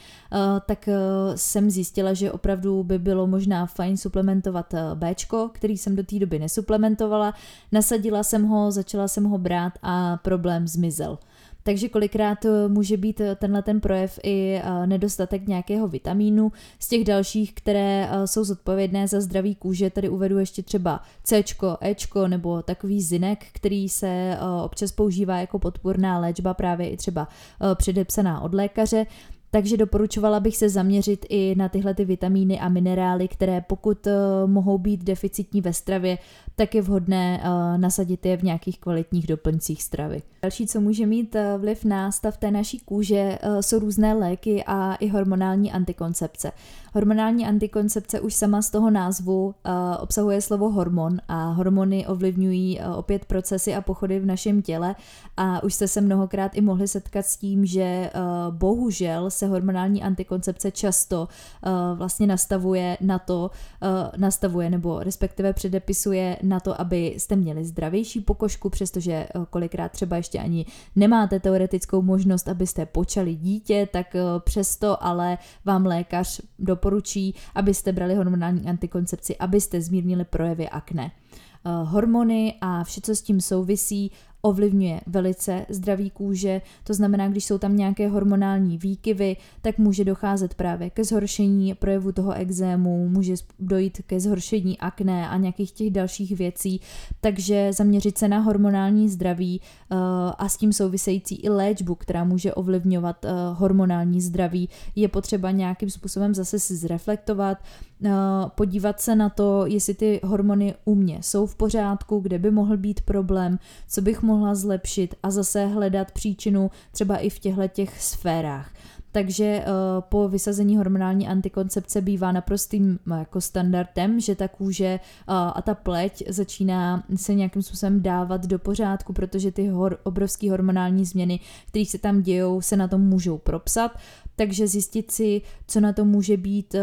tak 0.66 0.88
jsem 1.34 1.70
zjistila, 1.70 2.14
že 2.14 2.32
opravdu 2.32 2.82
by 2.82 2.98
bylo 2.98 3.26
možná 3.26 3.66
fajn 3.66 3.96
suplementovat 3.96 4.74
B, 4.94 5.14
který 5.52 5.78
jsem 5.78 5.96
do 5.96 6.02
té 6.02 6.18
doby 6.18 6.38
nesuplementovala 6.38 6.59
suplementovala, 6.60 7.34
nasadila 7.72 8.22
jsem 8.22 8.44
ho, 8.44 8.70
začala 8.70 9.08
jsem 9.08 9.24
ho 9.24 9.38
brát 9.38 9.72
a 9.82 10.16
problém 10.16 10.68
zmizel. 10.68 11.18
Takže 11.62 11.88
kolikrát 11.88 12.44
eh, 12.44 12.68
může 12.68 12.96
být 12.96 13.20
eh, 13.20 13.34
tenhle 13.34 13.62
ten 13.62 13.80
projev 13.80 14.18
i 14.22 14.60
eh, 14.62 14.86
nedostatek 14.86 15.48
nějakého 15.48 15.88
vitamínu. 15.88 16.52
Z 16.78 16.88
těch 16.88 17.04
dalších, 17.04 17.54
které 17.54 18.08
jsou 18.24 18.44
zodpovědné 18.44 19.08
za 19.08 19.20
zdraví 19.20 19.54
kůže, 19.54 19.90
tady 19.90 20.08
uvedu 20.08 20.38
ještě 20.38 20.62
třeba 20.62 21.02
C, 21.24 21.44
E 21.80 21.94
nebo 22.28 22.62
takový 22.62 23.02
zinek, 23.02 23.44
který 23.52 23.88
se 23.88 24.38
občas 24.64 24.92
používá 24.92 25.38
jako 25.38 25.58
podporná 25.58 26.18
léčba, 26.18 26.54
právě 26.54 26.90
i 26.90 26.96
třeba 26.96 27.28
předepsaná 27.74 28.40
od 28.40 28.54
lékaře. 28.54 29.06
Takže 29.52 29.76
doporučovala 29.76 30.40
bych 30.40 30.56
se 30.56 30.68
zaměřit 30.68 31.26
i 31.28 31.54
na 31.58 31.68
tyhle 31.68 31.94
ty 31.94 32.04
vitamíny 32.04 32.60
a 32.60 32.68
minerály, 32.68 33.28
které 33.28 33.60
pokud 33.60 34.06
uh, 34.06 34.12
mohou 34.50 34.78
být 34.78 35.04
deficitní 35.04 35.60
ve 35.60 35.72
stravě, 35.72 36.18
tak 36.56 36.74
je 36.74 36.82
vhodné 36.82 37.42
uh, 37.44 37.80
nasadit 37.80 38.26
je 38.26 38.36
v 38.36 38.42
nějakých 38.42 38.78
kvalitních 38.78 39.26
doplňcích 39.26 39.82
stravy. 39.82 40.22
Další, 40.42 40.66
co 40.66 40.80
může 40.80 41.06
mít 41.06 41.34
uh, 41.34 41.60
vliv 41.60 41.84
na 41.84 42.12
stav 42.12 42.36
té 42.36 42.50
naší 42.50 42.78
kůže, 42.78 43.38
jsou 43.60 43.78
různé 43.78 44.14
léky 44.14 44.64
a 44.66 44.94
i 44.94 45.08
hormonální 45.08 45.72
antikoncepce. 45.72 46.52
Hormonální 46.94 47.46
antikoncepce 47.46 48.20
už 48.20 48.34
sama 48.34 48.62
z 48.62 48.70
toho 48.70 48.90
názvu 48.90 49.46
uh, 49.46 49.52
obsahuje 50.00 50.40
slovo 50.40 50.70
hormon 50.70 51.18
a 51.28 51.50
hormony 51.50 52.06
ovlivňují 52.06 52.78
uh, 52.78 52.98
opět 52.98 53.24
procesy 53.24 53.74
a 53.74 53.80
pochody 53.80 54.20
v 54.20 54.26
našem 54.26 54.62
těle. 54.62 54.94
A 55.36 55.62
už 55.62 55.74
jste 55.74 55.88
se 55.88 56.00
mnohokrát 56.00 56.56
i 56.56 56.60
mohli 56.60 56.88
setkat 56.88 57.26
s 57.26 57.36
tím, 57.36 57.66
že 57.66 58.10
uh, 58.14 58.54
bohužel 58.54 59.30
se 59.30 59.46
hormonální 59.46 60.02
antikoncepce 60.02 60.70
často 60.70 61.28
uh, 61.66 61.98
vlastně 61.98 62.26
nastavuje 62.26 62.98
na 63.00 63.18
to, 63.18 63.50
uh, 63.82 63.88
nastavuje 64.16 64.70
nebo 64.70 65.02
respektive 65.02 65.52
předepisuje 65.52 66.36
na 66.42 66.60
to, 66.60 66.80
aby 66.80 67.14
jste 67.18 67.36
měli 67.36 67.64
zdravější 67.64 68.20
pokožku, 68.20 68.70
přestože 68.70 69.26
uh, 69.34 69.44
kolikrát 69.44 69.92
třeba 69.92 70.16
ještě 70.16 70.38
ani 70.38 70.66
nemáte 70.96 71.40
teoretickou 71.40 72.02
možnost, 72.02 72.48
abyste 72.48 72.86
počali 72.86 73.34
dítě, 73.34 73.88
tak 73.92 74.06
uh, 74.14 74.20
přesto 74.40 75.04
ale 75.04 75.38
vám 75.64 75.86
lékař 75.86 76.40
do 76.58 76.79
doporučí, 76.80 77.34
abyste 77.54 77.92
brali 77.92 78.14
hormonální 78.14 78.68
antikoncepci, 78.68 79.36
abyste 79.36 79.80
zmírnili 79.80 80.24
projevy 80.24 80.68
akné. 80.68 81.10
Eh, 81.10 81.70
hormony 81.84 82.54
a 82.60 82.84
vše, 82.84 83.00
co 83.00 83.16
s 83.16 83.22
tím 83.22 83.40
souvisí, 83.40 84.12
ovlivňuje 84.42 85.00
velice 85.06 85.66
zdraví 85.68 86.10
kůže, 86.10 86.62
to 86.84 86.94
znamená, 86.94 87.28
když 87.28 87.44
jsou 87.44 87.58
tam 87.58 87.76
nějaké 87.76 88.08
hormonální 88.08 88.78
výkyvy, 88.78 89.36
tak 89.62 89.78
může 89.78 90.04
docházet 90.04 90.54
právě 90.54 90.90
ke 90.90 91.04
zhoršení 91.04 91.74
projevu 91.74 92.12
toho 92.12 92.32
exému, 92.32 93.08
může 93.08 93.34
dojít 93.58 94.00
ke 94.06 94.20
zhoršení 94.20 94.78
akné 94.78 95.28
a 95.28 95.36
nějakých 95.36 95.72
těch 95.72 95.90
dalších 95.90 96.38
věcí, 96.38 96.80
takže 97.20 97.72
zaměřit 97.72 98.18
se 98.18 98.28
na 98.28 98.38
hormonální 98.38 99.08
zdraví 99.08 99.60
uh, 99.60 99.98
a 100.38 100.48
s 100.48 100.56
tím 100.56 100.72
související 100.72 101.34
i 101.34 101.48
léčbu, 101.48 101.94
která 101.94 102.24
může 102.24 102.54
ovlivňovat 102.54 103.24
uh, 103.24 103.30
hormonální 103.58 104.20
zdraví, 104.20 104.68
je 104.96 105.08
potřeba 105.08 105.50
nějakým 105.50 105.90
způsobem 105.90 106.34
zase 106.34 106.58
si 106.58 106.76
zreflektovat, 106.76 107.58
uh, 108.04 108.10
podívat 108.54 109.00
se 109.00 109.16
na 109.16 109.28
to, 109.28 109.66
jestli 109.66 109.94
ty 109.94 110.20
hormony 110.24 110.74
u 110.84 110.94
mě 110.94 111.18
jsou 111.22 111.46
v 111.46 111.54
pořádku, 111.54 112.20
kde 112.20 112.38
by 112.38 112.50
mohl 112.50 112.76
být 112.76 113.00
problém, 113.00 113.58
co 113.88 114.02
bych 114.02 114.22
mohla 114.30 114.54
zlepšit 114.54 115.14
a 115.22 115.30
zase 115.30 115.66
hledat 115.66 116.12
příčinu 116.12 116.70
třeba 116.92 117.16
i 117.16 117.30
v 117.30 117.38
těchto 117.38 117.68
těch 117.68 118.02
sférách. 118.02 118.70
Takže 119.12 119.64
uh, 119.66 119.72
po 120.00 120.28
vysazení 120.28 120.76
hormonální 120.76 121.28
antikoncepce 121.28 122.00
bývá 122.00 122.32
naprostým 122.32 122.98
uh, 123.06 123.18
jako 123.18 123.40
standardem, 123.40 124.20
že 124.20 124.34
ta 124.34 124.48
kůže 124.48 125.00
uh, 125.28 125.34
a 125.34 125.62
ta 125.62 125.74
pleť 125.74 126.22
začíná 126.28 127.04
se 127.16 127.34
nějakým 127.34 127.62
způsobem 127.62 128.02
dávat 128.02 128.46
do 128.46 128.58
pořádku, 128.58 129.12
protože 129.12 129.52
ty 129.52 129.70
hor- 129.70 129.96
obrovské 130.02 130.50
hormonální 130.50 131.04
změny, 131.04 131.40
které 131.68 131.84
se 131.84 131.98
tam 131.98 132.22
dějou, 132.22 132.60
se 132.60 132.76
na 132.76 132.88
tom 132.88 133.00
můžou 133.00 133.38
propsat 133.38 133.92
takže 134.40 134.66
zjistit 134.66 135.10
si, 135.10 135.42
co 135.66 135.80
na 135.80 135.92
to 135.92 136.04
může 136.04 136.36
být 136.36 136.74
uh, 136.74 136.80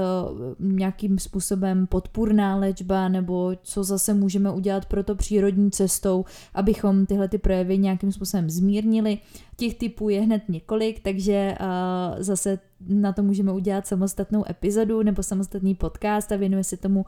nějakým 0.59 1.19
způsobem 1.19 1.87
podpůrná 1.87 2.55
léčba, 2.55 3.09
nebo 3.09 3.51
co 3.63 3.83
zase 3.83 4.13
můžeme 4.13 4.51
udělat 4.51 4.85
pro 4.85 5.03
to 5.03 5.15
přírodní 5.15 5.71
cestou, 5.71 6.25
abychom 6.53 7.05
tyhle 7.05 7.29
ty 7.29 7.37
projevy 7.37 7.77
nějakým 7.77 8.11
způsobem 8.11 8.49
zmírnili. 8.49 9.17
Těch 9.55 9.75
typů 9.75 10.09
je 10.09 10.21
hned 10.21 10.41
několik, 10.49 11.03
takže 11.03 11.55
uh, 11.59 12.16
zase 12.19 12.59
na 12.79 13.13
to 13.13 13.23
můžeme 13.23 13.51
udělat 13.51 13.87
samostatnou 13.87 14.49
epizodu 14.49 15.03
nebo 15.03 15.23
samostatný 15.23 15.75
podcast 15.75 16.31
a 16.31 16.35
věnuje 16.35 16.63
se 16.63 16.77
tomu 16.77 16.99
uh, 16.99 17.05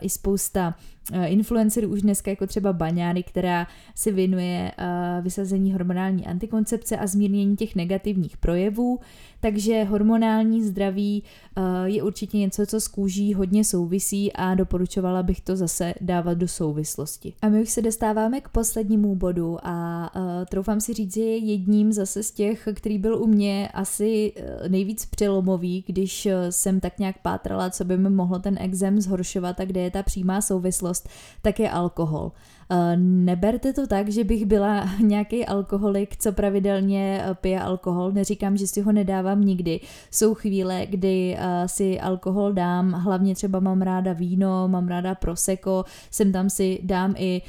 i 0.00 0.08
spousta 0.08 0.74
uh, 1.12 1.32
influencerů 1.32 1.88
už 1.88 2.02
dneska, 2.02 2.30
jako 2.30 2.46
třeba 2.46 2.72
Baňáry, 2.72 3.22
která 3.22 3.66
se 3.94 4.12
věnuje 4.12 4.72
uh, 4.78 5.24
vysazení 5.24 5.72
hormonální 5.72 6.26
antikoncepce 6.26 6.96
a 6.96 7.06
zmírnění 7.06 7.56
těch 7.56 7.76
negativních 7.76 8.36
projevů. 8.36 9.00
Takže 9.40 9.84
hormonální 9.84 10.62
zdraví 10.62 11.22
uh, 11.56 11.64
je 11.84 12.02
určitě 12.02 12.38
něco, 12.38 12.66
co 12.66 12.80
s 12.80 12.88
kůží 12.88 13.34
hodně 13.34 13.64
souvisí 13.64 14.32
a 14.32 14.54
doporučovala 14.54 15.22
bych 15.22 15.40
to 15.40 15.56
zase 15.56 15.94
dávat 16.00 16.38
do 16.38 16.48
souvislosti. 16.48 17.32
A 17.42 17.48
my 17.48 17.62
už 17.62 17.70
se 17.70 17.82
dostáváme 17.82 18.40
k 18.40 18.48
poslednímu 18.48 19.14
bodu 19.14 19.58
a 19.62 20.10
uh, 20.16 20.22
troufám 20.48 20.80
si 20.80 20.94
říct, 20.94 21.14
že 21.14 21.20
je 21.20 21.36
jedním 21.36 21.92
zase 21.92 22.22
z 22.22 22.30
těch, 22.30 22.68
který 22.74 22.98
byl 22.98 23.22
u 23.22 23.26
mě 23.26 23.68
asi 23.74 24.32
uh, 24.36 24.68
nejvíc 24.92 25.06
přelomový, 25.06 25.84
když 25.86 26.28
jsem 26.50 26.80
tak 26.80 26.98
nějak 26.98 27.18
pátrala, 27.22 27.70
co 27.70 27.84
by 27.84 27.96
mi 27.96 28.10
mohlo 28.10 28.38
ten 28.38 28.56
exém 28.60 29.00
zhoršovat 29.00 29.60
a 29.60 29.64
kde 29.64 29.80
je 29.80 29.90
ta 29.90 30.02
přímá 30.02 30.40
souvislost, 30.40 31.08
tak 31.42 31.60
je 31.60 31.70
alkohol. 31.70 32.32
Eh, 32.70 32.96
neberte 32.96 33.72
to 33.72 33.86
tak, 33.86 34.08
že 34.08 34.24
bych 34.24 34.46
byla 34.46 34.84
nějaký 35.00 35.46
alkoholik, 35.46 36.16
co 36.16 36.32
pravidelně 36.32 37.22
eh, 37.24 37.34
pije 37.34 37.60
alkohol. 37.60 38.12
Neříkám, 38.12 38.56
že 38.56 38.66
si 38.66 38.80
ho 38.80 38.92
nedávám 38.92 39.40
nikdy. 39.40 39.80
Jsou 40.10 40.34
chvíle, 40.34 40.86
kdy 40.86 41.36
eh, 41.38 41.68
si 41.68 42.00
alkohol 42.00 42.52
dám, 42.52 42.92
hlavně 42.92 43.34
třeba 43.34 43.60
mám 43.60 43.82
ráda 43.82 44.12
víno, 44.12 44.68
mám 44.68 44.88
ráda 44.88 45.14
prosecco, 45.14 45.84
sem 46.10 46.32
tam 46.32 46.50
si 46.50 46.80
dám 46.82 47.14
i 47.18 47.42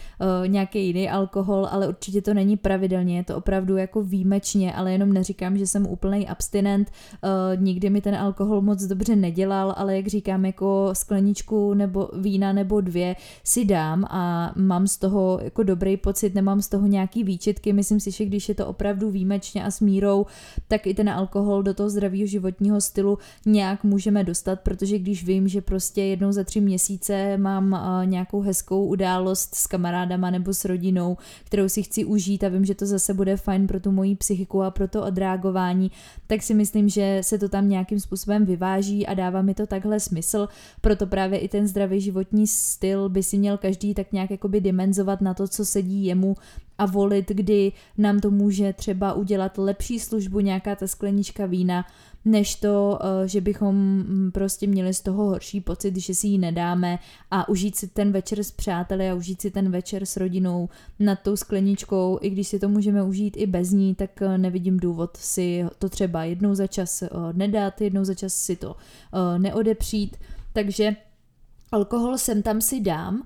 nějaký 0.48 0.86
jiný 0.86 1.10
alkohol, 1.10 1.68
ale 1.72 1.88
určitě 1.88 2.22
to 2.22 2.34
není 2.34 2.58
pravidelně, 2.58 3.18
je 3.18 3.24
to 3.24 3.38
opravdu 3.38 3.78
jako 3.78 4.04
výjimečně, 4.04 4.74
ale 4.74 4.92
jenom 4.92 5.14
neříkám, 5.14 5.58
že 5.58 5.68
jsem 5.68 5.88
úplný 5.88 6.28
abstinent, 6.28 6.92
nikdy 7.56 7.90
mi 7.90 8.02
ten 8.02 8.16
alkohol 8.16 8.62
moc 8.62 8.84
dobře 8.84 9.16
nedělal, 9.16 9.74
ale 9.78 9.96
jak 9.96 10.08
říkám, 10.08 10.46
jako 10.46 10.90
skleničku 10.94 11.74
nebo 11.74 12.10
vína 12.18 12.54
nebo 12.54 12.82
dvě 12.82 13.16
si 13.44 13.66
dám 13.66 14.06
a 14.06 14.54
mám 14.56 14.88
z 14.88 14.98
toho 14.98 15.13
jako 15.44 15.64
dobrý 15.64 15.98
pocit, 15.98 16.36
nemám 16.36 16.62
z 16.62 16.68
toho 16.68 16.88
nějaký 16.88 17.24
výčitky, 17.24 17.74
myslím 17.74 18.00
si, 18.00 18.12
že 18.12 18.26
když 18.26 18.50
je 18.50 18.56
to 18.56 18.68
opravdu 18.68 19.12
výjimečně 19.12 19.64
a 19.64 19.72
s 19.72 19.80
mírou, 19.80 20.26
tak 20.68 20.88
i 20.88 20.94
ten 20.94 21.10
alkohol 21.10 21.64
do 21.64 21.74
toho 21.74 21.90
zdravého 21.90 22.26
životního 22.26 22.82
stylu 22.82 23.18
nějak 23.46 23.84
můžeme 23.84 24.24
dostat, 24.24 24.60
protože 24.60 25.00
když 25.00 25.24
vím, 25.26 25.48
že 25.48 25.62
prostě 25.62 26.02
jednou 26.04 26.32
za 26.32 26.44
tři 26.44 26.62
měsíce 26.62 27.38
mám 27.38 27.82
nějakou 28.06 28.42
hezkou 28.42 28.86
událost 28.86 29.56
s 29.56 29.68
kamarádama 29.68 30.30
nebo 30.30 30.54
s 30.54 30.66
rodinou, 30.66 31.18
kterou 31.44 31.70
si 31.70 31.84
chci 31.84 32.06
užít 32.06 32.44
a 32.44 32.50
vím, 32.50 32.66
že 32.66 32.76
to 32.76 32.86
zase 32.86 33.14
bude 33.14 33.38
fajn 33.38 33.68
pro 33.68 33.80
tu 33.80 33.92
moji 33.92 34.16
psychiku 34.16 34.64
a 34.64 34.72
pro 34.72 34.88
to 34.88 35.04
odreagování, 35.04 35.92
tak 36.28 36.44
si 36.44 36.54
myslím, 36.54 36.90
že 36.90 37.20
se 37.22 37.38
to 37.38 37.50
tam 37.50 37.70
nějakým 37.70 38.00
způsobem 38.00 38.46
vyváží 38.46 39.08
a 39.08 39.14
dává 39.14 39.42
mi 39.42 39.54
to 39.54 39.68
takhle 39.68 40.00
smysl, 40.00 40.48
proto 40.82 41.08
právě 41.08 41.40
i 41.40 41.48
ten 41.48 41.68
zdravý 41.68 42.02
životní 42.02 42.48
styl 42.48 43.10
by 43.10 43.24
si 43.24 43.38
měl 43.38 43.58
každý 43.58 43.94
tak 43.94 44.12
nějak 44.12 44.32
jakoby 44.32 44.62
dimenz 44.62 44.93
kompenzovat 44.94 45.22
na 45.22 45.34
to, 45.34 45.48
co 45.48 45.66
sedí 45.66 46.06
jemu 46.06 46.36
a 46.78 46.86
volit, 46.86 47.30
kdy 47.30 47.72
nám 47.98 48.20
to 48.20 48.32
může 48.32 48.74
třeba 48.74 49.14
udělat 49.14 49.58
lepší 49.58 50.00
službu 50.00 50.40
nějaká 50.40 50.76
ta 50.76 50.88
sklenička 50.88 51.46
vína, 51.46 51.86
než 52.26 52.56
to, 52.56 53.00
eh, 53.02 53.28
že 53.28 53.42
bychom 53.42 53.76
mm, 53.76 54.32
prostě 54.34 54.68
měli 54.68 54.94
z 54.94 55.02
toho 55.02 55.24
horší 55.24 55.62
pocit, 55.62 55.98
že 55.98 56.14
si 56.14 56.28
ji 56.28 56.38
nedáme 56.38 57.00
a 57.32 57.50
užít 57.50 57.76
si 57.76 57.88
ten 57.88 58.12
večer 58.12 58.40
s 58.40 58.52
přáteli 58.52 59.10
a 59.10 59.16
užít 59.16 59.42
si 59.42 59.52
ten 59.52 59.72
večer 59.72 60.06
s 60.06 60.18
rodinou 60.18 60.70
nad 61.00 61.20
tou 61.20 61.36
skleničkou, 61.36 62.20
i 62.22 62.30
když 62.30 62.48
si 62.48 62.60
to 62.60 62.70
můžeme 62.70 63.04
užít 63.04 63.38
i 63.38 63.48
bez 63.48 63.72
ní, 63.72 63.96
tak 63.96 64.22
eh, 64.22 64.38
nevidím 64.38 64.80
důvod 64.80 65.18
si 65.18 65.66
to 65.80 65.90
třeba 65.90 66.24
jednou 66.24 66.56
za 66.56 66.68
čas 66.68 67.02
eh, 67.02 67.10
nedat, 67.34 67.82
jednou 67.82 68.04
za 68.04 68.14
čas 68.14 68.34
si 68.34 68.56
to 68.56 68.76
neodepřít, 69.38 70.18
takže 70.54 70.96
Alkohol 71.74 72.18
sem 72.18 72.42
tam 72.42 72.62
si 72.62 72.80
dám, 72.80 73.24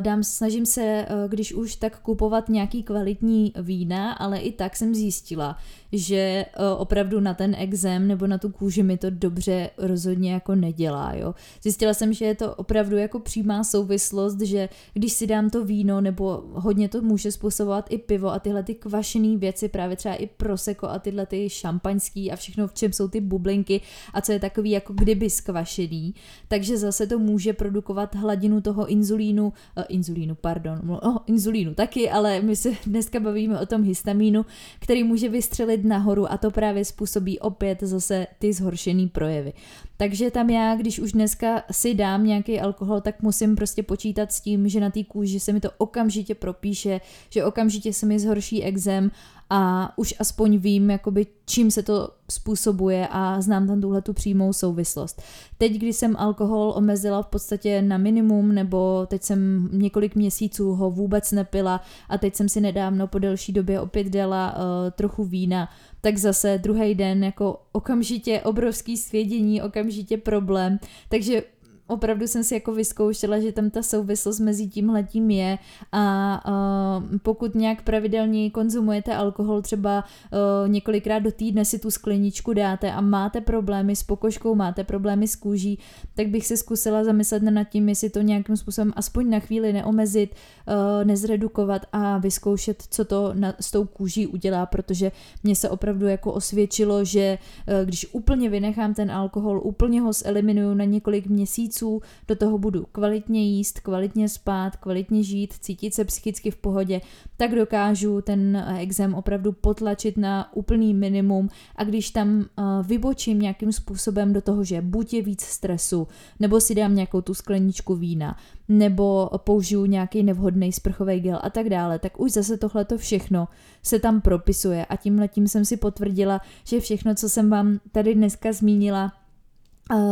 dám, 0.00 0.24
snažím 0.24 0.66
se, 0.66 0.82
eh, 0.82 1.06
když 1.28 1.54
už 1.54 1.76
tak 1.76 2.00
kupovat 2.00 2.48
nějaký 2.48 2.82
kvalitní 2.82 3.52
vína, 3.62 4.12
ale 4.12 4.38
i 4.38 4.52
tak 4.52 4.76
jsem 4.76 4.94
zjistila, 4.94 5.58
že 5.92 6.16
eh, 6.16 6.46
opravdu 6.76 7.20
na 7.20 7.34
ten 7.34 7.56
exém 7.58 8.08
nebo 8.08 8.26
na 8.26 8.38
tu 8.38 8.48
kůži 8.48 8.82
mi 8.82 8.98
to 8.98 9.10
dobře 9.10 9.70
rozhodně 9.78 10.32
jako 10.32 10.54
nedělá, 10.54 11.14
jo. 11.14 11.34
Zjistila 11.62 11.94
jsem, 11.94 12.12
že 12.12 12.24
je 12.24 12.34
to 12.34 12.54
opravdu 12.54 12.96
jako 12.96 13.18
přímá 13.18 13.64
souvislost, 13.64 14.40
že 14.40 14.68
když 14.92 15.12
si 15.12 15.26
dám 15.26 15.50
to 15.50 15.64
víno 15.64 16.00
nebo 16.00 16.44
hodně 16.52 16.88
to 16.88 17.02
může 17.02 17.32
způsobovat 17.32 17.86
i 17.90 17.98
pivo 17.98 18.32
a 18.32 18.38
tyhle 18.38 18.62
ty 18.62 18.74
kvašené 18.74 19.36
věci, 19.36 19.68
právě 19.68 19.96
třeba 19.96 20.14
i 20.14 20.26
proseko 20.26 20.86
a 20.86 20.98
tyhle 20.98 21.26
ty 21.26 21.50
šampaňský 21.50 22.32
a 22.32 22.36
všechno, 22.36 22.68
v 22.68 22.74
čem 22.74 22.92
jsou 22.92 23.08
ty 23.08 23.20
bublinky 23.20 23.80
a 24.12 24.20
co 24.20 24.32
je 24.32 24.40
takový 24.40 24.70
jako 24.70 24.92
kdyby 24.92 25.30
skvašený, 25.30 26.14
takže 26.48 26.78
zase 26.78 27.06
to 27.06 27.18
může 27.18 27.52
produkovat 27.52 28.14
hladinu 28.14 28.60
toho 28.60 28.86
inzulínu, 28.86 29.52
inzulínu, 29.88 30.34
pardon, 30.34 30.98
oh, 31.02 31.16
inzulínu 31.26 31.74
taky, 31.74 32.10
ale 32.10 32.40
my 32.40 32.56
se 32.56 32.70
dneska 32.86 33.20
bavíme 33.20 33.60
o 33.60 33.66
tom 33.66 33.82
histamínu, 33.82 34.46
který 34.80 35.04
může 35.04 35.28
vystřelit 35.28 35.84
nahoru 35.84 36.32
a 36.32 36.36
to 36.36 36.50
právě 36.50 36.84
způsobí 36.84 37.38
opět 37.38 37.80
zase 37.82 38.26
ty 38.38 38.52
zhoršený 38.52 39.08
projevy. 39.08 39.52
Takže 39.96 40.30
tam 40.30 40.50
já, 40.50 40.76
když 40.76 40.98
už 40.98 41.12
dneska 41.12 41.62
si 41.70 41.94
dám 41.94 42.26
nějaký 42.26 42.60
alkohol, 42.60 43.00
tak 43.00 43.22
musím 43.22 43.56
prostě 43.56 43.82
počítat 43.82 44.32
s 44.32 44.40
tím, 44.40 44.68
že 44.68 44.80
na 44.80 44.90
té 44.90 45.04
kůži 45.04 45.40
se 45.40 45.52
mi 45.52 45.60
to 45.60 45.70
okamžitě 45.78 46.34
propíše, 46.34 47.00
že 47.30 47.44
okamžitě 47.44 47.92
se 47.92 48.06
mi 48.06 48.18
zhorší 48.18 48.62
exém 48.62 49.10
a 49.50 49.92
už 49.98 50.14
aspoň 50.18 50.58
vím, 50.58 50.90
jakoby, 50.90 51.26
čím 51.46 51.70
se 51.70 51.82
to 51.82 52.08
způsobuje 52.30 53.08
a 53.10 53.40
znám 53.40 53.66
tam 53.66 53.80
tuhle 53.80 54.02
tu 54.02 54.12
přímou 54.12 54.52
souvislost. 54.52 55.22
Teď, 55.58 55.72
když 55.72 55.96
jsem 55.96 56.16
alkohol 56.16 56.72
omezila 56.76 57.22
v 57.22 57.26
podstatě 57.26 57.82
na 57.82 57.98
minimum, 57.98 58.54
nebo 58.54 59.06
teď 59.06 59.22
jsem 59.22 59.68
několik 59.72 60.14
měsíců 60.14 60.74
ho 60.74 60.90
vůbec 60.90 61.32
nepila 61.32 61.80
a 62.08 62.18
teď 62.18 62.34
jsem 62.34 62.48
si 62.48 62.60
nedávno 62.60 63.06
po 63.06 63.18
delší 63.18 63.52
době 63.52 63.80
opět 63.80 64.06
dala 64.06 64.56
uh, 64.56 64.60
trochu 64.90 65.24
vína, 65.24 65.68
tak 66.00 66.18
zase 66.18 66.58
druhý 66.62 66.94
den 66.94 67.24
jako 67.24 67.60
okamžitě 67.72 68.40
obrovský 68.40 68.96
svědění, 68.96 69.62
okamžitě 69.62 70.16
problém. 70.16 70.78
Takže 71.08 71.42
opravdu 71.86 72.26
jsem 72.26 72.44
si 72.44 72.54
jako 72.54 72.72
vyzkoušela, 72.72 73.40
že 73.40 73.52
tam 73.52 73.70
ta 73.70 73.82
souvislost 73.82 74.40
mezi 74.40 74.66
tím 74.66 74.90
letím 74.90 75.30
je 75.30 75.58
a 75.92 76.40
uh, 76.48 77.18
pokud 77.22 77.54
nějak 77.54 77.82
pravidelně 77.82 78.50
konzumujete 78.50 79.14
alkohol, 79.14 79.62
třeba 79.62 80.04
uh, 80.04 80.68
několikrát 80.68 81.18
do 81.18 81.32
týdne 81.32 81.64
si 81.64 81.78
tu 81.78 81.90
skleničku 81.90 82.52
dáte 82.52 82.92
a 82.92 83.00
máte 83.00 83.40
problémy 83.40 83.96
s 83.96 84.02
pokožkou, 84.02 84.54
máte 84.54 84.84
problémy 84.84 85.28
s 85.28 85.36
kůží, 85.36 85.78
tak 86.14 86.28
bych 86.28 86.46
se 86.46 86.56
zkusila 86.56 87.04
zamyslet 87.04 87.42
nad 87.42 87.64
tím, 87.64 87.88
jestli 87.88 88.10
to 88.10 88.20
nějakým 88.20 88.56
způsobem 88.56 88.92
aspoň 88.96 89.30
na 89.30 89.40
chvíli 89.40 89.72
neomezit, 89.72 90.34
uh, 90.34 91.04
nezredukovat 91.04 91.82
a 91.92 92.18
vyzkoušet, 92.18 92.82
co 92.90 93.04
to 93.04 93.30
na, 93.34 93.54
s 93.60 93.70
tou 93.70 93.84
kůží 93.84 94.26
udělá, 94.26 94.66
protože 94.66 95.12
mně 95.42 95.56
se 95.56 95.68
opravdu 95.68 96.06
jako 96.06 96.32
osvědčilo, 96.32 97.04
že 97.04 97.38
uh, 97.68 97.84
když 97.84 98.06
úplně 98.12 98.50
vynechám 98.50 98.94
ten 98.94 99.10
alkohol, 99.10 99.60
úplně 99.64 100.00
ho 100.00 100.12
zeliminuju 100.12 100.74
na 100.74 100.84
několik 100.84 101.26
měsíců, 101.26 101.73
měsíců, 101.74 102.02
do 102.28 102.36
toho 102.36 102.58
budu 102.58 102.86
kvalitně 102.92 103.42
jíst, 103.42 103.80
kvalitně 103.80 104.28
spát, 104.28 104.76
kvalitně 104.76 105.22
žít, 105.22 105.54
cítit 105.60 105.94
se 105.94 106.04
psychicky 106.04 106.50
v 106.50 106.56
pohodě, 106.56 107.00
tak 107.36 107.54
dokážu 107.54 108.20
ten 108.20 108.64
exém 108.78 109.14
opravdu 109.14 109.52
potlačit 109.52 110.16
na 110.16 110.54
úplný 110.54 110.94
minimum. 110.94 111.48
A 111.76 111.84
když 111.84 112.10
tam 112.10 112.38
uh, 112.38 112.44
vybočím 112.86 113.38
nějakým 113.38 113.72
způsobem 113.72 114.32
do 114.32 114.40
toho, 114.40 114.64
že 114.64 114.82
buď 114.82 115.14
je 115.14 115.22
víc 115.22 115.42
stresu, 115.42 116.08
nebo 116.40 116.60
si 116.60 116.74
dám 116.74 116.94
nějakou 116.94 117.20
tu 117.20 117.34
skleničku 117.34 117.94
vína, 117.94 118.36
nebo 118.68 119.30
použiju 119.36 119.86
nějaký 119.86 120.22
nevhodný 120.22 120.72
sprchový 120.72 121.20
gel 121.20 121.38
a 121.42 121.50
tak 121.50 121.68
dále, 121.68 121.98
tak 121.98 122.20
už 122.20 122.32
zase 122.32 122.56
tohleto 122.56 122.98
všechno 122.98 123.48
se 123.82 123.98
tam 123.98 124.20
propisuje. 124.20 124.86
A 124.86 124.96
tímhle 124.96 125.28
tím 125.28 125.48
jsem 125.48 125.64
si 125.64 125.76
potvrdila, 125.76 126.40
že 126.64 126.80
všechno, 126.80 127.14
co 127.14 127.28
jsem 127.28 127.50
vám 127.50 127.78
tady 127.92 128.14
dneska 128.14 128.52
zmínila, 128.52 129.12
Eh, 129.12 129.23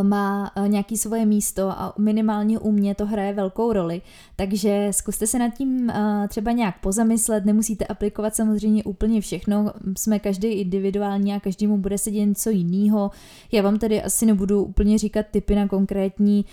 má 0.02 0.52
eh, 0.56 0.68
nějaký 0.68 0.96
svoje 0.96 1.26
místo 1.26 1.70
a 1.70 1.94
minimálně 1.98 2.58
u 2.58 2.72
mě 2.72 2.94
to 2.94 3.06
hraje 3.06 3.32
velkou 3.32 3.72
roli, 3.72 4.02
takže 4.36 4.88
zkuste 4.90 5.26
se 5.26 5.38
nad 5.38 5.48
tím 5.48 5.90
eh, 5.90 6.28
třeba 6.28 6.52
nějak 6.52 6.80
pozamyslet, 6.80 7.44
nemusíte 7.44 7.86
aplikovat 7.86 8.34
samozřejmě 8.34 8.84
úplně 8.84 9.20
všechno, 9.20 9.72
jsme 9.98 10.18
každý 10.18 10.48
individuální 10.48 11.34
a 11.34 11.40
každému 11.40 11.78
bude 11.78 11.98
sedět 11.98 12.26
něco 12.26 12.50
jiného. 12.50 13.10
Já 13.52 13.62
vám 13.62 13.78
tady 13.78 14.02
asi 14.02 14.26
nebudu 14.26 14.64
úplně 14.64 14.98
říkat 14.98 15.26
typy 15.30 15.54
na 15.54 15.68
konkrétní 15.68 16.44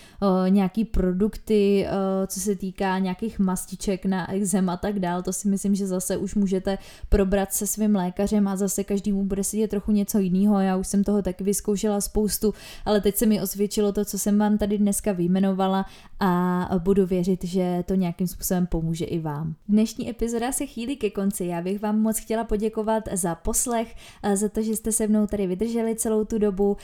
nějaký 0.50 0.86
produkty, 0.86 1.88
co 2.28 2.40
se 2.40 2.56
týká 2.56 3.00
nějakých 3.00 3.40
mastiček 3.40 4.06
na 4.06 4.34
exem 4.34 4.70
a 4.70 4.78
tak 4.78 5.00
dál, 5.00 5.24
to 5.24 5.34
si 5.34 5.48
myslím, 5.48 5.76
že 5.76 5.88
zase 5.88 6.18
už 6.18 6.36
můžete 6.36 6.78
probrat 7.10 7.54
se 7.54 7.68
svým 7.68 7.96
lékařem 7.96 8.48
a 8.48 8.56
zase 8.56 8.84
každému 8.84 9.26
bude 9.26 9.44
sedět 9.44 9.68
trochu 9.68 9.92
něco 9.92 10.20
jiného, 10.20 10.60
já 10.60 10.78
už 10.78 10.88
jsem 10.88 11.04
toho 11.04 11.22
taky 11.22 11.44
vyzkoušela 11.44 12.02
spoustu, 12.02 12.54
ale 12.86 13.02
teď 13.10 13.18
se 13.18 13.26
mi 13.26 13.42
osvědčilo 13.42 13.92
to, 13.92 14.06
co 14.06 14.20
jsem 14.20 14.40
vám 14.40 14.58
tady 14.58 14.78
dneska 14.78 15.12
vyjmenovala 15.12 15.86
a 16.20 16.70
budu 16.78 17.06
věřit, 17.06 17.44
že 17.44 17.84
to 17.88 17.96
nějakým 17.96 18.28
způsobem 18.28 18.68
pomůže 18.68 19.06
i 19.06 19.20
vám. 19.20 19.56
Dnešní 19.70 20.10
epizoda 20.10 20.52
se 20.52 20.66
chýlí 20.66 20.96
ke 20.96 21.10
konci. 21.10 21.46
Já 21.46 21.62
bych 21.62 21.82
vám 21.82 22.02
moc 22.02 22.20
chtěla 22.20 22.44
poděkovat 22.44 23.04
za 23.14 23.36
poslech, 23.36 23.96
za 24.34 24.50
to, 24.50 24.62
že 24.62 24.76
jste 24.76 24.92
se 24.92 25.08
mnou 25.08 25.28
tady 25.28 25.48
vydrželi 25.48 25.96
celou 25.96 26.26
tu 26.26 26.38
dobu. 26.38 26.78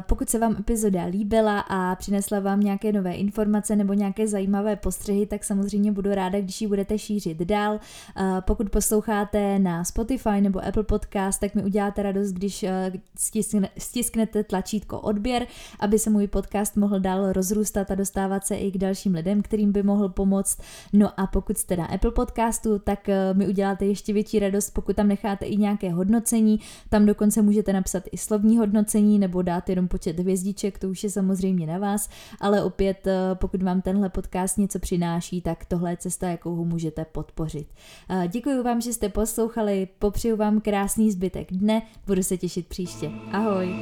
Pokud 0.00 0.28
se 0.28 0.38
vám 0.38 0.56
epizoda 0.58 1.04
líbila 1.04 1.60
a 1.60 1.94
přinesla 1.94 2.40
vám 2.40 2.60
nějaké 2.60 2.92
nové 2.92 3.14
informace 3.14 3.76
nebo 3.76 3.92
nějaké 3.92 4.28
zajímavé 4.28 4.76
postřehy, 4.76 5.26
tak 5.26 5.44
samozřejmě 5.44 5.92
budu 5.92 6.14
ráda, 6.14 6.40
když 6.40 6.60
ji 6.60 6.66
budete 6.66 6.98
šířit 6.98 7.38
dál. 7.38 7.80
Pokud 8.40 8.70
posloucháte 8.70 9.58
na 9.58 9.84
Spotify 9.84 10.40
nebo 10.40 10.64
Apple 10.64 10.82
Podcast, 10.82 11.40
tak 11.40 11.54
mi 11.54 11.64
uděláte 11.64 12.02
radost, 12.02 12.32
když 12.32 12.64
stisknete 13.78 14.44
tlačítko 14.44 15.00
odběr 15.00 15.46
aby 15.80 15.98
se 15.98 16.10
můj 16.10 16.26
podcast 16.26 16.76
mohl 16.76 17.00
dál 17.00 17.32
rozrůstat 17.32 17.90
a 17.90 17.94
dostávat 17.94 18.46
se 18.46 18.56
i 18.56 18.70
k 18.74 18.78
dalším 18.78 19.14
lidem, 19.14 19.42
kterým 19.42 19.72
by 19.72 19.82
mohl 19.82 20.08
pomoct. 20.08 20.60
No 20.92 21.20
a 21.20 21.26
pokud 21.26 21.58
jste 21.58 21.76
na 21.76 21.86
Apple 21.86 22.10
podcastu, 22.10 22.78
tak 22.78 23.08
eh, 23.08 23.34
mi 23.34 23.48
uděláte 23.48 23.86
ještě 23.86 24.12
větší 24.12 24.38
radost, 24.38 24.70
pokud 24.70 24.96
tam 24.96 25.08
necháte 25.08 25.46
i 25.46 25.56
nějaké 25.56 25.90
hodnocení. 25.90 26.60
Tam 26.88 27.06
dokonce 27.06 27.42
můžete 27.42 27.72
napsat 27.72 28.02
i 28.12 28.16
slovní 28.16 28.58
hodnocení 28.58 29.18
nebo 29.18 29.42
dát 29.42 29.68
jenom 29.68 29.88
počet 29.88 30.20
hvězdiček, 30.20 30.78
to 30.78 30.88
už 30.88 31.04
je 31.04 31.10
samozřejmě 31.10 31.66
na 31.66 31.78
vás, 31.78 32.08
ale 32.40 32.62
opět, 32.62 33.06
eh, 33.06 33.34
pokud 33.34 33.62
vám 33.62 33.82
tenhle 33.82 34.08
podcast 34.08 34.58
něco 34.58 34.78
přináší, 34.78 35.40
tak 35.40 35.64
tohle 35.64 35.92
je 35.92 35.96
cesta, 35.96 36.28
jakou 36.28 36.54
ho 36.54 36.64
můžete 36.64 37.04
podpořit. 37.04 37.66
Eh, 38.10 38.28
děkuji 38.28 38.62
vám, 38.62 38.80
že 38.80 38.92
jste 38.92 39.08
poslouchali, 39.08 39.88
popřeju 39.98 40.36
vám 40.36 40.60
krásný 40.60 41.10
zbytek 41.10 41.52
dne, 41.52 41.82
budu 42.06 42.22
se 42.22 42.36
těšit 42.36 42.66
příště. 42.66 43.10
Ahoj! 43.32 43.74